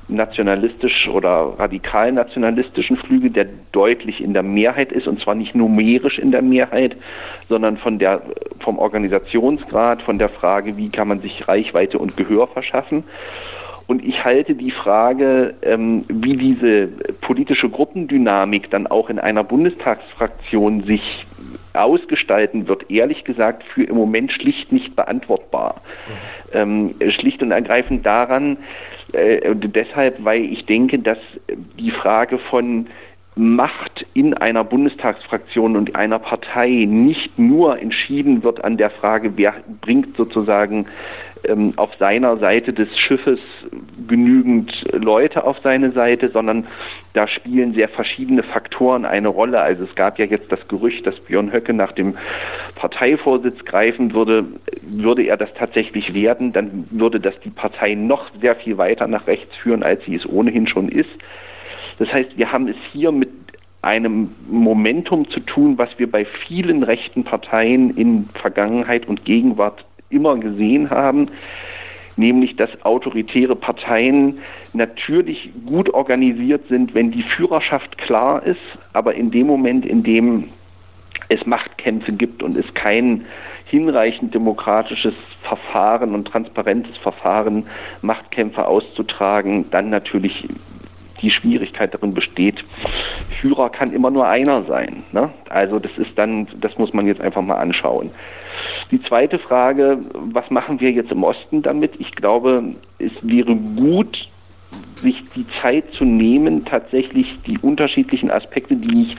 nationalistisch 0.10 1.08
oder 1.08 1.54
radikal 1.58 2.12
nationalistischen 2.12 2.98
Flügel, 2.98 3.30
der 3.30 3.48
deutlich 3.72 4.22
in 4.22 4.34
der 4.34 4.44
Mehrheit 4.44 4.92
ist 4.92 5.08
und 5.08 5.22
zwar 5.22 5.36
nicht 5.36 5.56
numerisch 5.56 6.20
in 6.20 6.32
der 6.32 6.42
Mehrheit, 6.42 6.96
sondern 7.48 7.78
von 7.78 8.00
der 8.00 8.22
vom 8.60 8.78
Organisationsgrad, 8.78 10.02
von 10.02 10.18
der 10.18 10.30
Frage, 10.30 10.78
wie 10.78 10.90
kann 10.90 11.08
man 11.08 11.22
sich 11.22 11.48
Reichweite 11.48 12.00
und 12.00 12.18
Gehör 12.18 12.48
verschaffen. 12.48 13.04
Und 13.88 14.06
ich 14.06 14.24
halte 14.24 14.54
die 14.54 14.70
Frage, 14.70 15.56
ähm, 15.64 16.06
wie 16.08 16.38
diese 16.38 16.90
politische 17.22 17.70
Gruppendynamik 17.70 18.70
dann 18.70 18.86
auch 18.86 19.10
in 19.10 19.18
einer 19.18 19.44
Bundestagsfraktion 19.44 20.84
sich 20.84 21.26
ausgestalten 21.74 22.68
wird, 22.68 22.92
ehrlich 22.92 23.24
gesagt, 23.24 23.64
für 23.64 23.84
im 23.84 23.96
Moment 23.96 24.32
schlicht 24.32 24.72
nicht 24.72 24.96
beantwortbar. 24.96 25.82
Ähm, 26.54 26.96
schlicht 27.10 27.42
und 27.42 27.52
ergreifend 27.52 28.06
daran, 28.06 28.58
äh, 29.14 29.56
deshalb, 29.56 30.24
weil 30.24 30.46
ich 30.46 30.66
denke, 30.66 31.00
dass 31.00 31.18
die 31.78 31.92
Frage 31.92 32.38
von 32.38 32.88
Macht 33.36 34.06
in 34.14 34.34
einer 34.34 34.66
Bundestagsfraktion 34.66 35.78
und 35.78 35.96
einer 35.96 36.20
Partei 36.20 36.86
nicht 36.90 37.40
nur 37.40 37.80
entschieden 37.80 38.44
wird 38.44 38.64
an 38.66 38.76
der 38.76 38.90
Frage, 38.90 39.38
wer 39.38 39.54
bringt 39.80 40.18
sozusagen 40.18 40.88
ähm, 41.46 41.74
auf 41.78 41.90
seiner 42.00 42.38
Seite 42.38 42.74
des 42.74 42.90
Schiffes 42.98 43.40
genügend 44.08 44.86
Leute 44.94 45.44
auf 45.44 45.58
seine 45.64 45.92
Seite, 45.92 46.30
sondern 46.30 46.68
da 47.14 47.28
spielen 47.28 47.74
sehr 47.74 47.90
verschiedene 47.90 48.44
Faktoren 48.44 49.06
eine 49.06 49.28
Rolle. 49.28 49.60
Also 49.60 49.84
es 49.84 49.96
gab 49.96 50.20
ja 50.20 50.26
jetzt 50.26 50.52
das 50.52 50.68
Gerücht, 50.68 51.06
dass 51.06 51.20
Björn 51.20 51.52
Höcke 51.52 51.74
nach 51.74 51.92
dem 51.92 52.18
Parteivorsitz 52.76 53.64
greifen 53.66 54.14
würde. 54.14 54.46
Würde 54.82 55.24
er 55.24 55.38
das 55.38 55.54
tatsächlich 55.54 56.14
werden, 56.14 56.54
dann 56.54 56.88
würde 56.92 57.20
das 57.20 57.40
die 57.44 57.50
Partei 57.50 57.96
noch 57.96 58.30
sehr 58.42 58.56
viel 58.56 58.78
weiter 58.78 59.08
nach 59.08 59.28
rechts 59.28 59.56
führen, 59.56 59.84
als 59.84 60.04
sie 60.06 60.16
es 60.16 60.28
ohnehin 60.30 60.68
schon 60.68 60.90
ist. 60.90 61.10
Das 62.00 62.12
heißt, 62.12 62.38
wir 62.38 62.52
haben 62.52 62.68
es 62.68 62.78
hier 62.92 63.12
mit 63.12 63.30
einem 63.82 64.36
Momentum 64.50 65.30
zu 65.30 65.40
tun, 65.40 65.78
was 65.78 65.90
wir 65.98 66.12
bei 66.12 66.26
vielen 66.26 66.84
rechten 66.84 67.24
Parteien 67.24 67.96
in 67.96 68.26
Vergangenheit 68.26 69.08
und 69.08 69.24
Gegenwart 69.24 69.86
immer 70.10 70.38
gesehen 70.38 70.90
haben, 70.90 71.30
nämlich 72.18 72.56
dass 72.56 72.70
autoritäre 72.84 73.56
Parteien 73.56 74.40
natürlich 74.74 75.50
gut 75.66 75.94
organisiert 75.94 76.68
sind, 76.68 76.94
wenn 76.94 77.12
die 77.12 77.24
Führerschaft 77.24 77.98
klar 77.98 78.44
ist, 78.44 78.60
aber 78.94 79.16
in 79.16 79.32
dem 79.32 79.48
Moment, 79.48 79.86
in 79.86 80.04
dem 80.04 80.50
es 81.30 81.46
Machtkämpfe 81.46 82.12
gibt 82.12 82.44
und 82.44 82.58
es 82.58 82.74
kein 82.74 83.26
hinreichend 83.66 84.34
demokratisches 84.34 85.14
Verfahren 85.44 86.16
und 86.16 86.28
transparentes 86.28 86.98
Verfahren, 86.98 87.68
Machtkämpfe 88.02 88.66
auszutragen, 88.66 89.70
dann 89.70 89.92
natürlich 89.92 90.48
die 91.22 91.30
Schwierigkeit 91.30 91.94
darin 91.94 92.14
besteht, 92.14 92.64
Führer 93.42 93.70
kann 93.70 93.94
immer 93.94 94.10
nur 94.10 94.28
einer 94.28 94.64
sein. 94.64 95.04
Ne? 95.12 95.30
Also 95.50 95.80
das 95.80 95.92
ist 95.98 96.18
dann, 96.18 96.48
das 96.60 96.78
muss 96.78 96.94
man 96.94 97.06
jetzt 97.08 97.22
einfach 97.22 97.42
mal 97.42 97.58
anschauen. 97.58 98.12
Die 98.92 99.02
zweite 99.04 99.40
Frage, 99.40 100.00
was 100.14 100.50
machen 100.50 100.80
wir 100.80 100.92
jetzt 100.92 101.12
im 101.12 101.24
Osten 101.24 101.62
damit? 101.62 101.94
Ich 102.00 102.12
glaube, 102.16 102.76
es 102.98 103.12
wäre 103.22 103.56
gut, 103.56 104.28
sich 104.96 105.16
die 105.36 105.46
Zeit 105.62 105.94
zu 105.94 106.06
nehmen, 106.06 106.66
tatsächlich 106.66 107.28
die 107.46 107.58
unterschiedlichen 107.60 108.32
Aspekte, 108.32 108.76
die 108.76 109.04
ich 109.04 109.18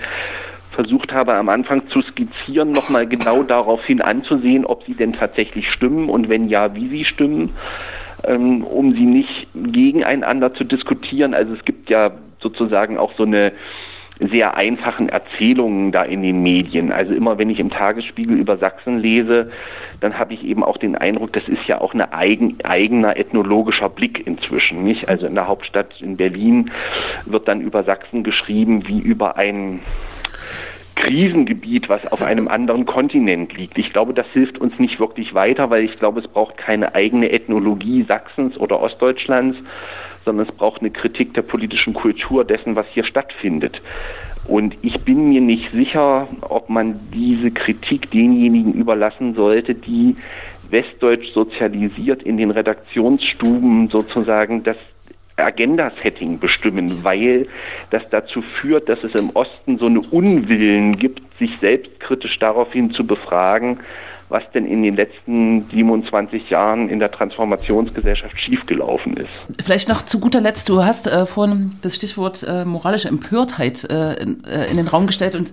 versucht 0.73 1.13
habe 1.13 1.35
am 1.35 1.49
Anfang 1.49 1.89
zu 1.89 2.03
skizzieren, 2.03 2.71
nochmal 2.71 3.07
genau 3.07 3.43
darauf 3.43 3.85
hin 3.85 4.01
anzusehen, 4.01 4.65
ob 4.65 4.85
sie 4.85 4.95
denn 4.95 5.13
tatsächlich 5.13 5.69
stimmen 5.71 6.09
und 6.09 6.29
wenn 6.29 6.49
ja, 6.49 6.75
wie 6.75 6.89
sie 6.89 7.05
stimmen 7.05 7.51
ähm, 8.25 8.65
um 8.65 8.93
sie 8.93 9.07
nicht 9.07 9.49
gegeneinander 9.55 10.55
zu 10.55 10.65
diskutieren. 10.65 11.35
Also 11.35 11.55
es 11.55 11.65
gibt 11.65 11.91
ja 11.91 12.13
sozusagen 12.41 12.99
auch 12.99 13.13
so 13.17 13.25
eine 13.25 13.53
sehr 14.21 14.57
einfachen 14.57 15.09
Erzählungen 15.09 15.93
da 15.93 16.03
in 16.03 16.23
den 16.23 16.43
Medien. 16.43 16.93
Also 16.93 17.15
immer 17.15 17.39
wenn 17.39 17.51
ich 17.51 17.59
im 17.59 17.71
Tagesspiegel 17.71 18.37
über 18.37 18.59
Sachsen 18.59 18.99
lese, 18.99 19.51
dann 20.01 20.19
habe 20.19 20.35
ich 20.35 20.45
eben 20.45 20.63
auch 20.63 20.77
den 20.77 20.97
Eindruck, 20.97 21.33
das 21.33 21.49
ist 21.49 21.67
ja 21.67 21.81
auch 21.81 21.95
ein 21.95 22.01
eigen, 22.01 22.59
eigener 22.63 23.17
ethnologischer 23.17 23.89
Blick 23.89 24.27
inzwischen, 24.27 24.85
nicht? 24.85 25.09
Also 25.09 25.27
in 25.27 25.35
der 25.35 25.49
Hauptstadt 25.49 26.01
in 26.01 26.17
Berlin 26.17 26.71
wird 27.25 27.49
dann 27.49 27.61
über 27.61 27.83
Sachsen 27.85 28.23
geschrieben 28.23 28.87
wie 28.87 29.01
über 29.01 29.37
ein 29.37 29.81
Krisengebiet, 30.97 31.89
was 31.89 32.07
auf 32.13 32.23
einem 32.23 32.49
anderen 32.49 32.85
Kontinent 32.85 33.57
liegt. 33.57 33.79
Ich 33.79 33.93
glaube, 33.93 34.13
das 34.13 34.27
hilft 34.33 34.59
uns 34.59 34.79
nicht 34.79 35.01
wirklich 35.01 35.33
weiter, 35.33 35.71
weil 35.71 35.83
ich 35.83 35.99
glaube, 35.99 36.21
es 36.21 36.29
braucht 36.29 36.59
keine 36.59 36.95
eigene 36.95 37.31
Ethnologie 37.33 38.05
Sachsens 38.07 38.59
oder 38.59 38.81
Ostdeutschlands, 38.81 39.57
sondern 40.25 40.47
es 40.49 40.55
braucht 40.55 40.81
eine 40.81 40.91
Kritik 40.91 41.35
der 41.35 41.43
politischen 41.43 41.95
Kultur 41.95 42.45
dessen, 42.45 42.77
was 42.77 42.87
hier 42.93 43.05
stattfindet. 43.05 43.81
Und 44.47 44.77
ich 44.83 45.01
bin 45.01 45.29
mir 45.29 45.41
nicht 45.41 45.71
sicher, 45.73 46.29
ob 46.43 46.71
man 46.71 46.99
diese 47.13 47.51
Kritik 47.51 48.11
denjenigen 48.11 48.75
überlassen 48.75 49.35
sollte, 49.35 49.75
die 49.75 50.17
westdeutsch 50.71 51.33
sozialisiert 51.33 52.23
in 52.23 52.37
den 52.37 52.51
Redaktionsstuben 52.51 53.89
sozusagen 53.89 54.63
das 54.63 54.77
Agenda-Setting 55.37 56.39
bestimmen, 56.39 57.03
weil 57.03 57.49
das 57.91 58.11
dazu 58.11 58.43
führt, 58.43 58.89
dass 58.89 59.03
es 59.05 59.15
im 59.15 59.31
Osten 59.31 59.79
so 59.79 59.87
eine 59.87 60.01
Unwillen 60.01 60.99
gibt, 60.99 61.23
sich 61.39 61.51
selbstkritisch 61.61 62.39
daraufhin 62.39 62.93
zu 62.93 63.07
befragen, 63.07 63.81
was 64.31 64.43
denn 64.55 64.67
in 64.67 64.83
den 64.83 64.95
letzten 64.95 65.69
27 65.71 66.49
Jahren 66.51 66.89
in 66.89 67.01
der 67.01 67.11
Transformationsgesellschaft 67.11 68.39
schiefgelaufen 68.41 69.17
ist. 69.17 69.29
Vielleicht 69.61 69.89
noch 69.89 70.03
zu 70.03 70.21
guter 70.21 70.41
Letzt, 70.41 70.69
du 70.69 70.85
hast 70.85 71.07
äh, 71.07 71.27
vorhin 71.27 71.73
das 71.83 71.97
Stichwort 71.97 72.45
äh, 72.49 72.65
moralische 72.65 73.09
Empörtheit 73.09 73.85
äh, 73.91 74.15
in, 74.23 74.45
äh, 74.45 74.71
in, 74.71 74.77
den 74.77 74.87
Raum 74.87 75.07
gestellt 75.07 75.35
und 75.35 75.53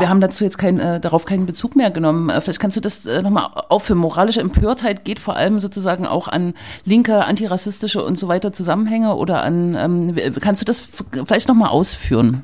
wir 0.00 0.08
haben 0.08 0.20
dazu 0.20 0.44
jetzt 0.44 0.58
kein, 0.58 0.80
äh, 0.80 1.00
darauf 1.00 1.24
keinen 1.24 1.46
Bezug 1.46 1.76
mehr 1.76 1.90
genommen. 1.90 2.30
Äh, 2.30 2.40
vielleicht 2.40 2.60
kannst 2.60 2.76
du 2.76 2.80
das 2.80 3.06
äh, 3.06 3.22
nochmal 3.22 3.46
aufführen. 3.68 4.00
Moralische 4.00 4.40
Empörtheit 4.40 5.04
geht 5.04 5.20
vor 5.20 5.36
allem 5.36 5.60
sozusagen 5.60 6.06
auch 6.06 6.28
an 6.28 6.54
linke, 6.84 7.24
antirassistische 7.24 8.04
und 8.04 8.18
so 8.18 8.28
weiter 8.28 8.52
Zusammenhänge 8.52 9.14
oder 9.14 9.42
an, 9.42 9.76
ähm, 9.78 10.16
kannst 10.40 10.62
du 10.62 10.64
das 10.64 10.88
vielleicht 11.26 11.48
nochmal 11.48 11.70
ausführen? 11.70 12.42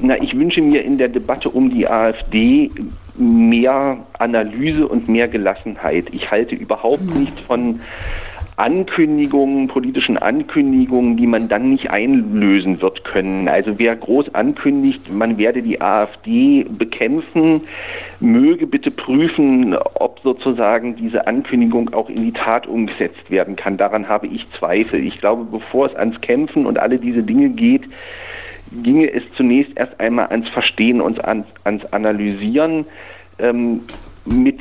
Na, 0.00 0.20
ich 0.20 0.36
wünsche 0.36 0.60
mir 0.60 0.82
in 0.82 0.98
der 0.98 1.08
Debatte 1.08 1.48
um 1.48 1.70
die 1.70 1.88
AfD 1.88 2.70
mehr 3.14 3.98
Analyse 4.18 4.86
und 4.88 5.08
mehr 5.08 5.28
Gelassenheit. 5.28 6.06
Ich 6.12 6.30
halte 6.30 6.54
überhaupt 6.54 7.02
mhm. 7.02 7.20
nichts 7.20 7.40
von 7.42 7.80
Ankündigungen, 8.56 9.68
politischen 9.68 10.18
Ankündigungen, 10.18 11.16
die 11.16 11.26
man 11.26 11.48
dann 11.48 11.70
nicht 11.70 11.90
einlösen 11.90 12.82
wird 12.82 13.02
können. 13.04 13.48
Also 13.48 13.78
wer 13.78 13.96
groß 13.96 14.34
ankündigt, 14.34 15.10
man 15.10 15.38
werde 15.38 15.62
die 15.62 15.80
AfD 15.80 16.64
bekämpfen, 16.64 17.62
möge 18.20 18.66
bitte 18.66 18.90
prüfen, 18.90 19.74
ob 19.94 20.20
sozusagen 20.20 20.96
diese 20.96 21.26
Ankündigung 21.26 21.94
auch 21.94 22.10
in 22.10 22.22
die 22.22 22.32
Tat 22.32 22.66
umgesetzt 22.66 23.30
werden 23.30 23.56
kann. 23.56 23.78
Daran 23.78 24.08
habe 24.08 24.26
ich 24.26 24.46
Zweifel. 24.52 25.02
Ich 25.02 25.18
glaube, 25.18 25.44
bevor 25.44 25.86
es 25.86 25.96
ans 25.96 26.20
Kämpfen 26.20 26.66
und 26.66 26.78
alle 26.78 26.98
diese 26.98 27.22
Dinge 27.22 27.48
geht, 27.48 27.84
ginge 28.82 29.12
es 29.12 29.22
zunächst 29.36 29.76
erst 29.76 29.98
einmal 30.00 30.26
ans 30.26 30.48
Verstehen 30.48 31.00
und 31.00 31.24
ans, 31.24 31.46
ans 31.64 31.84
Analysieren 31.92 32.86
ähm, 33.38 33.80
mit 34.24 34.60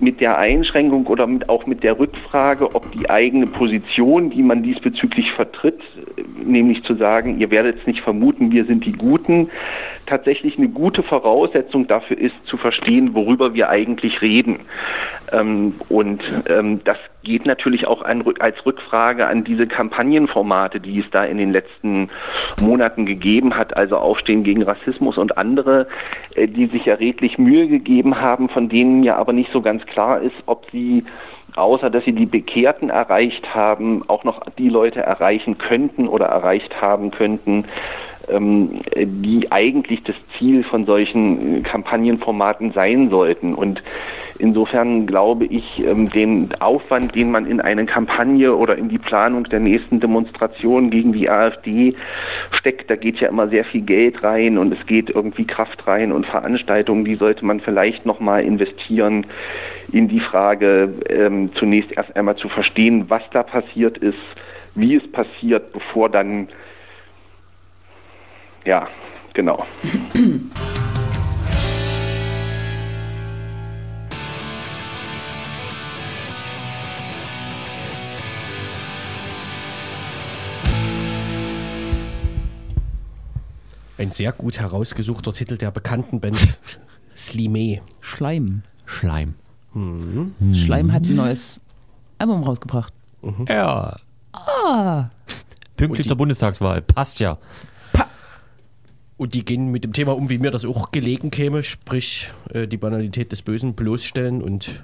mit 0.00 0.20
der 0.20 0.38
Einschränkung 0.38 1.06
oder 1.06 1.26
mit, 1.26 1.48
auch 1.48 1.66
mit 1.66 1.82
der 1.82 1.98
Rückfrage, 1.98 2.74
ob 2.74 2.90
die 2.92 3.10
eigene 3.10 3.46
Position, 3.46 4.30
die 4.30 4.42
man 4.42 4.62
diesbezüglich 4.62 5.30
vertritt, 5.32 5.80
nämlich 6.42 6.82
zu 6.84 6.94
sagen, 6.94 7.38
ihr 7.38 7.50
werdet 7.50 7.80
es 7.80 7.86
nicht 7.86 8.00
vermuten, 8.00 8.50
wir 8.50 8.64
sind 8.64 8.86
die 8.86 8.92
Guten, 8.92 9.50
tatsächlich 10.06 10.56
eine 10.56 10.68
gute 10.68 11.02
Voraussetzung 11.02 11.86
dafür 11.86 12.18
ist, 12.18 12.34
zu 12.46 12.56
verstehen, 12.56 13.14
worüber 13.14 13.54
wir 13.54 13.68
eigentlich 13.68 14.22
reden. 14.22 14.60
Ähm, 15.32 15.74
und 15.88 16.22
ähm, 16.48 16.80
das 16.84 16.98
geht 17.22 17.46
natürlich 17.46 17.86
auch 17.86 18.02
als 18.02 18.66
Rückfrage 18.66 19.26
an 19.26 19.44
diese 19.44 19.66
Kampagnenformate, 19.66 20.80
die 20.80 21.00
es 21.00 21.10
da 21.10 21.24
in 21.24 21.38
den 21.38 21.52
letzten 21.52 22.10
Monaten 22.60 23.06
gegeben 23.06 23.56
hat, 23.56 23.76
also 23.76 23.96
Aufstehen 23.96 24.42
gegen 24.42 24.62
Rassismus 24.62 25.18
und 25.18 25.36
andere, 25.36 25.86
äh, 26.34 26.48
die 26.48 26.66
sich 26.66 26.86
ja 26.86 26.94
redlich 26.94 27.38
Mühe 27.38 27.68
gegeben 27.68 28.20
haben, 28.20 28.48
von 28.48 28.68
denen 28.68 29.02
ja 29.02 29.16
aber 29.16 29.32
nicht 29.32 29.52
so 29.52 29.60
ganz 29.60 29.84
klar 29.86 30.20
ist, 30.20 30.36
ob 30.46 30.66
sie 30.70 31.04
außer 31.56 31.90
dass 31.90 32.04
sie 32.04 32.12
die 32.12 32.26
Bekehrten 32.26 32.90
erreicht 32.90 33.54
haben, 33.54 34.04
auch 34.08 34.22
noch 34.24 34.40
die 34.58 34.68
Leute 34.68 35.00
erreichen 35.00 35.58
könnten 35.58 36.06
oder 36.06 36.26
erreicht 36.26 36.80
haben 36.80 37.10
könnten, 37.10 37.64
ähm, 38.30 38.80
die 38.96 39.50
eigentlich 39.50 40.02
das 40.04 40.16
Ziel 40.38 40.64
von 40.64 40.86
solchen 40.86 41.58
äh, 41.58 41.60
Kampagnenformaten 41.62 42.72
sein 42.72 43.10
sollten. 43.10 43.54
Und 43.54 43.82
insofern 44.38 45.06
glaube 45.06 45.46
ich, 45.46 45.84
ähm, 45.86 46.10
den 46.10 46.48
Aufwand, 46.60 47.14
den 47.14 47.30
man 47.30 47.46
in 47.46 47.60
eine 47.60 47.86
Kampagne 47.86 48.54
oder 48.54 48.76
in 48.76 48.88
die 48.88 48.98
Planung 48.98 49.44
der 49.44 49.60
nächsten 49.60 50.00
Demonstration 50.00 50.90
gegen 50.90 51.12
die 51.12 51.28
AfD 51.28 51.94
steckt, 52.52 52.90
da 52.90 52.96
geht 52.96 53.20
ja 53.20 53.28
immer 53.28 53.48
sehr 53.48 53.64
viel 53.64 53.82
Geld 53.82 54.22
rein 54.22 54.58
und 54.58 54.72
es 54.72 54.86
geht 54.86 55.10
irgendwie 55.10 55.46
Kraft 55.46 55.86
rein 55.86 56.12
und 56.12 56.26
Veranstaltungen, 56.26 57.04
die 57.04 57.16
sollte 57.16 57.44
man 57.44 57.60
vielleicht 57.60 58.06
nochmal 58.06 58.44
investieren 58.44 59.26
in 59.92 60.08
die 60.08 60.20
Frage, 60.20 60.94
ähm, 61.08 61.50
zunächst 61.54 61.92
erst 61.92 62.14
einmal 62.16 62.36
zu 62.36 62.48
verstehen, 62.48 63.06
was 63.08 63.22
da 63.32 63.42
passiert 63.42 63.98
ist, 63.98 64.18
wie 64.74 64.96
es 64.96 65.12
passiert, 65.12 65.72
bevor 65.72 66.08
dann, 66.08 66.48
ja, 68.64 68.88
genau. 69.34 69.66
Ein 83.98 84.10
sehr 84.12 84.32
gut 84.32 84.58
herausgesuchter 84.58 85.32
Titel 85.32 85.58
der 85.58 85.70
bekannten 85.70 86.20
Band 86.20 86.58
Slimé. 87.14 87.80
Schleim. 88.00 88.62
Schleim. 88.86 89.34
Schleim 90.54 90.92
hat 90.92 91.04
ein 91.04 91.16
neues 91.16 91.60
Album 92.18 92.42
rausgebracht. 92.42 92.92
Ja. 93.46 93.98
Ah. 94.32 95.10
Pünktlich 95.76 96.08
zur 96.08 96.16
Bundestagswahl. 96.16 96.80
Passt 96.82 97.20
ja. 97.20 97.38
Und 99.20 99.34
die 99.34 99.44
gehen 99.44 99.70
mit 99.70 99.84
dem 99.84 99.92
Thema 99.92 100.16
um, 100.16 100.30
wie 100.30 100.38
mir 100.38 100.50
das 100.50 100.64
auch 100.64 100.92
gelegen 100.92 101.30
käme, 101.30 101.62
sprich 101.62 102.32
äh, 102.54 102.66
die 102.66 102.78
Banalität 102.78 103.32
des 103.32 103.42
Bösen 103.42 103.74
bloßstellen 103.74 104.40
und 104.40 104.82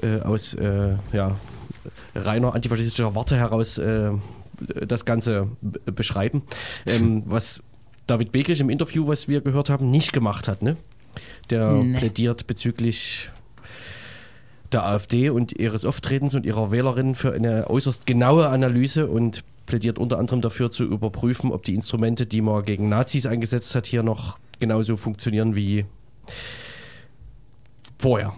äh, 0.00 0.20
aus 0.20 0.54
äh, 0.54 0.94
ja, 1.12 1.36
reiner 2.14 2.54
antifaschistischer 2.54 3.16
Warte 3.16 3.36
heraus 3.36 3.78
äh, 3.78 4.12
das 4.86 5.04
Ganze 5.04 5.48
beschreiben. 5.60 6.42
Ähm, 6.86 7.24
was 7.26 7.64
David 8.06 8.30
Bekisch 8.30 8.60
im 8.60 8.70
Interview, 8.70 9.08
was 9.08 9.26
wir 9.26 9.40
gehört 9.40 9.70
haben, 9.70 9.90
nicht 9.90 10.12
gemacht 10.12 10.46
hat. 10.46 10.62
Ne? 10.62 10.76
Der 11.50 11.72
Nee. 11.72 11.98
plädiert 11.98 12.46
bezüglich 12.46 13.28
der 14.72 14.84
AfD 14.84 15.30
und 15.30 15.52
ihres 15.52 15.84
Auftretens 15.84 16.34
und 16.34 16.44
ihrer 16.44 16.70
Wählerinnen 16.70 17.14
für 17.14 17.32
eine 17.32 17.68
äußerst 17.70 18.06
genaue 18.06 18.48
Analyse 18.48 19.06
und 19.06 19.44
plädiert 19.66 19.98
unter 19.98 20.18
anderem 20.18 20.40
dafür 20.40 20.70
zu 20.70 20.84
überprüfen, 20.84 21.52
ob 21.52 21.64
die 21.64 21.74
Instrumente, 21.74 22.26
die 22.26 22.40
man 22.40 22.64
gegen 22.64 22.88
Nazis 22.88 23.26
eingesetzt 23.26 23.74
hat, 23.74 23.86
hier 23.86 24.02
noch 24.02 24.38
genauso 24.60 24.96
funktionieren 24.96 25.54
wie 25.54 25.84
vorher. 27.98 28.34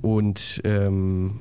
Und 0.00 0.60
ähm, 0.64 1.40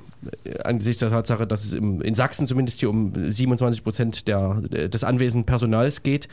angesichts 0.63 0.99
der 0.99 1.09
Tatsache, 1.09 1.47
dass 1.47 1.65
es 1.65 1.74
im, 1.74 2.01
in 2.01 2.15
Sachsen 2.15 2.47
zumindest 2.47 2.80
hier 2.80 2.89
um 2.89 3.13
27 3.15 3.84
Prozent 3.84 4.28
der, 4.28 4.61
des 4.61 5.03
anwesenden 5.03 5.45
Personals 5.45 6.03
geht, 6.03 6.28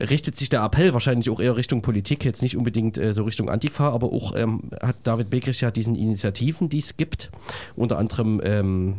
richtet 0.00 0.36
sich 0.36 0.48
der 0.48 0.62
Appell 0.62 0.94
wahrscheinlich 0.94 1.28
auch 1.30 1.40
eher 1.40 1.56
Richtung 1.56 1.82
Politik, 1.82 2.24
jetzt 2.24 2.42
nicht 2.42 2.56
unbedingt 2.56 2.98
äh, 2.98 3.12
so 3.12 3.24
Richtung 3.24 3.48
Antifa, 3.48 3.90
aber 3.90 4.12
auch 4.12 4.34
ähm, 4.34 4.62
hat 4.80 4.96
David 5.02 5.30
Begrich 5.30 5.60
ja 5.60 5.70
diesen 5.70 5.94
Initiativen, 5.94 6.68
die 6.68 6.78
es 6.78 6.96
gibt, 6.96 7.30
unter 7.76 7.98
anderem, 7.98 8.40
ähm, 8.42 8.94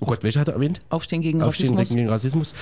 oh 0.00 0.06
Gott, 0.06 0.22
welche 0.22 0.40
hat 0.40 0.48
er 0.48 0.54
erwähnt? 0.54 0.80
Aufstehen 0.90 1.22
gegen 1.22 1.42
Aufstehen 1.42 1.74
Rassismus. 1.74 1.96
gegen 1.96 2.08
Rassismus. 2.08 2.54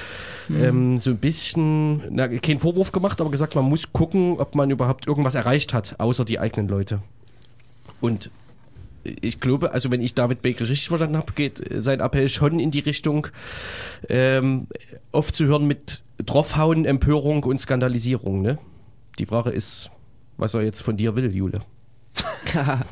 Ähm, 0.50 0.98
so 0.98 1.10
ein 1.10 1.18
bisschen, 1.18 2.02
na, 2.10 2.28
keinen 2.28 2.58
Vorwurf 2.58 2.92
gemacht, 2.92 3.20
aber 3.20 3.30
gesagt, 3.30 3.54
man 3.54 3.64
muss 3.66 3.92
gucken, 3.92 4.38
ob 4.38 4.54
man 4.54 4.70
überhaupt 4.70 5.06
irgendwas 5.06 5.34
erreicht 5.34 5.74
hat, 5.74 5.96
außer 5.98 6.24
die 6.24 6.38
eigenen 6.38 6.68
Leute. 6.68 7.00
Und 8.00 8.30
ich 9.04 9.40
glaube, 9.40 9.72
also 9.72 9.90
wenn 9.90 10.00
ich 10.00 10.14
David 10.14 10.42
Baker 10.42 10.68
richtig 10.68 10.88
verstanden 10.88 11.16
habe, 11.16 11.32
geht 11.32 11.62
sein 11.70 12.00
Appell 12.00 12.28
schon 12.28 12.58
in 12.58 12.70
die 12.70 12.80
Richtung, 12.80 13.28
ähm, 14.08 14.66
aufzuhören 15.10 15.66
mit 15.66 16.04
Draufhauen, 16.18 16.84
Empörung 16.84 17.42
und 17.44 17.58
Skandalisierung. 17.58 18.42
Ne? 18.42 18.58
Die 19.18 19.26
Frage 19.26 19.50
ist, 19.50 19.90
was 20.36 20.54
er 20.54 20.62
jetzt 20.62 20.82
von 20.82 20.96
dir 20.96 21.16
will, 21.16 21.34
Jule. 21.34 21.62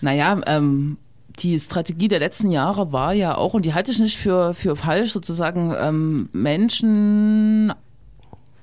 naja, 0.00 0.40
ähm, 0.46 0.98
die 1.38 1.58
Strategie 1.58 2.08
der 2.08 2.18
letzten 2.18 2.50
Jahre 2.50 2.92
war 2.92 3.12
ja 3.12 3.36
auch, 3.36 3.54
und 3.54 3.64
die 3.64 3.74
halte 3.74 3.90
ich 3.90 3.98
nicht 3.98 4.18
für, 4.18 4.54
für 4.54 4.76
falsch, 4.76 5.12
sozusagen 5.12 5.74
ähm, 5.78 6.28
Menschen 6.32 7.72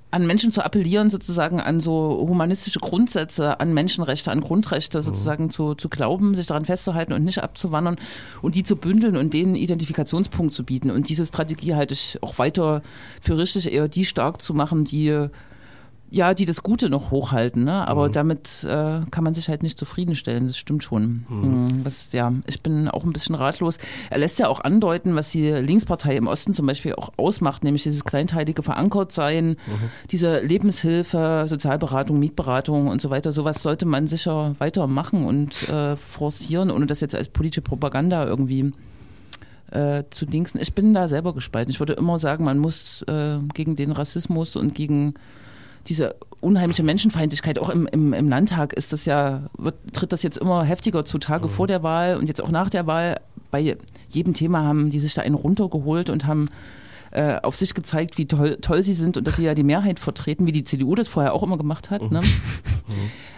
an 0.09 0.25
Menschen 0.25 0.51
zu 0.51 0.63
appellieren, 0.63 1.09
sozusagen 1.09 1.59
an 1.59 1.81
so 1.81 2.25
humanistische 2.27 2.79
Grundsätze, 2.79 3.59
an 3.59 3.73
Menschenrechte, 3.73 4.31
an 4.31 4.39
Grundrechte 4.39 5.01
sozusagen 5.01 5.49
zu, 5.49 5.75
zu 5.75 5.89
glauben, 5.89 6.33
sich 6.33 6.47
daran 6.47 6.65
festzuhalten 6.65 7.11
und 7.11 7.25
nicht 7.25 7.43
abzuwandern 7.43 7.97
und 8.41 8.55
die 8.55 8.63
zu 8.63 8.77
bündeln 8.77 9.17
und 9.17 9.33
denen 9.33 9.55
Identifikationspunkt 9.55 10.53
zu 10.53 10.63
bieten. 10.63 10.91
Und 10.91 11.09
diese 11.09 11.25
Strategie 11.25 11.75
halte 11.75 11.93
ich 11.93 12.17
auch 12.21 12.39
weiter 12.39 12.81
für 13.21 13.37
richtig, 13.37 13.71
eher 13.71 13.89
die 13.89 14.05
stark 14.05 14.41
zu 14.41 14.53
machen, 14.53 14.85
die 14.85 15.27
ja, 16.09 16.33
die 16.33 16.45
das 16.45 16.63
Gute 16.63 16.89
noch 16.89 17.11
hochhalten, 17.11 17.65
ne? 17.65 17.87
aber 17.87 18.07
damit 18.07 18.63
äh, 18.63 19.01
kann 19.11 19.23
man 19.23 19.33
sich 19.33 19.49
halt 19.49 19.61
nicht 19.61 19.77
zufriedenstellen, 19.77 20.47
das 20.47 20.57
stimmt 20.57 20.83
schon. 20.83 21.25
Mhm. 21.27 21.83
Das, 21.83 22.05
ja, 22.11 22.31
ich 22.45 22.61
bin 22.63 22.87
auch 22.87 23.03
ein 23.03 23.11
bisschen 23.11 23.35
ratlos. 23.35 23.77
Er 24.09 24.17
lässt 24.17 24.39
ja 24.39 24.47
auch 24.47 24.61
andeuten, 24.61 25.15
was 25.15 25.31
die 25.31 25.49
Linkspartei 25.49 26.15
im 26.15 26.27
Osten 26.27 26.53
zum 26.53 26.65
Beispiel 26.65 26.93
auch 26.93 27.11
ausmacht, 27.17 27.63
nämlich 27.63 27.83
dieses 27.83 28.05
kleinteilige 28.05 28.63
Verankertsein, 28.63 29.57
diese 30.11 30.39
Lebenshilfe, 30.39 31.45
Sozialberatung, 31.47 32.19
Mietberatung 32.19 32.87
und 32.87 33.01
so 33.01 33.09
weiter. 33.09 33.33
Sowas 33.33 33.61
sollte 33.61 33.85
man 33.85 34.07
sicher 34.07 34.55
weitermachen 34.59 35.25
und 35.25 35.67
äh, 35.67 35.97
forcieren, 35.97 36.71
ohne 36.71 36.85
das 36.85 37.01
jetzt 37.01 37.15
als 37.15 37.27
politische 37.29 37.61
Propaganda 37.61 38.25
irgendwie 38.25 38.71
äh, 39.71 40.03
zu 40.09 40.25
dingsen. 40.25 40.61
Ich 40.61 40.73
bin 40.73 40.93
da 40.93 41.07
selber 41.07 41.33
gespalten. 41.33 41.71
Ich 41.71 41.79
würde 41.79 41.93
immer 41.93 42.19
sagen, 42.19 42.45
man 42.45 42.57
muss 42.57 43.01
äh, 43.03 43.39
gegen 43.53 43.75
den 43.75 43.91
Rassismus 43.91 44.55
und 44.55 44.73
gegen 44.73 45.15
diese 45.88 46.15
unheimliche 46.41 46.83
Menschenfeindlichkeit, 46.83 47.59
auch 47.59 47.69
im, 47.69 47.88
im, 47.88 48.13
im 48.13 48.29
Landtag 48.29 48.73
ist 48.73 48.93
das 48.93 49.05
ja, 49.05 49.43
wird, 49.57 49.75
tritt 49.93 50.11
das 50.11 50.23
jetzt 50.23 50.38
immer 50.38 50.63
heftiger 50.63 51.05
zutage 51.05 51.49
vor 51.49 51.67
der 51.67 51.83
Wahl 51.83 52.17
und 52.17 52.27
jetzt 52.27 52.41
auch 52.41 52.51
nach 52.51 52.69
der 52.69 52.88
Wahl. 52.88 53.19
Bei 53.49 53.77
jedem 54.09 54.33
Thema 54.33 54.63
haben 54.63 54.89
die 54.89 54.99
sich 54.99 55.13
da 55.13 55.21
einen 55.21 55.35
runtergeholt 55.35 56.09
und 56.09 56.25
haben 56.25 56.49
äh, 57.11 57.38
auf 57.41 57.55
sich 57.55 57.73
gezeigt, 57.73 58.17
wie 58.17 58.25
toll, 58.25 58.57
toll 58.61 58.83
sie 58.83 58.93
sind 58.93 59.17
und 59.17 59.25
dass 59.25 59.38
sie 59.38 59.45
ja 59.45 59.55
die 59.55 59.63
Mehrheit 59.63 59.99
vertreten, 59.99 60.45
wie 60.45 60.51
die 60.51 60.65
CDU 60.65 60.95
das 60.95 61.07
vorher 61.07 61.33
auch 61.33 61.43
immer 61.43 61.57
gemacht 61.57 61.89
hat. 61.89 62.11
Ne? 62.11 62.21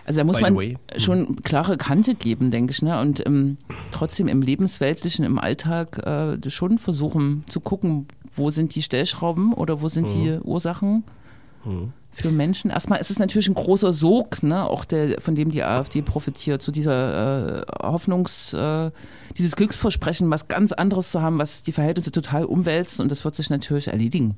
Also 0.06 0.22
da 0.22 0.24
muss 0.24 0.38
By 0.38 0.44
man 0.44 0.56
way. 0.56 0.78
schon 0.98 1.36
klare 1.44 1.78
Kante 1.78 2.16
geben, 2.16 2.50
denke 2.50 2.72
ich. 2.72 2.82
Ne? 2.82 3.00
Und 3.00 3.24
ähm, 3.28 3.58
trotzdem 3.92 4.28
im 4.28 4.42
Lebensweltlichen, 4.42 5.24
im 5.24 5.38
Alltag 5.38 6.00
äh, 6.00 6.50
schon 6.50 6.80
versuchen 6.80 7.44
zu 7.48 7.60
gucken, 7.60 8.08
wo 8.34 8.50
sind 8.50 8.74
die 8.74 8.82
Stellschrauben 8.82 9.54
oder 9.54 9.84
wo 9.84 9.88
sind 9.88 10.08
die 10.08 10.40
Ursachen 10.44 11.04
für 12.22 12.32
Menschen. 12.32 12.72
Erstmal 12.72 13.00
ist 13.00 13.12
es 13.12 13.20
natürlich 13.20 13.48
ein 13.48 13.54
großer 13.54 13.94
Sog, 13.94 14.44
ne? 14.44 14.70
auch 14.70 14.86
der, 14.86 15.22
von 15.22 15.36
dem 15.36 15.52
die 15.52 15.64
AfD 15.64 16.02
profitiert, 16.02 16.62
zu 16.62 16.72
dieser 16.72 17.62
äh, 17.62 17.66
Hoffnungs, 17.82 18.54
äh, 18.54 18.92
dieses 19.38 19.56
Glücksversprechen, 19.56 20.30
was 20.30 20.48
ganz 20.48 20.72
anderes 20.72 21.12
zu 21.12 21.22
haben, 21.22 21.40
was 21.40 21.62
die 21.62 21.72
Verhältnisse 21.72 22.12
total 22.12 22.46
umwälzt 22.46 23.00
und 23.00 23.12
das 23.12 23.26
wird 23.26 23.36
sich 23.36 23.50
natürlich 23.50 23.88
erledigen. 23.88 24.36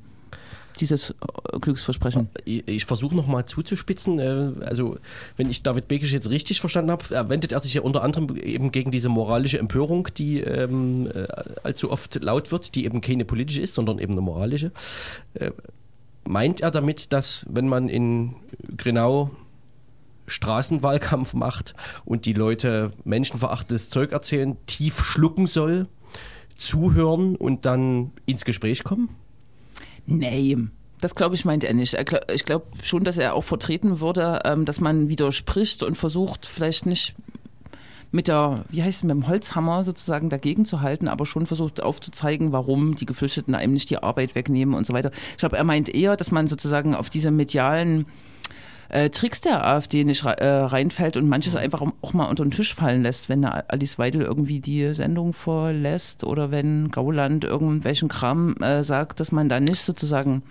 Dieses 0.80 1.10
äh, 1.10 1.58
Glücksversprechen. 1.60 2.30
Ich, 2.46 2.66
ich 2.66 2.84
versuche 2.86 3.14
nochmal 3.14 3.44
zuzuspitzen. 3.44 4.18
äh, 4.18 4.64
Also, 4.64 4.96
wenn 5.36 5.50
ich 5.50 5.62
David 5.62 5.86
Bekisch 5.86 6.12
jetzt 6.12 6.30
richtig 6.30 6.60
verstanden 6.60 6.90
habe, 6.90 7.28
wendet 7.28 7.52
er 7.52 7.60
sich 7.60 7.74
ja 7.74 7.82
unter 7.82 8.02
anderem 8.02 8.34
eben 8.36 8.72
gegen 8.72 8.90
diese 8.90 9.10
moralische 9.10 9.58
Empörung, 9.58 10.08
die 10.16 10.40
ähm, 10.40 11.10
äh, 11.14 11.26
allzu 11.62 11.90
oft 11.90 12.22
laut 12.22 12.52
wird, 12.52 12.74
die 12.74 12.86
eben 12.86 13.02
keine 13.02 13.26
politische 13.26 13.60
ist, 13.60 13.74
sondern 13.74 13.98
eben 13.98 14.12
eine 14.12 14.22
moralische. 14.22 14.72
Meint 16.24 16.60
er 16.60 16.70
damit, 16.70 17.12
dass 17.12 17.46
wenn 17.50 17.68
man 17.68 17.88
in 17.88 18.36
Grenau 18.76 19.30
Straßenwahlkampf 20.26 21.34
macht 21.34 21.74
und 22.04 22.26
die 22.26 22.32
Leute 22.32 22.92
menschenverachtendes 23.04 23.88
Zeug 23.90 24.12
erzählen, 24.12 24.56
tief 24.66 25.04
schlucken 25.04 25.46
soll, 25.46 25.88
zuhören 26.54 27.36
und 27.36 27.66
dann 27.66 28.12
ins 28.26 28.44
Gespräch 28.44 28.84
kommen? 28.84 29.08
Nee, 30.06 30.56
das 31.00 31.14
glaube 31.14 31.34
ich 31.34 31.44
meint 31.44 31.64
er 31.64 31.74
nicht. 31.74 31.96
Ich 32.32 32.44
glaube 32.44 32.66
schon, 32.82 33.04
dass 33.04 33.18
er 33.18 33.34
auch 33.34 33.44
vertreten 33.44 34.00
würde, 34.00 34.40
ähm, 34.44 34.64
dass 34.64 34.80
man 34.80 35.08
widerspricht 35.08 35.82
und 35.82 35.96
versucht, 35.96 36.46
vielleicht 36.46 36.86
nicht 36.86 37.14
mit 38.12 38.28
der, 38.28 38.64
wie 38.68 38.82
heißt 38.82 38.98
es, 38.98 39.02
mit 39.02 39.10
dem 39.10 39.26
Holzhammer 39.26 39.84
sozusagen 39.84 40.30
dagegen 40.30 40.64
zu 40.64 40.82
halten, 40.82 41.08
aber 41.08 41.26
schon 41.26 41.46
versucht 41.46 41.82
aufzuzeigen, 41.82 42.52
warum 42.52 42.94
die 42.94 43.06
Geflüchteten 43.06 43.54
einem 43.54 43.72
nicht 43.72 43.90
die 43.90 43.98
Arbeit 43.98 44.34
wegnehmen 44.34 44.74
und 44.74 44.86
so 44.86 44.92
weiter. 44.92 45.10
Ich 45.32 45.38
glaube, 45.38 45.56
er 45.56 45.64
meint 45.64 45.88
eher, 45.88 46.16
dass 46.16 46.30
man 46.30 46.46
sozusagen 46.46 46.94
auf 46.94 47.08
diese 47.08 47.30
medialen 47.30 48.06
äh, 48.90 49.08
Tricks 49.08 49.40
der 49.40 49.66
AfD 49.66 50.04
nicht 50.04 50.24
äh, 50.24 50.46
reinfällt 50.46 51.16
und 51.16 51.26
manches 51.26 51.56
einfach 51.56 51.82
auch 52.02 52.12
mal 52.12 52.26
unter 52.26 52.44
den 52.44 52.50
Tisch 52.50 52.74
fallen 52.74 53.02
lässt, 53.02 53.30
wenn 53.30 53.44
Alice 53.44 53.98
Weidel 53.98 54.20
irgendwie 54.22 54.60
die 54.60 54.92
Sendung 54.92 55.32
vorlässt 55.32 56.24
oder 56.24 56.50
wenn 56.50 56.90
Gauland 56.90 57.44
irgendwelchen 57.44 58.10
Kram 58.10 58.54
äh, 58.56 58.84
sagt, 58.84 59.20
dass 59.20 59.32
man 59.32 59.48
da 59.48 59.58
nicht 59.58 59.80
sozusagen 59.80 60.42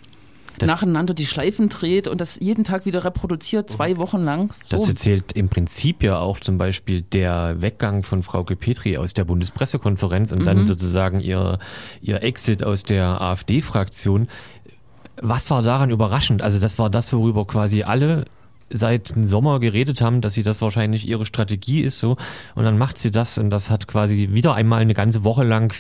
Das- 0.62 0.82
nacheinander 0.82 1.14
die 1.14 1.26
Schleifen 1.26 1.70
dreht 1.70 2.08
und 2.08 2.22
das 2.22 2.38
jeden 2.40 2.64
Tag 2.64 2.86
wieder 2.86 3.04
reproduziert, 3.04 3.70
zwei 3.70 3.98
Wochen 3.98 4.20
lang. 4.24 4.54
So. 4.66 4.78
Dazu 4.78 4.94
zählt 4.94 5.34
im 5.34 5.50
Prinzip 5.50 6.04
ja 6.04 6.18
auch 6.20 6.40
zum 6.40 6.58
Beispiel 6.58 7.02
der 7.02 7.62
Weggang 7.62 8.04
von 8.04 8.24
Frauke 8.24 8.56
Petri 8.56 8.98
aus 8.98 9.14
der 9.14 9.26
Bundespressekonferenz 9.26 10.32
und 10.32 10.46
dann 10.46 10.68
sozusagen 10.68 11.20
ihr, 11.20 11.60
ihr 12.02 12.24
Exit 12.24 12.64
aus 12.64 12.84
der 12.84 13.22
AfD-Fraktion. 13.22 14.28
Was 15.22 15.50
war 15.50 15.62
daran 15.62 15.90
überraschend? 15.90 16.42
Also 16.42 16.60
das 16.60 16.80
war 16.80 16.90
das, 16.90 17.12
worüber 17.14 17.46
quasi 17.46 17.84
alle 17.84 18.26
seit 18.72 19.16
dem 19.16 19.26
Sommer 19.28 19.60
geredet 19.60 20.02
haben, 20.02 20.22
dass 20.22 20.34
sie 20.34 20.44
das 20.44 20.62
wahrscheinlich 20.62 21.08
ihre 21.08 21.26
Strategie 21.26 21.82
ist 21.82 22.00
so. 22.00 22.18
Und 22.56 22.64
dann 22.64 22.78
macht 22.78 22.98
sie 22.98 23.12
das 23.12 23.38
und 23.38 23.50
das 23.50 23.70
hat 23.70 23.88
quasi 23.88 24.30
wieder 24.32 24.56
einmal 24.56 24.82
eine 24.82 24.94
ganze 24.94 25.24
Woche 25.24 25.44
lang 25.44 25.74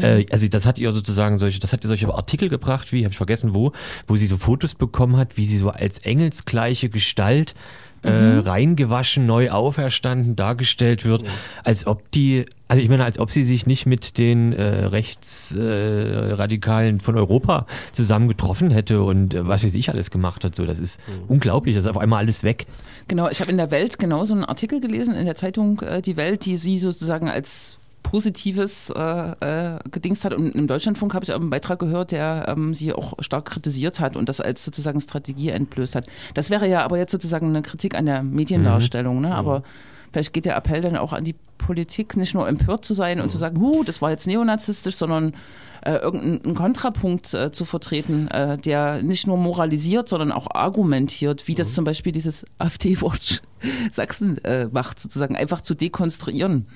äh, 0.00 0.26
also 0.30 0.48
das 0.48 0.66
hat 0.66 0.78
ihr 0.78 0.92
sozusagen 0.92 1.38
solche 1.38 1.60
das 1.60 1.72
hat 1.72 1.84
ihr 1.84 1.88
solche 1.88 2.12
Artikel 2.12 2.48
gebracht 2.48 2.92
wie 2.92 3.04
habe 3.04 3.12
ich 3.12 3.16
vergessen 3.16 3.54
wo 3.54 3.72
wo 4.06 4.16
sie 4.16 4.26
so 4.26 4.38
Fotos 4.38 4.74
bekommen 4.74 5.16
hat 5.16 5.36
wie 5.36 5.44
sie 5.44 5.58
so 5.58 5.70
als 5.70 5.98
engelsgleiche 5.98 6.88
Gestalt 6.88 7.54
äh, 8.02 8.10
reingewaschen, 8.10 9.26
neu 9.26 9.50
auferstanden, 9.50 10.36
dargestellt 10.36 11.04
wird, 11.04 11.24
als 11.64 11.86
ob 11.86 12.10
die, 12.12 12.46
also 12.70 12.82
ich 12.82 12.88
meine, 12.88 13.04
als 13.04 13.18
ob 13.18 13.30
sie 13.32 13.44
sich 13.44 13.66
nicht 13.66 13.84
mit 13.84 14.16
den 14.16 14.52
äh, 14.52 14.84
Rechtsradikalen 14.86 16.98
äh, 16.98 17.00
von 17.00 17.16
Europa 17.16 17.66
zusammen 17.90 18.28
getroffen 18.28 18.70
hätte 18.70 19.02
und 19.02 19.34
äh, 19.34 19.48
was 19.48 19.64
weiß 19.64 19.74
ich 19.74 19.90
alles 19.90 20.12
gemacht 20.12 20.44
hat. 20.44 20.54
So, 20.54 20.66
das 20.66 20.78
ist 20.78 21.00
unglaublich, 21.26 21.74
das 21.74 21.82
ist 21.82 21.90
auf 21.90 21.98
einmal 21.98 22.20
alles 22.20 22.44
weg. 22.44 22.68
Genau, 23.08 23.28
ich 23.28 23.40
habe 23.40 23.50
in 23.50 23.56
der 23.56 23.72
Welt 23.72 23.98
genauso 23.98 24.34
einen 24.34 24.44
Artikel 24.44 24.80
gelesen, 24.80 25.16
in 25.16 25.26
der 25.26 25.34
Zeitung 25.34 25.80
äh, 25.80 26.00
Die 26.00 26.16
Welt, 26.16 26.46
die 26.46 26.56
sie 26.56 26.78
sozusagen 26.78 27.28
als 27.28 27.78
Positives 28.04 28.90
äh, 28.90 29.00
äh, 29.00 29.80
gedingst 29.90 30.24
hat. 30.24 30.32
Und 30.32 30.54
im 30.54 30.68
Deutschlandfunk 30.68 31.12
habe 31.12 31.24
ich 31.24 31.32
auch 31.32 31.40
einen 31.40 31.50
Beitrag 31.50 31.80
gehört, 31.80 32.12
der 32.12 32.46
ähm, 32.48 32.72
sie 32.72 32.92
auch 32.92 33.14
stark 33.18 33.46
kritisiert 33.46 33.98
hat 33.98 34.14
und 34.14 34.28
das 34.28 34.40
als 34.40 34.64
sozusagen 34.64 35.00
Strategie 35.00 35.48
entblößt 35.48 35.96
hat. 35.96 36.06
Das 36.34 36.50
wäre 36.50 36.68
ja 36.68 36.84
aber 36.84 36.98
jetzt 36.98 37.10
sozusagen 37.10 37.48
eine 37.48 37.62
Kritik 37.62 37.96
an 37.96 38.06
der 38.06 38.22
Mediendarstellung, 38.22 39.20
ne? 39.20 39.34
aber 39.34 39.64
vielleicht 40.12 40.32
geht 40.32 40.44
der 40.44 40.56
Appell 40.56 40.82
dann 40.82 40.96
auch 40.96 41.12
an 41.12 41.24
die 41.24 41.34
Politik, 41.60 42.16
nicht 42.16 42.34
nur 42.34 42.48
empört 42.48 42.84
zu 42.84 42.94
sein 42.94 43.20
und 43.20 43.30
zu 43.30 43.38
sagen, 43.38 43.60
huh, 43.60 43.84
das 43.84 44.02
war 44.02 44.10
jetzt 44.10 44.26
neonazistisch, 44.26 44.96
sondern 44.96 45.34
äh, 45.84 45.96
irgendeinen 45.96 46.54
Kontrapunkt 46.54 47.32
äh, 47.32 47.52
zu 47.52 47.64
vertreten, 47.64 48.28
äh, 48.28 48.58
der 48.58 49.02
nicht 49.02 49.26
nur 49.26 49.38
moralisiert, 49.38 50.08
sondern 50.08 50.32
auch 50.32 50.48
argumentiert, 50.50 51.48
wie 51.48 51.54
das 51.54 51.74
zum 51.74 51.84
Beispiel 51.84 52.12
dieses 52.12 52.44
AfD-Watch 52.58 53.40
Sachsen 53.92 54.42
äh, 54.44 54.66
macht, 54.66 55.00
sozusagen 55.00 55.36
einfach 55.36 55.60
zu 55.60 55.74
dekonstruieren. 55.74 56.66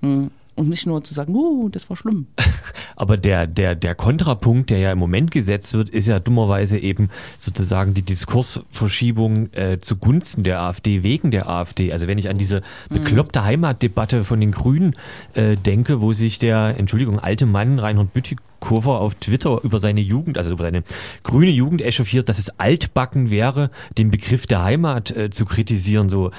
Mhm. 0.00 0.30
Und 0.58 0.68
nicht 0.68 0.88
nur 0.88 1.04
zu 1.04 1.14
sagen, 1.14 1.36
uh, 1.36 1.68
das 1.68 1.88
war 1.88 1.96
schlimm. 1.96 2.26
Aber 2.96 3.16
der, 3.16 3.46
der, 3.46 3.76
der 3.76 3.94
Kontrapunkt, 3.94 4.70
der 4.70 4.78
ja 4.78 4.90
im 4.90 4.98
Moment 4.98 5.30
gesetzt 5.30 5.72
wird, 5.74 5.88
ist 5.88 6.08
ja 6.08 6.18
dummerweise 6.18 6.78
eben 6.78 7.10
sozusagen 7.38 7.94
die 7.94 8.02
Diskursverschiebung 8.02 9.52
äh, 9.52 9.78
zugunsten 9.80 10.42
der 10.42 10.60
AfD, 10.60 11.04
wegen 11.04 11.30
der 11.30 11.48
AfD. 11.48 11.92
Also 11.92 12.08
wenn 12.08 12.18
ich 12.18 12.28
an 12.28 12.38
diese 12.38 12.62
bekloppte 12.90 13.44
Heimatdebatte 13.44 14.24
von 14.24 14.40
den 14.40 14.50
Grünen 14.50 14.96
äh, 15.34 15.56
denke, 15.56 16.00
wo 16.00 16.12
sich 16.12 16.40
der, 16.40 16.74
Entschuldigung, 16.76 17.20
alte 17.20 17.46
Mann 17.46 17.78
Reinhard 17.78 18.12
Bütikofer 18.12 19.00
auf 19.00 19.14
Twitter 19.14 19.60
über 19.62 19.78
seine 19.78 20.00
Jugend, 20.00 20.38
also 20.38 20.50
über 20.50 20.64
seine 20.64 20.82
grüne 21.22 21.52
Jugend 21.52 21.82
echauffiert, 21.82 22.28
dass 22.28 22.40
es 22.40 22.58
altbacken 22.58 23.30
wäre, 23.30 23.70
den 23.96 24.10
Begriff 24.10 24.48
der 24.48 24.64
Heimat 24.64 25.12
äh, 25.12 25.30
zu 25.30 25.44
kritisieren, 25.44 26.08
so 26.08 26.32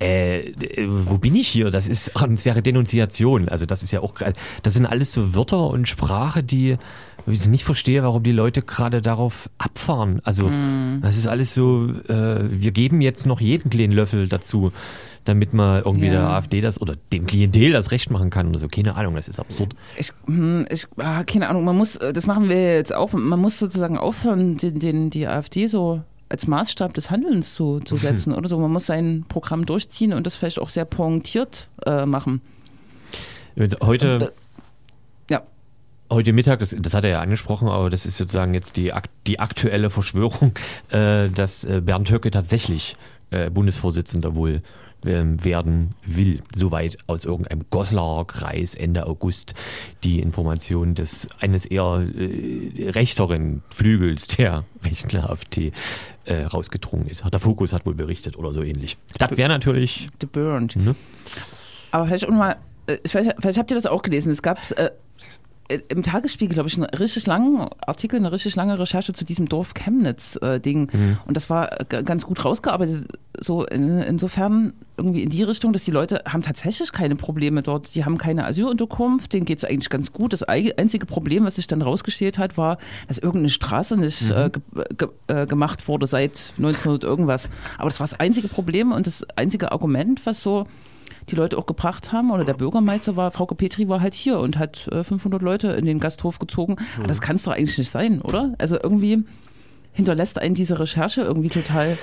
äh, 0.00 0.40
äh, 0.50 0.86
wo 0.88 1.18
bin 1.18 1.34
ich 1.34 1.48
hier? 1.48 1.70
Das 1.70 1.88
ist, 1.88 2.12
ach, 2.14 2.26
das 2.28 2.44
wäre 2.44 2.62
Denunziation. 2.62 3.48
Also 3.48 3.66
das 3.66 3.82
ist 3.82 3.92
ja 3.92 4.00
auch, 4.00 4.14
das 4.62 4.74
sind 4.74 4.86
alles 4.86 5.12
so 5.12 5.34
Wörter 5.34 5.68
und 5.68 5.86
Sprache, 5.88 6.42
die 6.42 6.76
ich 7.26 7.46
nicht 7.46 7.64
verstehe, 7.64 8.02
warum 8.02 8.22
die 8.22 8.32
Leute 8.32 8.60
gerade 8.62 9.00
darauf 9.00 9.48
abfahren. 9.56 10.20
Also 10.24 10.50
das 11.00 11.16
ist 11.16 11.26
alles 11.26 11.54
so, 11.54 11.88
äh, 12.08 12.38
wir 12.50 12.72
geben 12.72 13.00
jetzt 13.00 13.26
noch 13.26 13.40
jeden 13.40 13.70
kleinen 13.70 13.92
Löffel 13.92 14.28
dazu, 14.28 14.72
damit 15.24 15.54
man 15.54 15.82
irgendwie 15.82 16.06
Ja. 16.06 16.12
der 16.12 16.22
AfD 16.30 16.60
das 16.60 16.78
oder 16.82 16.96
dem 17.12 17.26
Klientel 17.26 17.72
das 17.72 17.92
recht 17.92 18.10
machen 18.10 18.28
kann 18.28 18.48
oder 18.48 18.58
so. 18.58 18.68
Keine 18.68 18.94
Ahnung, 18.94 19.14
das 19.14 19.28
ist 19.28 19.40
absurd. 19.40 19.74
Ich, 19.96 20.12
hm, 20.26 20.66
ich 20.70 20.86
ah, 20.98 21.22
keine 21.24 21.48
Ahnung, 21.48 21.64
man 21.64 21.76
muss, 21.78 21.96
äh, 21.96 22.12
das 22.12 22.26
machen 22.26 22.50
wir 22.50 22.74
jetzt 22.74 22.94
auch, 22.94 23.12
man 23.14 23.40
muss 23.40 23.58
sozusagen 23.58 23.96
aufhören, 23.96 24.58
den, 24.58 24.78
den, 24.78 25.08
die 25.08 25.26
AfD 25.26 25.66
so 25.66 26.02
als 26.28 26.46
Maßstab 26.46 26.94
des 26.94 27.10
Handelns 27.10 27.54
zu, 27.54 27.80
zu 27.80 27.96
setzen 27.96 28.32
oder 28.36 28.48
so. 28.48 28.58
Man 28.58 28.72
muss 28.72 28.86
sein 28.86 29.24
Programm 29.28 29.66
durchziehen 29.66 30.12
und 30.12 30.26
das 30.26 30.36
vielleicht 30.36 30.58
auch 30.58 30.68
sehr 30.68 30.84
pointiert 30.84 31.68
äh, 31.86 32.06
machen. 32.06 32.40
Heute. 33.82 34.14
Und, 34.14 34.32
ja. 35.30 35.42
Heute 36.10 36.32
Mittag, 36.32 36.58
das, 36.58 36.74
das 36.78 36.94
hat 36.94 37.04
er 37.04 37.10
ja 37.10 37.20
angesprochen, 37.20 37.68
aber 37.68 37.90
das 37.90 38.06
ist 38.06 38.16
sozusagen 38.16 38.54
jetzt 38.54 38.76
die, 38.76 38.92
die 39.26 39.38
aktuelle 39.38 39.90
Verschwörung, 39.90 40.52
äh, 40.90 41.28
dass 41.28 41.64
äh, 41.64 41.80
Bernd 41.80 42.10
Höcke 42.10 42.30
tatsächlich 42.30 42.96
äh, 43.30 43.50
Bundesvorsitzender 43.50 44.34
wohl 44.34 44.62
werden 45.04 45.90
will. 46.04 46.42
Soweit 46.54 46.96
aus 47.06 47.24
irgendeinem 47.24 47.64
Goslarer 47.70 48.26
Kreis 48.26 48.74
Ende 48.74 49.06
August 49.06 49.54
die 50.02 50.20
Information 50.20 50.94
des 50.94 51.28
eines 51.40 51.66
eher 51.66 52.02
äh, 52.16 52.90
rechteren 52.90 53.62
Flügels 53.70 54.26
der 54.28 54.64
rechten 54.84 55.18
AfD 55.18 55.72
äh, 56.24 56.42
rausgedrungen 56.42 57.06
ist. 57.06 57.24
Der 57.30 57.40
Fokus 57.40 57.72
hat 57.72 57.86
wohl 57.86 57.94
berichtet 57.94 58.36
oder 58.36 58.52
so 58.52 58.62
ähnlich. 58.62 58.96
Das 59.18 59.36
wäre 59.36 59.48
natürlich 59.48 60.08
The 60.20 60.26
Burned. 60.26 60.76
Ne? 60.76 60.94
Aber 61.90 62.06
vielleicht 62.06 62.26
auch 62.26 62.32
mal, 62.32 62.56
äh, 62.86 62.98
ich 63.02 63.14
weiß, 63.14 63.28
vielleicht 63.38 63.58
habt 63.58 63.70
ihr 63.70 63.76
das 63.76 63.86
auch 63.86 64.02
gelesen. 64.02 64.32
Es 64.32 64.42
gab 64.42 64.58
äh, 64.72 64.90
im 65.88 66.02
Tagesspiegel, 66.02 66.54
glaube 66.54 66.68
ich, 66.68 66.76
einen 66.76 66.84
richtig 66.84 67.26
langen 67.26 67.66
Artikel, 67.86 68.16
eine 68.16 68.30
richtig 68.32 68.54
lange 68.54 68.78
Recherche 68.78 69.12
zu 69.14 69.24
diesem 69.24 69.48
Dorf 69.48 69.72
Chemnitz-Ding. 69.74 70.90
Und 71.26 71.36
das 71.36 71.48
war 71.50 71.80
äh, 71.80 72.02
ganz 72.02 72.26
gut 72.26 72.44
rausgearbeitet. 72.44 73.08
So 73.40 73.64
in, 73.64 73.98
insofern 74.00 74.74
irgendwie 74.96 75.22
in 75.22 75.30
die 75.30 75.42
Richtung, 75.42 75.72
dass 75.72 75.84
die 75.84 75.90
Leute 75.90 76.22
haben 76.28 76.42
tatsächlich 76.42 76.92
keine 76.92 77.16
Probleme 77.16 77.62
dort. 77.62 77.94
Die 77.94 78.04
haben 78.04 78.18
keine 78.18 78.44
Asylunterkunft, 78.46 79.32
denen 79.32 79.44
geht 79.46 79.58
es 79.58 79.64
eigentlich 79.64 79.90
ganz 79.90 80.12
gut. 80.12 80.32
Das 80.32 80.46
ei- 80.48 80.72
einzige 80.76 81.06
Problem, 81.06 81.44
was 81.44 81.56
sich 81.56 81.66
dann 81.66 81.82
rausgestellt 81.82 82.38
hat, 82.38 82.56
war, 82.56 82.78
dass 83.08 83.18
irgendeine 83.18 83.50
Straße 83.50 83.96
nicht 83.96 84.30
äh, 84.30 84.50
ge 84.50 84.84
ge 84.96 85.08
äh, 85.26 85.46
gemacht 85.46 85.88
wurde 85.88 86.06
seit 86.06 86.52
1900 86.58 87.02
irgendwas. 87.04 87.48
Aber 87.78 87.88
das 87.88 87.98
war 88.00 88.06
das 88.06 88.20
einzige 88.20 88.48
Problem 88.48 88.92
und 88.92 89.06
das 89.06 89.26
einzige 89.36 89.72
Argument, 89.72 90.24
was 90.26 90.42
so 90.42 90.66
die 91.28 91.36
Leute 91.36 91.56
auch 91.58 91.66
gebracht 91.66 92.12
haben, 92.12 92.30
oder 92.30 92.44
der 92.44 92.54
Bürgermeister 92.54 93.16
war, 93.16 93.30
Frau 93.30 93.46
Petri 93.46 93.88
war 93.88 94.00
halt 94.00 94.14
hier 94.14 94.38
und 94.38 94.58
hat 94.58 94.88
äh, 94.88 95.04
500 95.04 95.42
Leute 95.42 95.68
in 95.68 95.84
den 95.84 96.00
Gasthof 96.00 96.38
gezogen. 96.38 96.76
Aber 96.98 97.06
Das 97.06 97.20
kann 97.20 97.36
es 97.36 97.44
doch 97.44 97.52
eigentlich 97.52 97.78
nicht 97.78 97.90
sein, 97.90 98.20
oder? 98.20 98.54
Also 98.58 98.78
irgendwie 98.82 99.24
hinterlässt 99.92 100.38
einen 100.38 100.54
diese 100.54 100.78
Recherche 100.78 101.22
irgendwie 101.22 101.48
total. 101.48 101.96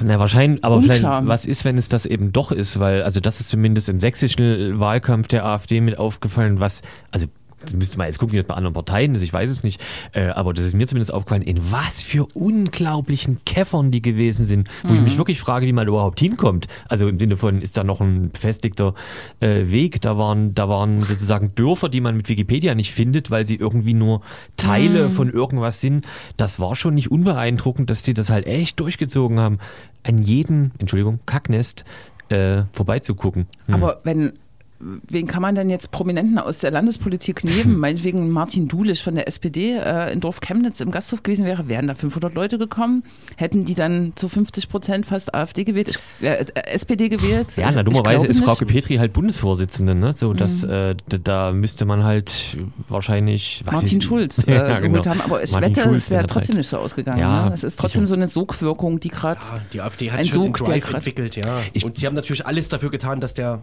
Na, 0.00 0.20
wahrscheinlich, 0.20 0.64
aber 0.64 0.76
Unklar. 0.76 0.96
vielleicht, 0.96 1.26
was 1.26 1.44
ist, 1.44 1.64
wenn 1.64 1.76
es 1.76 1.88
das 1.88 2.06
eben 2.06 2.32
doch 2.32 2.52
ist? 2.52 2.78
Weil, 2.78 3.02
also, 3.02 3.18
das 3.18 3.40
ist 3.40 3.48
zumindest 3.48 3.88
im 3.88 3.98
sächsischen 3.98 4.78
Wahlkampf 4.78 5.26
der 5.26 5.44
AfD 5.44 5.80
mit 5.80 5.98
aufgefallen, 5.98 6.60
was, 6.60 6.82
also, 7.10 7.26
das 7.60 7.74
müsste 7.74 7.98
man 7.98 8.06
jetzt 8.06 8.18
gucken, 8.18 8.36
das 8.36 8.46
bei 8.46 8.54
anderen 8.54 8.74
Parteien 8.74 9.14
ist, 9.14 9.22
ich 9.22 9.32
weiß 9.32 9.50
es 9.50 9.62
nicht, 9.62 9.80
äh, 10.12 10.28
aber 10.28 10.54
das 10.54 10.64
ist 10.64 10.74
mir 10.74 10.86
zumindest 10.86 11.12
aufgefallen, 11.12 11.42
in 11.42 11.70
was 11.70 12.02
für 12.02 12.26
unglaublichen 12.34 13.44
Käffern 13.44 13.90
die 13.90 14.02
gewesen 14.02 14.46
sind, 14.46 14.68
wo 14.84 14.94
ich 14.94 15.00
mich 15.00 15.18
wirklich 15.18 15.40
frage, 15.40 15.66
wie 15.66 15.72
man 15.72 15.88
überhaupt 15.88 16.20
hinkommt. 16.20 16.66
Also 16.88 17.08
im 17.08 17.18
Sinne 17.18 17.36
von, 17.36 17.60
ist 17.60 17.76
da 17.76 17.84
noch 17.84 18.00
ein 18.00 18.30
befestigter 18.30 18.94
äh, 19.40 19.70
Weg? 19.70 20.00
Da 20.00 20.18
waren, 20.18 20.54
da 20.54 20.68
waren 20.68 21.00
sozusagen 21.00 21.54
Dörfer, 21.54 21.88
die 21.88 22.00
man 22.00 22.16
mit 22.16 22.28
Wikipedia 22.28 22.74
nicht 22.74 22.92
findet, 22.92 23.30
weil 23.30 23.46
sie 23.46 23.56
irgendwie 23.56 23.94
nur 23.94 24.22
Teile 24.56 25.10
von 25.10 25.30
irgendwas 25.30 25.80
sind. 25.80 26.06
Das 26.36 26.60
war 26.60 26.76
schon 26.76 26.94
nicht 26.94 27.10
unbeeindruckend, 27.10 27.90
dass 27.90 28.02
die 28.02 28.14
das 28.14 28.30
halt 28.30 28.46
echt 28.46 28.80
durchgezogen 28.80 29.38
haben, 29.40 29.58
an 30.04 30.22
jedem, 30.22 30.72
Entschuldigung, 30.78 31.20
Kacknest 31.26 31.84
äh, 32.28 32.62
vorbeizugucken. 32.72 33.46
Hm. 33.66 33.74
Aber 33.74 34.00
wenn. 34.04 34.32
Wen 34.80 35.26
kann 35.26 35.42
man 35.42 35.54
denn 35.56 35.70
jetzt 35.70 35.90
Prominenten 35.90 36.38
aus 36.38 36.58
der 36.60 36.70
Landespolitik 36.70 37.42
nehmen? 37.42 37.78
Meinetwegen 37.80 38.30
Martin 38.30 38.68
Dulisch 38.68 39.02
von 39.02 39.16
der 39.16 39.26
SPD 39.26 39.72
äh, 39.76 40.12
in 40.12 40.20
Dorf 40.20 40.40
Chemnitz 40.40 40.80
im 40.80 40.92
Gasthof 40.92 41.24
gewesen 41.24 41.44
wäre, 41.46 41.68
wären 41.68 41.88
da 41.88 41.94
500 41.94 42.32
Leute 42.34 42.58
gekommen? 42.58 43.02
Hätten 43.36 43.64
die 43.64 43.74
dann 43.74 44.12
zu 44.14 44.28
50 44.28 44.68
Prozent 44.68 45.06
fast 45.06 45.34
AfD 45.34 45.64
gewählt, 45.64 45.88
ich, 45.88 45.98
äh, 46.24 46.34
äh, 46.44 46.44
SPD 46.72 47.08
gewählt? 47.08 47.48
Ja, 47.56 47.70
na 47.74 47.82
dummerweise 47.82 48.26
ist 48.26 48.44
Frau. 48.44 48.54
Mhm. 48.60 48.66
Petri 48.68 48.96
halt 48.96 49.12
Bundesvorsitzende, 49.14 49.94
ne? 49.96 50.12
So, 50.16 50.32
dass 50.32 50.62
äh, 50.62 50.94
d- 50.94 51.18
da 51.24 51.52
müsste 51.52 51.84
man 51.84 52.04
halt 52.04 52.56
wahrscheinlich 52.88 53.62
was 53.66 53.74
Martin 53.82 53.98
ist- 53.98 54.04
Schulz 54.04 54.38
äh, 54.46 54.54
Ja, 54.54 54.78
genau. 54.78 54.88
geholt 54.92 55.06
haben, 55.08 55.20
aber 55.20 55.42
ich 55.42 55.50
Martin 55.52 55.70
wette, 55.70 55.82
Schulz 55.82 56.02
es 56.04 56.10
wäre 56.10 56.26
trotzdem 56.26 56.56
nicht 56.56 56.68
so 56.68 56.78
ausgegangen. 56.78 57.18
Ja, 57.20 57.48
ne? 57.48 57.54
Es 57.54 57.64
ist 57.64 57.78
trotzdem 57.78 58.02
sicher. 58.02 58.08
so 58.08 58.14
eine 58.14 58.26
Sogwirkung, 58.26 59.00
die 59.00 59.08
gerade 59.08 59.40
Ja, 59.44 59.60
die 59.72 59.80
AfD 59.80 60.10
hat 60.10 60.20
Ein 60.20 60.26
schon 60.26 60.42
einen 60.54 60.54
Sog, 60.80 60.94
entwickelt, 60.94 61.36
ja. 61.36 61.60
Ich- 61.72 61.84
und 61.84 61.96
sie 61.96 62.06
haben 62.06 62.14
natürlich 62.14 62.46
alles 62.46 62.68
dafür 62.68 62.90
getan, 62.90 63.20
dass 63.20 63.34
der 63.34 63.62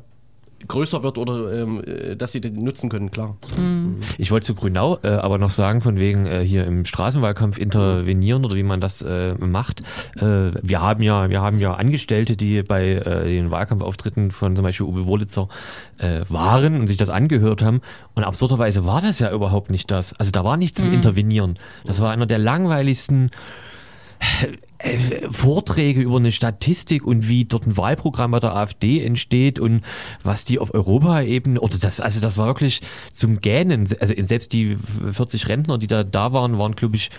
größer 0.68 1.03
wird 1.03 1.18
oder 1.18 1.53
ähm, 1.53 1.84
äh, 1.84 2.16
dass 2.16 2.32
sie 2.32 2.41
den 2.41 2.55
nutzen 2.55 2.89
können, 2.89 3.11
klar. 3.11 3.38
Ich 4.18 4.32
wollte 4.32 4.47
zu 4.47 4.55
Grünau 4.55 4.99
äh, 5.03 5.09
aber 5.09 5.38
noch 5.38 5.49
sagen, 5.49 5.82
von 5.82 5.97
wegen 5.97 6.26
äh, 6.26 6.41
hier 6.41 6.66
im 6.66 6.86
Straßenwahlkampf 6.86 7.57
intervenieren 7.57 8.45
oder 8.45 8.55
wie 8.55 8.63
man 8.63 8.82
das 8.82 9.01
äh, 9.01 9.36
macht. 9.36 9.82
Äh, 10.18 10.51
wir 10.61 10.82
haben 10.82 11.01
ja, 11.03 11.30
wir 11.30 11.41
haben 11.41 11.59
ja 11.59 11.74
Angestellte, 11.74 12.36
die 12.36 12.63
bei 12.63 12.93
äh, 12.93 13.26
den 13.26 13.51
Wahlkampfauftritten 13.51 14.32
von 14.32 14.55
zum 14.55 14.63
Beispiel 14.63 14.86
Uwe 14.86 15.05
Wurlitzer 15.05 15.47
äh, 15.97 16.22
waren 16.30 16.80
und 16.80 16.88
sich 16.88 16.97
das 16.97 17.09
angehört 17.09 17.61
haben. 17.61 17.82
Und 18.13 18.24
absurderweise 18.24 18.86
war 18.86 19.01
das 19.01 19.20
ja 19.20 19.32
überhaupt 19.32 19.70
nicht 19.70 19.91
das. 19.91 20.13
Also 20.13 20.32
da 20.32 20.43
war 20.43 20.57
nichts 20.57 20.80
zum 20.80 20.91
Intervenieren. 20.91 21.59
Das 21.86 22.01
war 22.01 22.11
einer 22.11 22.26
der 22.26 22.38
langweiligsten 22.38 23.32
Vorträge 25.32 26.02
über 26.02 26.18
eine 26.18 26.32
Statistik 26.32 27.06
und 27.06 27.28
wie 27.28 27.46
dort 27.46 27.66
ein 27.66 27.78
Wahlprogramm 27.78 28.32
bei 28.32 28.40
der 28.40 28.56
AfD 28.56 29.04
entsteht 29.04 29.60
und 29.60 29.82
was 30.24 30.46
die 30.46 30.60
auf 30.60 30.74
Europaebene 30.74 31.60
oder 31.60 31.78
das 31.78 32.00
also 32.00 32.20
das 32.22 32.38
war 32.38 32.48
wirklich 32.48 32.82
zum 33.12 33.42
Gähnen. 33.42 33.88
Also 34.00 34.14
selbst 34.18 34.54
die 34.54 34.78
40 35.12 35.48
Rentner 35.48 35.78
die 35.78 35.88
da 35.88 36.04
da 36.04 36.34
waren 36.34 36.58
waren 36.58 36.76
glaube 36.76 36.96
ich 36.96 37.10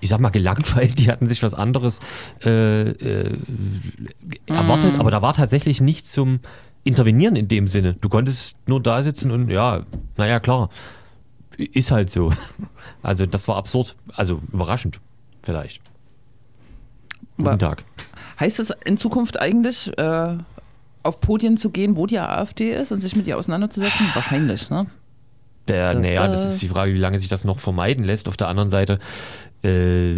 ich 0.00 0.08
sag 0.08 0.20
mal 0.20 0.30
gelangweilt. 0.30 0.98
Die 0.98 1.10
hatten 1.10 1.26
sich 1.26 1.42
was 1.42 1.54
anderes 1.54 1.98
äh, 2.42 2.88
äh, 2.88 3.38
erwartet. 4.46 4.98
Aber 4.98 5.10
da 5.10 5.20
war 5.20 5.34
tatsächlich 5.34 5.82
nichts 5.82 6.12
zum 6.12 6.40
intervenieren 6.84 7.36
in 7.36 7.48
dem 7.48 7.68
Sinne. 7.68 7.96
Du 8.00 8.08
konntest 8.08 8.56
nur 8.66 8.82
da 8.82 9.02
sitzen 9.02 9.30
und 9.30 9.50
ja 9.50 9.84
naja 10.16 10.40
klar 10.40 10.70
ist 11.56 11.90
halt 11.90 12.10
so. 12.10 12.32
Also 13.02 13.24
das 13.24 13.48
war 13.48 13.56
absurd. 13.56 13.96
Also 14.14 14.42
überraschend 14.52 15.00
vielleicht 15.42 15.80
Guten 17.44 17.58
Tag. 17.58 17.84
Heißt 18.38 18.60
es 18.60 18.70
in 18.84 18.96
Zukunft 18.96 19.40
eigentlich, 19.40 19.96
äh, 19.98 20.36
auf 21.02 21.20
Podien 21.20 21.56
zu 21.56 21.70
gehen, 21.70 21.96
wo 21.96 22.06
die 22.06 22.18
AfD 22.18 22.72
ist 22.74 22.92
und 22.92 23.00
sich 23.00 23.16
mit 23.16 23.26
ihr 23.26 23.38
auseinanderzusetzen? 23.38 24.06
Wahrscheinlich, 24.14 24.70
ne? 24.70 24.86
Der, 25.68 25.94
naja, 25.94 26.26
da- 26.26 26.32
das 26.32 26.44
ist 26.44 26.60
die 26.62 26.68
Frage, 26.68 26.92
wie 26.94 26.98
lange 26.98 27.20
sich 27.20 27.28
das 27.28 27.44
noch 27.44 27.60
vermeiden 27.60 28.04
lässt. 28.04 28.28
Auf 28.28 28.36
der 28.36 28.48
anderen 28.48 28.70
Seite, 28.70 28.98
äh, 29.62 30.16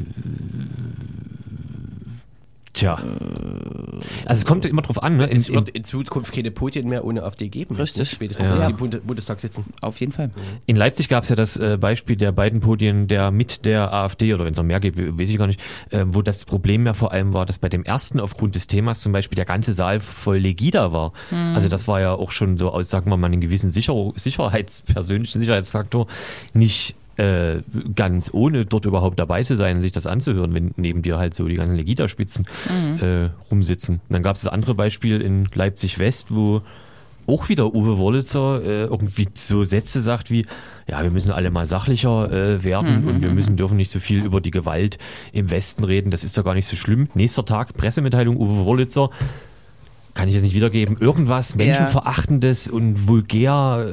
tja. 2.72 2.98
Also 4.26 4.40
es 4.40 4.44
kommt 4.44 4.64
immer 4.64 4.82
drauf 4.82 5.02
an, 5.02 5.16
ne? 5.16 5.26
In, 5.26 5.36
Es 5.36 5.52
wird 5.52 5.68
in 5.70 5.84
Zukunft 5.84 6.32
keine 6.32 6.50
Podien 6.50 6.88
mehr 6.88 7.04
ohne 7.04 7.22
AfD 7.22 7.48
geben. 7.48 7.74
Richtig. 7.76 8.10
Spätestens 8.10 8.48
Ja. 8.50 8.56
wenn 8.56 8.64
sie 8.64 8.70
im 8.70 8.76
Bund 8.76 9.06
Bundestag 9.06 9.40
sitzen. 9.40 9.64
Auf 9.80 10.00
jeden 10.00 10.12
Fall. 10.12 10.30
in 10.66 10.76
Leipzig 10.76 11.08
gab 11.08 11.22
es 11.24 11.28
ja 11.28 11.36
das 11.36 11.56
äh, 11.56 11.76
Beispiel 11.78 12.16
der 12.16 12.32
beiden 12.32 12.60
Podien 12.60 13.06
der 13.08 13.30
mit 13.30 13.64
der 13.64 13.92
AfD, 13.92 14.32
oder 14.34 14.44
wenn 14.44 14.52
es 14.52 14.58
noch 14.58 14.64
mehr 14.64 14.80
gibt, 14.80 14.96
we- 14.98 15.18
weiß 15.18 15.28
ich 15.28 15.38
gar 15.38 15.46
nicht, 15.46 15.60
äh, 15.90 16.04
wo 16.06 16.22
das 16.22 16.44
Problem 16.44 16.86
ja 16.86 16.94
vor 16.94 17.12
allem 17.12 17.34
war, 17.34 17.46
dass 17.46 17.58
bei 17.58 17.68
dem 17.68 17.84
ersten 17.84 18.20
aufgrund 18.20 18.54
des 18.54 18.66
Themas 18.66 19.00
zum 19.00 19.12
Beispiel 19.12 19.36
der 19.36 19.44
ganze 19.44 19.72
Saal 19.74 20.00
voll 20.00 20.38
Legida 20.38 20.92
war. 20.92 21.12
Also 21.30 21.68
das 21.68 21.88
war 21.88 22.00
ja 22.00 22.12
auch 22.12 22.30
schon 22.30 22.56
so 22.58 22.70
aus, 22.70 22.88
sagen 22.90 23.10
wir 23.10 23.16
mal, 23.16 23.26
einen 23.26 23.40
gewissen 23.40 23.70
Sicher 23.70 23.94
Sicherheits, 24.16 24.82
persönlichen 24.82 25.40
Sicherheitsfaktor 25.40 26.06
nicht 26.54 26.94
äh, 27.16 27.56
ganz 27.94 28.30
ohne 28.32 28.64
dort 28.64 28.84
überhaupt 28.84 29.18
dabei 29.18 29.42
zu 29.44 29.56
sein 29.56 29.82
sich 29.82 29.92
das 29.92 30.06
anzuhören, 30.06 30.54
wenn 30.54 30.72
neben 30.76 31.02
dir 31.02 31.18
halt 31.18 31.34
so 31.34 31.46
die 31.48 31.56
ganzen 31.56 31.76
Legida-Spitzen 31.76 32.46
äh, 33.00 33.28
rumsitzen. 33.50 33.96
Und 33.96 34.12
dann 34.12 34.22
gab 34.22 34.36
es 34.36 34.42
das 34.42 34.52
andere 34.52 34.74
Beispiel 34.74 35.20
in 35.20 35.48
Leipzig 35.54 35.98
West, 35.98 36.28
wo 36.30 36.62
auch 37.26 37.48
wieder 37.48 37.74
Uwe 37.74 37.98
Wollitzer 37.98 38.62
äh, 38.62 38.82
irgendwie 38.84 39.28
so 39.34 39.64
Sätze 39.64 40.00
sagt 40.00 40.30
wie, 40.30 40.46
ja, 40.88 41.02
wir 41.02 41.10
müssen 41.10 41.30
alle 41.30 41.50
mal 41.50 41.66
sachlicher 41.66 42.30
äh, 42.32 42.64
werden 42.64 43.06
und 43.06 43.22
wir 43.22 43.30
müssen 43.30 43.56
dürfen 43.56 43.76
nicht 43.76 43.90
so 43.90 44.00
viel 44.00 44.24
über 44.24 44.40
die 44.40 44.50
Gewalt 44.50 44.98
im 45.32 45.50
Westen 45.50 45.84
reden, 45.84 46.10
das 46.10 46.24
ist 46.24 46.36
doch 46.36 46.44
gar 46.44 46.54
nicht 46.54 46.66
so 46.66 46.76
schlimm. 46.76 47.08
Nächster 47.14 47.44
Tag, 47.44 47.74
Pressemitteilung, 47.74 48.36
Uwe 48.36 48.64
Wollitzer, 48.64 49.10
kann 50.14 50.28
ich 50.28 50.34
jetzt 50.34 50.42
nicht 50.42 50.54
wiedergeben, 50.54 50.96
irgendwas 50.98 51.56
Menschenverachtendes 51.56 52.68
und 52.68 53.08
vulgär 53.08 53.86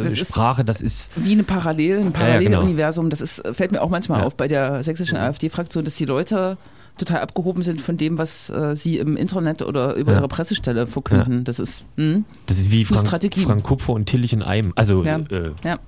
äh, 0.00 0.02
Das 0.02 0.12
ist- 0.12 0.28
Sprache, 0.28 0.64
das 0.64 0.80
ist 0.80 1.12
Wie 1.16 1.32
eine 1.32 1.42
Parallel, 1.42 1.98
ein 1.98 2.04
ja, 2.06 2.10
Paralleluniversum. 2.10 3.10
Das 3.10 3.20
ist, 3.20 3.42
fällt 3.52 3.72
mir 3.72 3.82
auch 3.82 3.90
manchmal 3.90 4.20
Ja. 4.20 4.26
auf 4.26 4.34
bei 4.36 4.48
der 4.48 4.82
sächsischen 4.82 5.16
AfD-Fraktion, 5.18 5.84
dass 5.84 5.96
die 5.96 6.06
Leute 6.06 6.56
total 6.96 7.20
abgehoben 7.20 7.62
sind 7.62 7.80
von 7.80 7.96
dem, 7.96 8.18
was 8.18 8.50
äh, 8.50 8.74
sie 8.74 8.98
im 8.98 9.16
Internet 9.16 9.62
oder 9.62 9.94
über 9.94 10.12
Ja. 10.12 10.18
ihre 10.18 10.28
Pressestelle 10.28 10.86
verkünden. 10.86 11.44
Das 11.44 11.58
ist, 11.58 11.84
hm, 11.96 12.24
das 12.46 12.58
ist 12.58 12.72
wie 12.72 12.78
Eine 12.78 12.86
Frank, 12.86 13.06
Strategie. 13.06 13.40
Frank 13.44 13.62
Kupfer 13.62 13.92
und 13.92 14.06
Tillich 14.06 14.32
in 14.32 14.42
einem. 14.42 14.72
Also 14.74 15.04
Ja. 15.04 15.18
äh, 15.18 15.52
ja. 15.64 15.78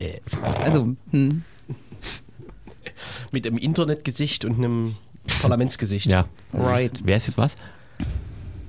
äh, 0.00 0.20
Also, 0.64 0.96
hm. 1.12 1.42
Mit 3.30 3.46
einem 3.46 3.58
Internetgesicht 3.58 4.44
und 4.44 4.56
einem 4.58 4.94
Parlamentsgesicht. 5.40 6.10
ja. 6.10 6.24
right. 6.52 7.00
Wer 7.04 7.16
ist 7.16 7.26
jetzt 7.26 7.38
was? 7.38 7.56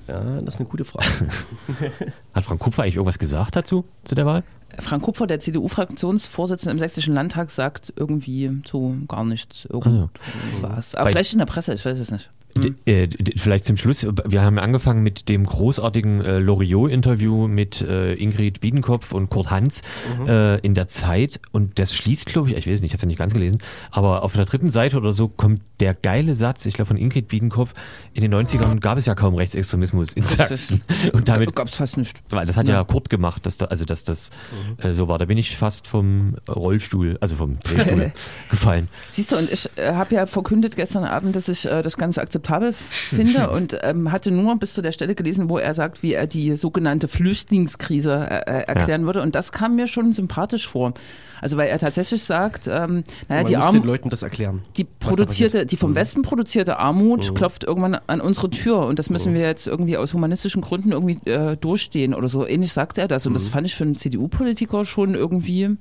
Ja, 0.09 0.41
das 0.41 0.55
ist 0.55 0.59
eine 0.59 0.69
gute 0.69 0.85
Frage. 0.85 1.05
Hat 2.33 2.43
Frank 2.45 2.59
Kupfer 2.59 2.83
eigentlich 2.83 2.95
irgendwas 2.95 3.19
gesagt 3.19 3.55
dazu, 3.55 3.85
zu 4.03 4.15
der 4.15 4.25
Wahl? 4.25 4.43
Frank 4.79 5.03
Kupfer, 5.03 5.27
der 5.27 5.39
CDU-Fraktionsvorsitzende 5.39 6.71
im 6.71 6.79
Sächsischen 6.79 7.13
Landtag, 7.13 7.51
sagt 7.51 7.93
irgendwie 7.95 8.61
so 8.65 8.95
gar 9.07 9.23
nichts. 9.23 9.65
Irgendwas. 9.65 10.95
Aber 10.95 11.05
Bei- 11.05 11.11
vielleicht 11.11 11.33
in 11.33 11.39
der 11.39 11.45
Presse, 11.45 11.73
ich 11.73 11.85
weiß 11.85 11.99
es 11.99 12.11
nicht. 12.11 12.29
D 12.55 12.73
äh, 12.85 13.07
vielleicht 13.37 13.65
zum 13.65 13.77
Schluss, 13.77 14.05
wir 14.25 14.41
haben 14.41 14.57
angefangen 14.59 15.03
mit 15.03 15.29
dem 15.29 15.45
großartigen 15.45 16.21
äh, 16.21 16.39
Loriot-Interview 16.39 17.47
mit 17.47 17.81
äh, 17.81 18.13
Ingrid 18.15 18.59
Biedenkopf 18.61 19.11
und 19.11 19.29
Kurt 19.29 19.51
Hans 19.51 19.81
äh, 20.27 20.59
in 20.61 20.73
der 20.73 20.87
Zeit 20.87 21.39
und 21.51 21.79
das 21.79 21.93
schließt, 21.93 22.25
glaube 22.25 22.49
ich, 22.49 22.55
ich 22.57 22.67
weiß 22.67 22.81
nicht, 22.81 22.87
ich 22.87 22.93
habe 22.93 22.97
es 22.97 23.03
ja 23.03 23.07
nicht 23.07 23.19
ganz 23.19 23.33
gelesen, 23.33 23.59
aber 23.91 24.23
auf 24.23 24.33
der 24.33 24.45
dritten 24.45 24.71
Seite 24.71 24.97
oder 24.97 25.11
so 25.13 25.27
kommt 25.27 25.61
der 25.79 25.93
geile 25.93 26.35
Satz, 26.35 26.65
ich 26.65 26.73
glaube 26.73 26.87
von 26.87 26.97
Ingrid 26.97 27.27
Biedenkopf, 27.27 27.73
in 28.13 28.21
den 28.21 28.33
90ern 28.33 28.79
gab 28.79 28.97
es 28.97 29.05
ja 29.05 29.15
kaum 29.15 29.35
Rechtsextremismus 29.35 30.13
in 30.13 30.23
Sachsen 30.23 30.81
und 31.13 31.29
damit 31.29 31.55
Gab 31.55 31.67
es 31.67 31.75
fast 31.75 31.97
nicht. 31.97 32.21
weil 32.29 32.45
das 32.45 32.57
hat 32.57 32.67
ja, 32.67 32.75
Ja. 32.75 32.83
Kurt 32.83 33.09
gemacht, 33.09 33.45
dass 33.45 33.57
da, 33.57 33.65
also 33.65 33.85
dass 33.85 34.03
das 34.03 34.29
äh, 34.77 34.93
so 34.93 35.07
war. 35.07 35.17
Da 35.17 35.25
bin 35.25 35.37
ich 35.37 35.55
fast 35.55 35.87
vom 35.87 36.35
Rollstuhl, 36.47 37.17
also 37.21 37.35
vom 37.35 37.59
Drehstuhl 37.63 38.11
gefallen. 38.49 38.87
Siehst 39.09 39.31
du, 39.31 39.37
und 39.37 39.51
ich 39.51 39.69
habe 39.77 40.15
ja 40.15 40.25
verkündet 40.25 40.75
gestern 40.75 41.03
Abend, 41.03 41.35
dass 41.35 41.47
ich 41.47 41.61
das 41.63 41.97
ganz 41.97 42.17
akzeptabel 42.39 42.73
finde 42.73 43.49
und 43.51 43.77
ähm, 43.83 44.11
hatte 44.11 44.31
nur 44.31 44.57
bis 44.57 44.73
zu 44.73 44.81
der 44.81 44.91
Stelle 44.91 45.15
gelesen, 45.15 45.49
wo 45.49 45.57
er 45.57 45.73
sagt, 45.73 46.03
wie 46.03 46.13
er 46.13 46.27
die 46.27 46.55
sogenannte 46.55 47.07
Flüchtlingskrise 47.07 48.13
äh, 48.13 48.39
äh, 48.39 48.63
erklären 48.63 49.05
würde. 49.05 49.21
Und 49.21 49.35
das 49.35 49.51
kam 49.51 49.75
mir 49.75 49.87
schon 49.87 50.13
sympathisch 50.13 50.67
vor. 50.67 50.93
Also 51.41 51.55
weil 51.55 51.69
er 51.69 51.79
tatsächlich 51.79 52.25
sagt, 52.25 52.67
ähm, 52.67 53.03
naja, 53.29 53.43
die, 53.45 53.55
muss 53.55 53.65
Arm, 53.67 53.75
den 53.75 53.83
Leuten 53.83 54.09
das 54.09 54.23
erklären. 54.23 54.61
die 54.75 54.83
produzierte, 54.83 55.65
die 55.65 55.77
vom 55.77 55.95
Westen 55.95 56.21
produzierte 56.21 56.79
Armut 56.79 57.33
klopft 57.33 57.63
irgendwann 57.63 57.95
an 58.07 58.19
unsere 58.19 58.49
Tür 58.49 58.85
und 58.85 58.99
das 58.99 59.09
müssen 59.09 59.33
wir 59.33 59.41
jetzt 59.41 59.65
irgendwie 59.65 59.95
aus 59.95 60.13
humanistischen 60.13 60.61
Gründen 60.61 60.91
irgendwie 60.91 61.17
äh, 61.29 61.55
durchstehen 61.55 62.13
oder 62.13 62.27
so. 62.27 62.45
Ähnlich 62.45 62.73
sagt 62.73 62.97
er 62.97 63.07
das 63.07 63.25
und 63.25 63.33
das 63.35 63.47
fand 63.47 63.65
ich 63.67 63.75
für 63.75 63.85
einen 63.85 63.95
CDU-Politiker 63.95 64.83
schon 64.83 65.15
irgendwie 65.15 65.77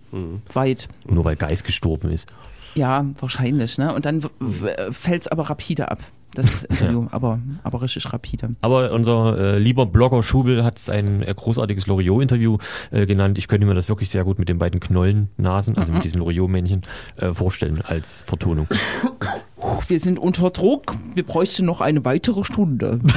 weit. 0.52 0.86
Nur 1.08 1.24
weil 1.24 1.34
Geist 1.34 1.64
gestorben 1.64 2.12
ist. 2.12 2.28
Ja, 2.78 3.04
wahrscheinlich. 3.18 3.76
Ne? 3.78 3.92
Und 3.92 4.06
dann 4.06 4.22
fällt 4.90 5.22
es 5.22 5.28
aber 5.28 5.50
rapide 5.50 5.90
ab, 5.90 5.98
das 6.34 6.64
Interview. 6.64 7.06
Aber, 7.10 7.38
aber 7.62 7.82
richtig 7.82 8.12
rapide. 8.12 8.50
Aber 8.60 8.92
unser 8.92 9.38
äh, 9.38 9.58
lieber 9.58 9.86
Blogger 9.86 10.22
Schubel 10.22 10.64
hat 10.64 10.78
es 10.78 10.88
ein 10.88 11.22
äh, 11.22 11.34
großartiges 11.34 11.86
Loriot-Interview 11.86 12.58
äh, 12.90 13.06
genannt. 13.06 13.38
Ich 13.38 13.48
könnte 13.48 13.66
mir 13.66 13.74
das 13.74 13.88
wirklich 13.88 14.10
sehr 14.10 14.24
gut 14.24 14.38
mit 14.38 14.48
den 14.48 14.58
beiden 14.58 14.80
Knollennasen, 14.80 15.76
also 15.76 15.92
mit 15.92 16.04
diesen 16.04 16.20
Loriot-Männchen, 16.20 16.82
äh, 17.16 17.32
vorstellen 17.32 17.82
als 17.82 18.22
Vertonung. 18.22 18.68
Wir 19.88 20.00
sind 20.00 20.18
unter 20.18 20.50
Druck. 20.50 20.94
Wir 21.14 21.24
bräuchten 21.24 21.64
noch 21.66 21.80
eine 21.80 22.04
weitere 22.04 22.44
Stunde. 22.44 23.00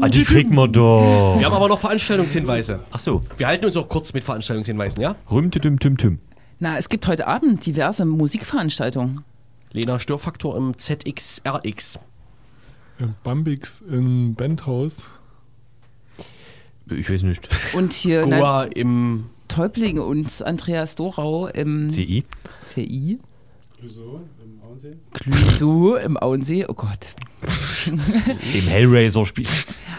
Ah, 0.00 0.08
die 0.08 0.24
kriegt 0.24 0.50
man 0.50 0.72
doch. 0.72 1.36
Wir 1.38 1.46
haben 1.46 1.54
aber 1.54 1.68
noch 1.68 1.78
Veranstaltungshinweise. 1.78 2.80
Ach 2.90 2.98
so. 2.98 3.20
Wir 3.36 3.46
halten 3.46 3.66
uns 3.66 3.76
auch 3.76 3.88
kurz 3.88 4.12
mit 4.12 4.24
Veranstaltungshinweisen, 4.24 5.02
ja? 5.02 5.16
Rüm, 5.30 5.50
tüm, 5.50 5.78
tüm, 5.78 5.96
tüm. 5.96 6.18
Na, 6.58 6.78
es 6.78 6.88
gibt 6.88 7.06
heute 7.08 7.26
Abend 7.26 7.64
diverse 7.66 8.04
Musikveranstaltungen. 8.04 9.24
Lena 9.72 9.98
Störfaktor 9.98 10.56
im 10.56 10.76
ZXRX. 10.78 11.98
Bambix 13.24 13.80
im 13.80 14.34
Bandhaus. 14.34 15.10
Ich 16.90 17.10
weiß 17.10 17.22
nicht. 17.22 17.48
Und 17.74 17.92
hier 17.92 18.22
Goa 18.22 18.64
im 18.64 19.30
Täubling 19.48 19.98
und 19.98 20.42
Andreas 20.42 20.94
Dorau 20.94 21.46
im 21.48 21.88
CI. 21.88 22.24
CI. 22.68 23.18
Wieso? 23.80 24.20
Auensee? 24.72 24.96
Clueso 25.12 25.96
im 25.96 26.16
Auensee. 26.16 26.64
Oh 26.66 26.72
Gott. 26.72 27.14
Im 27.86 28.68
Hellraiser-Spiel. 28.68 29.48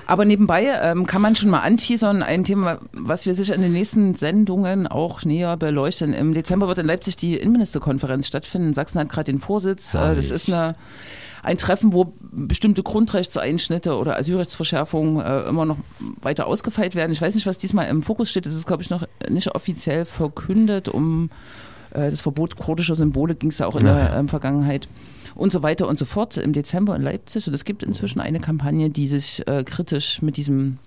Aber 0.07 0.25
nebenbei 0.25 0.65
ähm, 0.81 1.05
kann 1.05 1.21
man 1.21 1.35
schon 1.35 1.49
mal 1.49 1.59
anteasern, 1.59 2.23
ein 2.23 2.43
Thema, 2.43 2.79
was 2.93 3.25
wir 3.25 3.35
sicher 3.35 3.53
in 3.53 3.61
den 3.61 3.73
nächsten 3.73 4.15
Sendungen 4.15 4.87
auch 4.87 5.23
näher 5.25 5.57
beleuchten. 5.57 6.13
Im 6.13 6.33
Dezember 6.33 6.67
wird 6.67 6.79
in 6.79 6.87
Leipzig 6.87 7.17
die 7.17 7.35
Innenministerkonferenz 7.35 8.25
stattfinden. 8.27 8.73
Sachsen 8.73 8.99
hat 8.99 9.09
gerade 9.09 9.31
den 9.31 9.39
Vorsitz. 9.39 9.93
Äh, 9.93 10.15
das 10.15 10.31
ist 10.31 10.49
eine, 10.49 10.73
ein 11.43 11.57
Treffen, 11.57 11.93
wo 11.93 12.13
bestimmte 12.31 12.81
Grundrechtseinschnitte 12.81 13.95
oder 13.97 14.17
Asylrechtsverschärfungen 14.17 15.21
äh, 15.23 15.41
immer 15.41 15.65
noch 15.65 15.77
weiter 16.21 16.47
ausgefeilt 16.47 16.95
werden. 16.95 17.11
Ich 17.11 17.21
weiß 17.21 17.35
nicht, 17.35 17.45
was 17.45 17.57
diesmal 17.57 17.89
im 17.89 18.01
Fokus 18.01 18.31
steht. 18.31 18.45
Das 18.45 18.55
ist, 18.55 18.65
glaube 18.65 18.81
ich, 18.81 18.89
noch 18.89 19.05
nicht 19.29 19.53
offiziell 19.53 20.05
verkündet. 20.05 20.89
Um 20.89 21.29
äh, 21.93 22.09
das 22.09 22.21
Verbot 22.21 22.57
kurdischer 22.57 22.95
Symbole 22.95 23.35
ging 23.35 23.49
es 23.49 23.59
ja 23.59 23.67
auch 23.67 23.75
in 23.75 23.85
der 23.85 24.13
ähm, 24.15 24.27
Vergangenheit 24.27 24.87
und 25.35 25.51
so 25.51 25.63
weiter 25.63 25.87
und 25.87 25.97
so 25.97 26.05
fort 26.05 26.37
im 26.37 26.53
Dezember 26.53 26.95
in 26.95 27.01
Leipzig. 27.01 27.47
Und 27.47 27.53
es 27.53 27.65
gibt 27.65 27.83
inzwischen 27.83 28.19
eine 28.19 28.39
Kampagne, 28.39 28.89
die 28.89 29.07
sich 29.07 29.47
äh, 29.47 29.63
kritisch 29.63 30.21
mit 30.21 30.37
diesem 30.37 30.77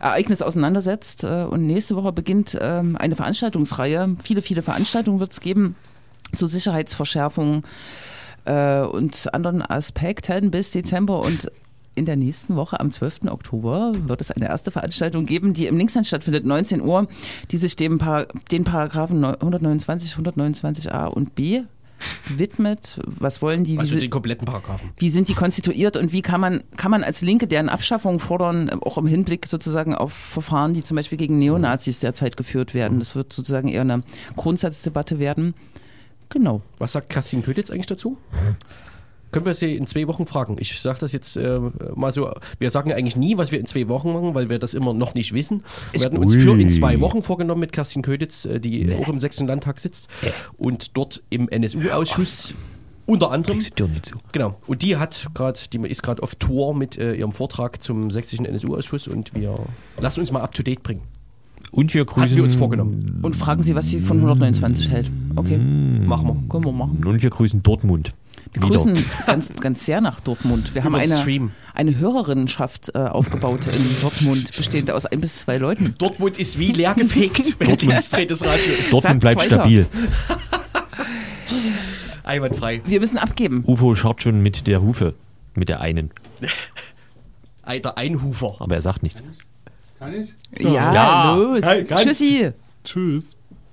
Ereignis 0.00 0.42
auseinandersetzt. 0.42 1.24
Äh, 1.24 1.44
Und 1.44 1.66
nächste 1.66 1.94
Woche 1.94 2.12
beginnt 2.12 2.56
ähm, 2.60 2.96
eine 2.96 3.16
Veranstaltungsreihe. 3.16 4.16
Viele, 4.22 4.42
viele 4.42 4.62
Veranstaltungen 4.62 5.20
wird 5.20 5.32
es 5.32 5.40
geben 5.40 5.76
zur 6.34 6.48
Sicherheitsverschärfung 6.48 7.64
äh, 8.44 8.80
und 8.82 9.32
anderen 9.32 9.62
Aspekten 9.62 10.50
bis 10.50 10.70
Dezember. 10.70 11.20
Und 11.20 11.50
in 11.98 12.06
der 12.06 12.16
nächsten 12.16 12.56
Woche, 12.56 12.80
am 12.80 12.90
12. 12.90 13.24
Oktober, 13.28 13.92
wird 14.06 14.20
es 14.20 14.30
eine 14.30 14.46
erste 14.48 14.70
Veranstaltung 14.70 15.26
geben, 15.26 15.52
die 15.52 15.66
im 15.66 15.76
Linksland 15.76 16.06
stattfindet, 16.06 16.46
19 16.46 16.80
Uhr, 16.80 17.06
die 17.50 17.58
sich 17.58 17.76
dem 17.76 17.98
Par 17.98 18.26
den 18.50 18.64
Paragraphen 18.64 19.24
129, 19.24 20.12
129a 20.14 21.06
und 21.06 21.34
b 21.34 21.64
widmet. 22.28 23.00
Was 23.04 23.42
wollen 23.42 23.64
die? 23.64 23.74
Wie 23.74 23.78
Also 23.80 23.98
den 23.98 24.10
kompletten 24.10 24.46
Paragraphen. 24.46 24.90
wie 24.96 25.10
sind 25.10 25.28
die 25.28 25.34
konstituiert 25.34 25.96
und 25.96 26.12
wie 26.12 26.22
kann 26.22 26.40
man, 26.40 26.62
kann 26.76 26.90
man 26.90 27.02
als 27.02 27.22
Linke 27.22 27.46
deren 27.46 27.68
Abschaffung 27.68 28.20
fordern, 28.20 28.70
auch 28.70 28.98
im 28.98 29.06
Hinblick 29.06 29.46
sozusagen 29.46 29.94
auf 29.94 30.12
Verfahren, 30.12 30.74
die 30.74 30.82
zum 30.82 30.96
Beispiel 30.96 31.18
gegen 31.18 31.38
Neonazis 31.38 32.00
derzeit 32.00 32.36
geführt 32.36 32.74
werden. 32.74 32.98
Das 32.98 33.16
wird 33.16 33.32
sozusagen 33.32 33.68
eher 33.68 33.80
eine 33.82 34.02
Grundsatzdebatte 34.36 35.18
werden. 35.18 35.54
Genau. 36.28 36.62
Was 36.78 36.92
sagt 36.92 37.08
Kerstin 37.08 37.42
Köditz 37.42 37.70
eigentlich 37.70 37.86
dazu? 37.86 38.18
Können 39.30 39.46
wir 39.46 39.54
sie 39.54 39.76
in 39.76 39.86
zwei 39.86 40.06
Wochen 40.06 40.26
fragen? 40.26 40.56
Ich 40.58 40.80
sage 40.80 40.98
das 41.00 41.12
jetzt 41.12 41.36
äh, 41.36 41.60
mal 41.94 42.12
so. 42.12 42.32
Wir 42.58 42.70
sagen 42.70 42.92
eigentlich 42.92 43.16
nie, 43.16 43.36
was 43.36 43.52
wir 43.52 43.60
in 43.60 43.66
zwei 43.66 43.88
Wochen 43.88 44.12
machen, 44.12 44.34
weil 44.34 44.48
wir 44.48 44.58
das 44.58 44.74
immer 44.74 44.94
noch 44.94 45.14
nicht 45.14 45.32
wissen. 45.34 45.62
Wir 45.92 46.04
hatten 46.04 46.18
uns 46.18 46.34
für 46.34 46.58
in 46.58 46.70
zwei 46.70 47.00
Wochen 47.00 47.22
vorgenommen 47.22 47.60
mit 47.60 47.72
Kerstin 47.72 48.02
Köditz, 48.02 48.44
äh, 48.44 48.60
die 48.60 48.94
auch 48.94 49.08
im 49.08 49.18
Sächsischen 49.18 49.46
Landtag 49.46 49.78
sitzt 49.80 50.08
und 50.56 50.96
dort 50.96 51.22
im 51.30 51.48
NSU-Ausschuss 51.48 52.54
unter 53.08 53.30
anderem. 53.30 53.58
Dir 53.58 53.88
nicht 53.88 54.06
so. 54.06 54.16
Genau. 54.32 54.56
Und 54.66 54.82
die 54.82 54.96
hat 54.96 55.28
gerade, 55.34 55.58
die 55.72 55.78
ist 55.88 56.02
gerade 56.02 56.22
auf 56.22 56.34
Tour 56.34 56.74
mit 56.74 56.98
äh, 56.98 57.14
ihrem 57.14 57.32
Vortrag 57.32 57.82
zum 57.82 58.10
Sächsischen 58.10 58.44
NSU-Ausschuss 58.44 59.08
und 59.08 59.34
wir 59.34 59.58
lassen 59.98 60.20
uns 60.20 60.30
mal 60.30 60.42
up 60.42 60.54
to 60.54 60.62
date 60.62 60.82
bringen. 60.82 61.02
Und 61.70 61.92
wir 61.94 62.04
grüßen. 62.04 62.22
Hatten 62.22 62.36
wir 62.36 62.44
uns 62.44 62.54
vorgenommen. 62.54 63.20
Und 63.22 63.36
fragen 63.36 63.62
Sie, 63.62 63.74
was 63.74 63.88
sie 63.88 64.00
von 64.00 64.18
129 64.18 64.90
hält. 64.90 65.10
Okay, 65.36 65.58
Machen 65.58 66.26
wir. 66.26 66.48
können 66.48 66.64
wir 66.64 66.72
machen. 66.72 67.04
Und 67.04 67.22
wir 67.22 67.30
grüßen 67.30 67.62
Dortmund. 67.62 68.12
Wir 68.52 68.62
grüßen 68.68 68.98
ganz, 69.26 69.52
ganz 69.60 69.84
sehr 69.84 70.00
nach 70.00 70.20
Dortmund. 70.20 70.74
Wir 70.74 70.84
haben 70.84 70.94
eine, 70.94 71.16
Stream. 71.16 71.50
eine 71.74 71.96
Hörerinnenschaft 71.98 72.90
äh, 72.94 72.98
aufgebaut 72.98 73.66
in 73.66 74.00
Dortmund, 74.00 74.56
bestehend 74.56 74.90
aus 74.90 75.06
ein 75.06 75.20
bis 75.20 75.40
zwei 75.40 75.58
Leuten. 75.58 75.94
Dortmund 75.98 76.36
ist 76.38 76.58
wie 76.58 76.72
leer 76.72 76.94
gefegt, 76.94 77.56
wenn 77.60 77.76
jetzt 77.90 78.14
dreht 78.16 78.30
das 78.30 78.44
Radio. 78.44 78.72
Dortmund 78.90 79.20
bleibt 79.20 79.40
Zweiter. 79.40 79.54
stabil. 79.56 79.86
Einwandfrei. 82.24 82.82
Wir 82.84 83.00
müssen 83.00 83.16
abgeben. 83.18 83.64
UFO 83.66 83.94
schaut 83.94 84.22
schon 84.22 84.42
mit 84.42 84.66
der 84.66 84.82
Hufe. 84.82 85.14
Mit 85.54 85.68
der 85.70 85.80
einen. 85.80 86.10
Alter 87.62 87.96
Einhufer. 87.96 88.56
Aber 88.60 88.74
er 88.74 88.82
sagt 88.82 89.02
nichts. 89.02 89.22
Kann 89.98 90.12
ich? 90.14 90.34
Ja, 90.58 90.94
Ja. 90.94 91.34
los. 91.34 91.64
Hey. 91.64 91.84
Tschüssi. 91.86 92.50
Tschüss. 92.84 93.36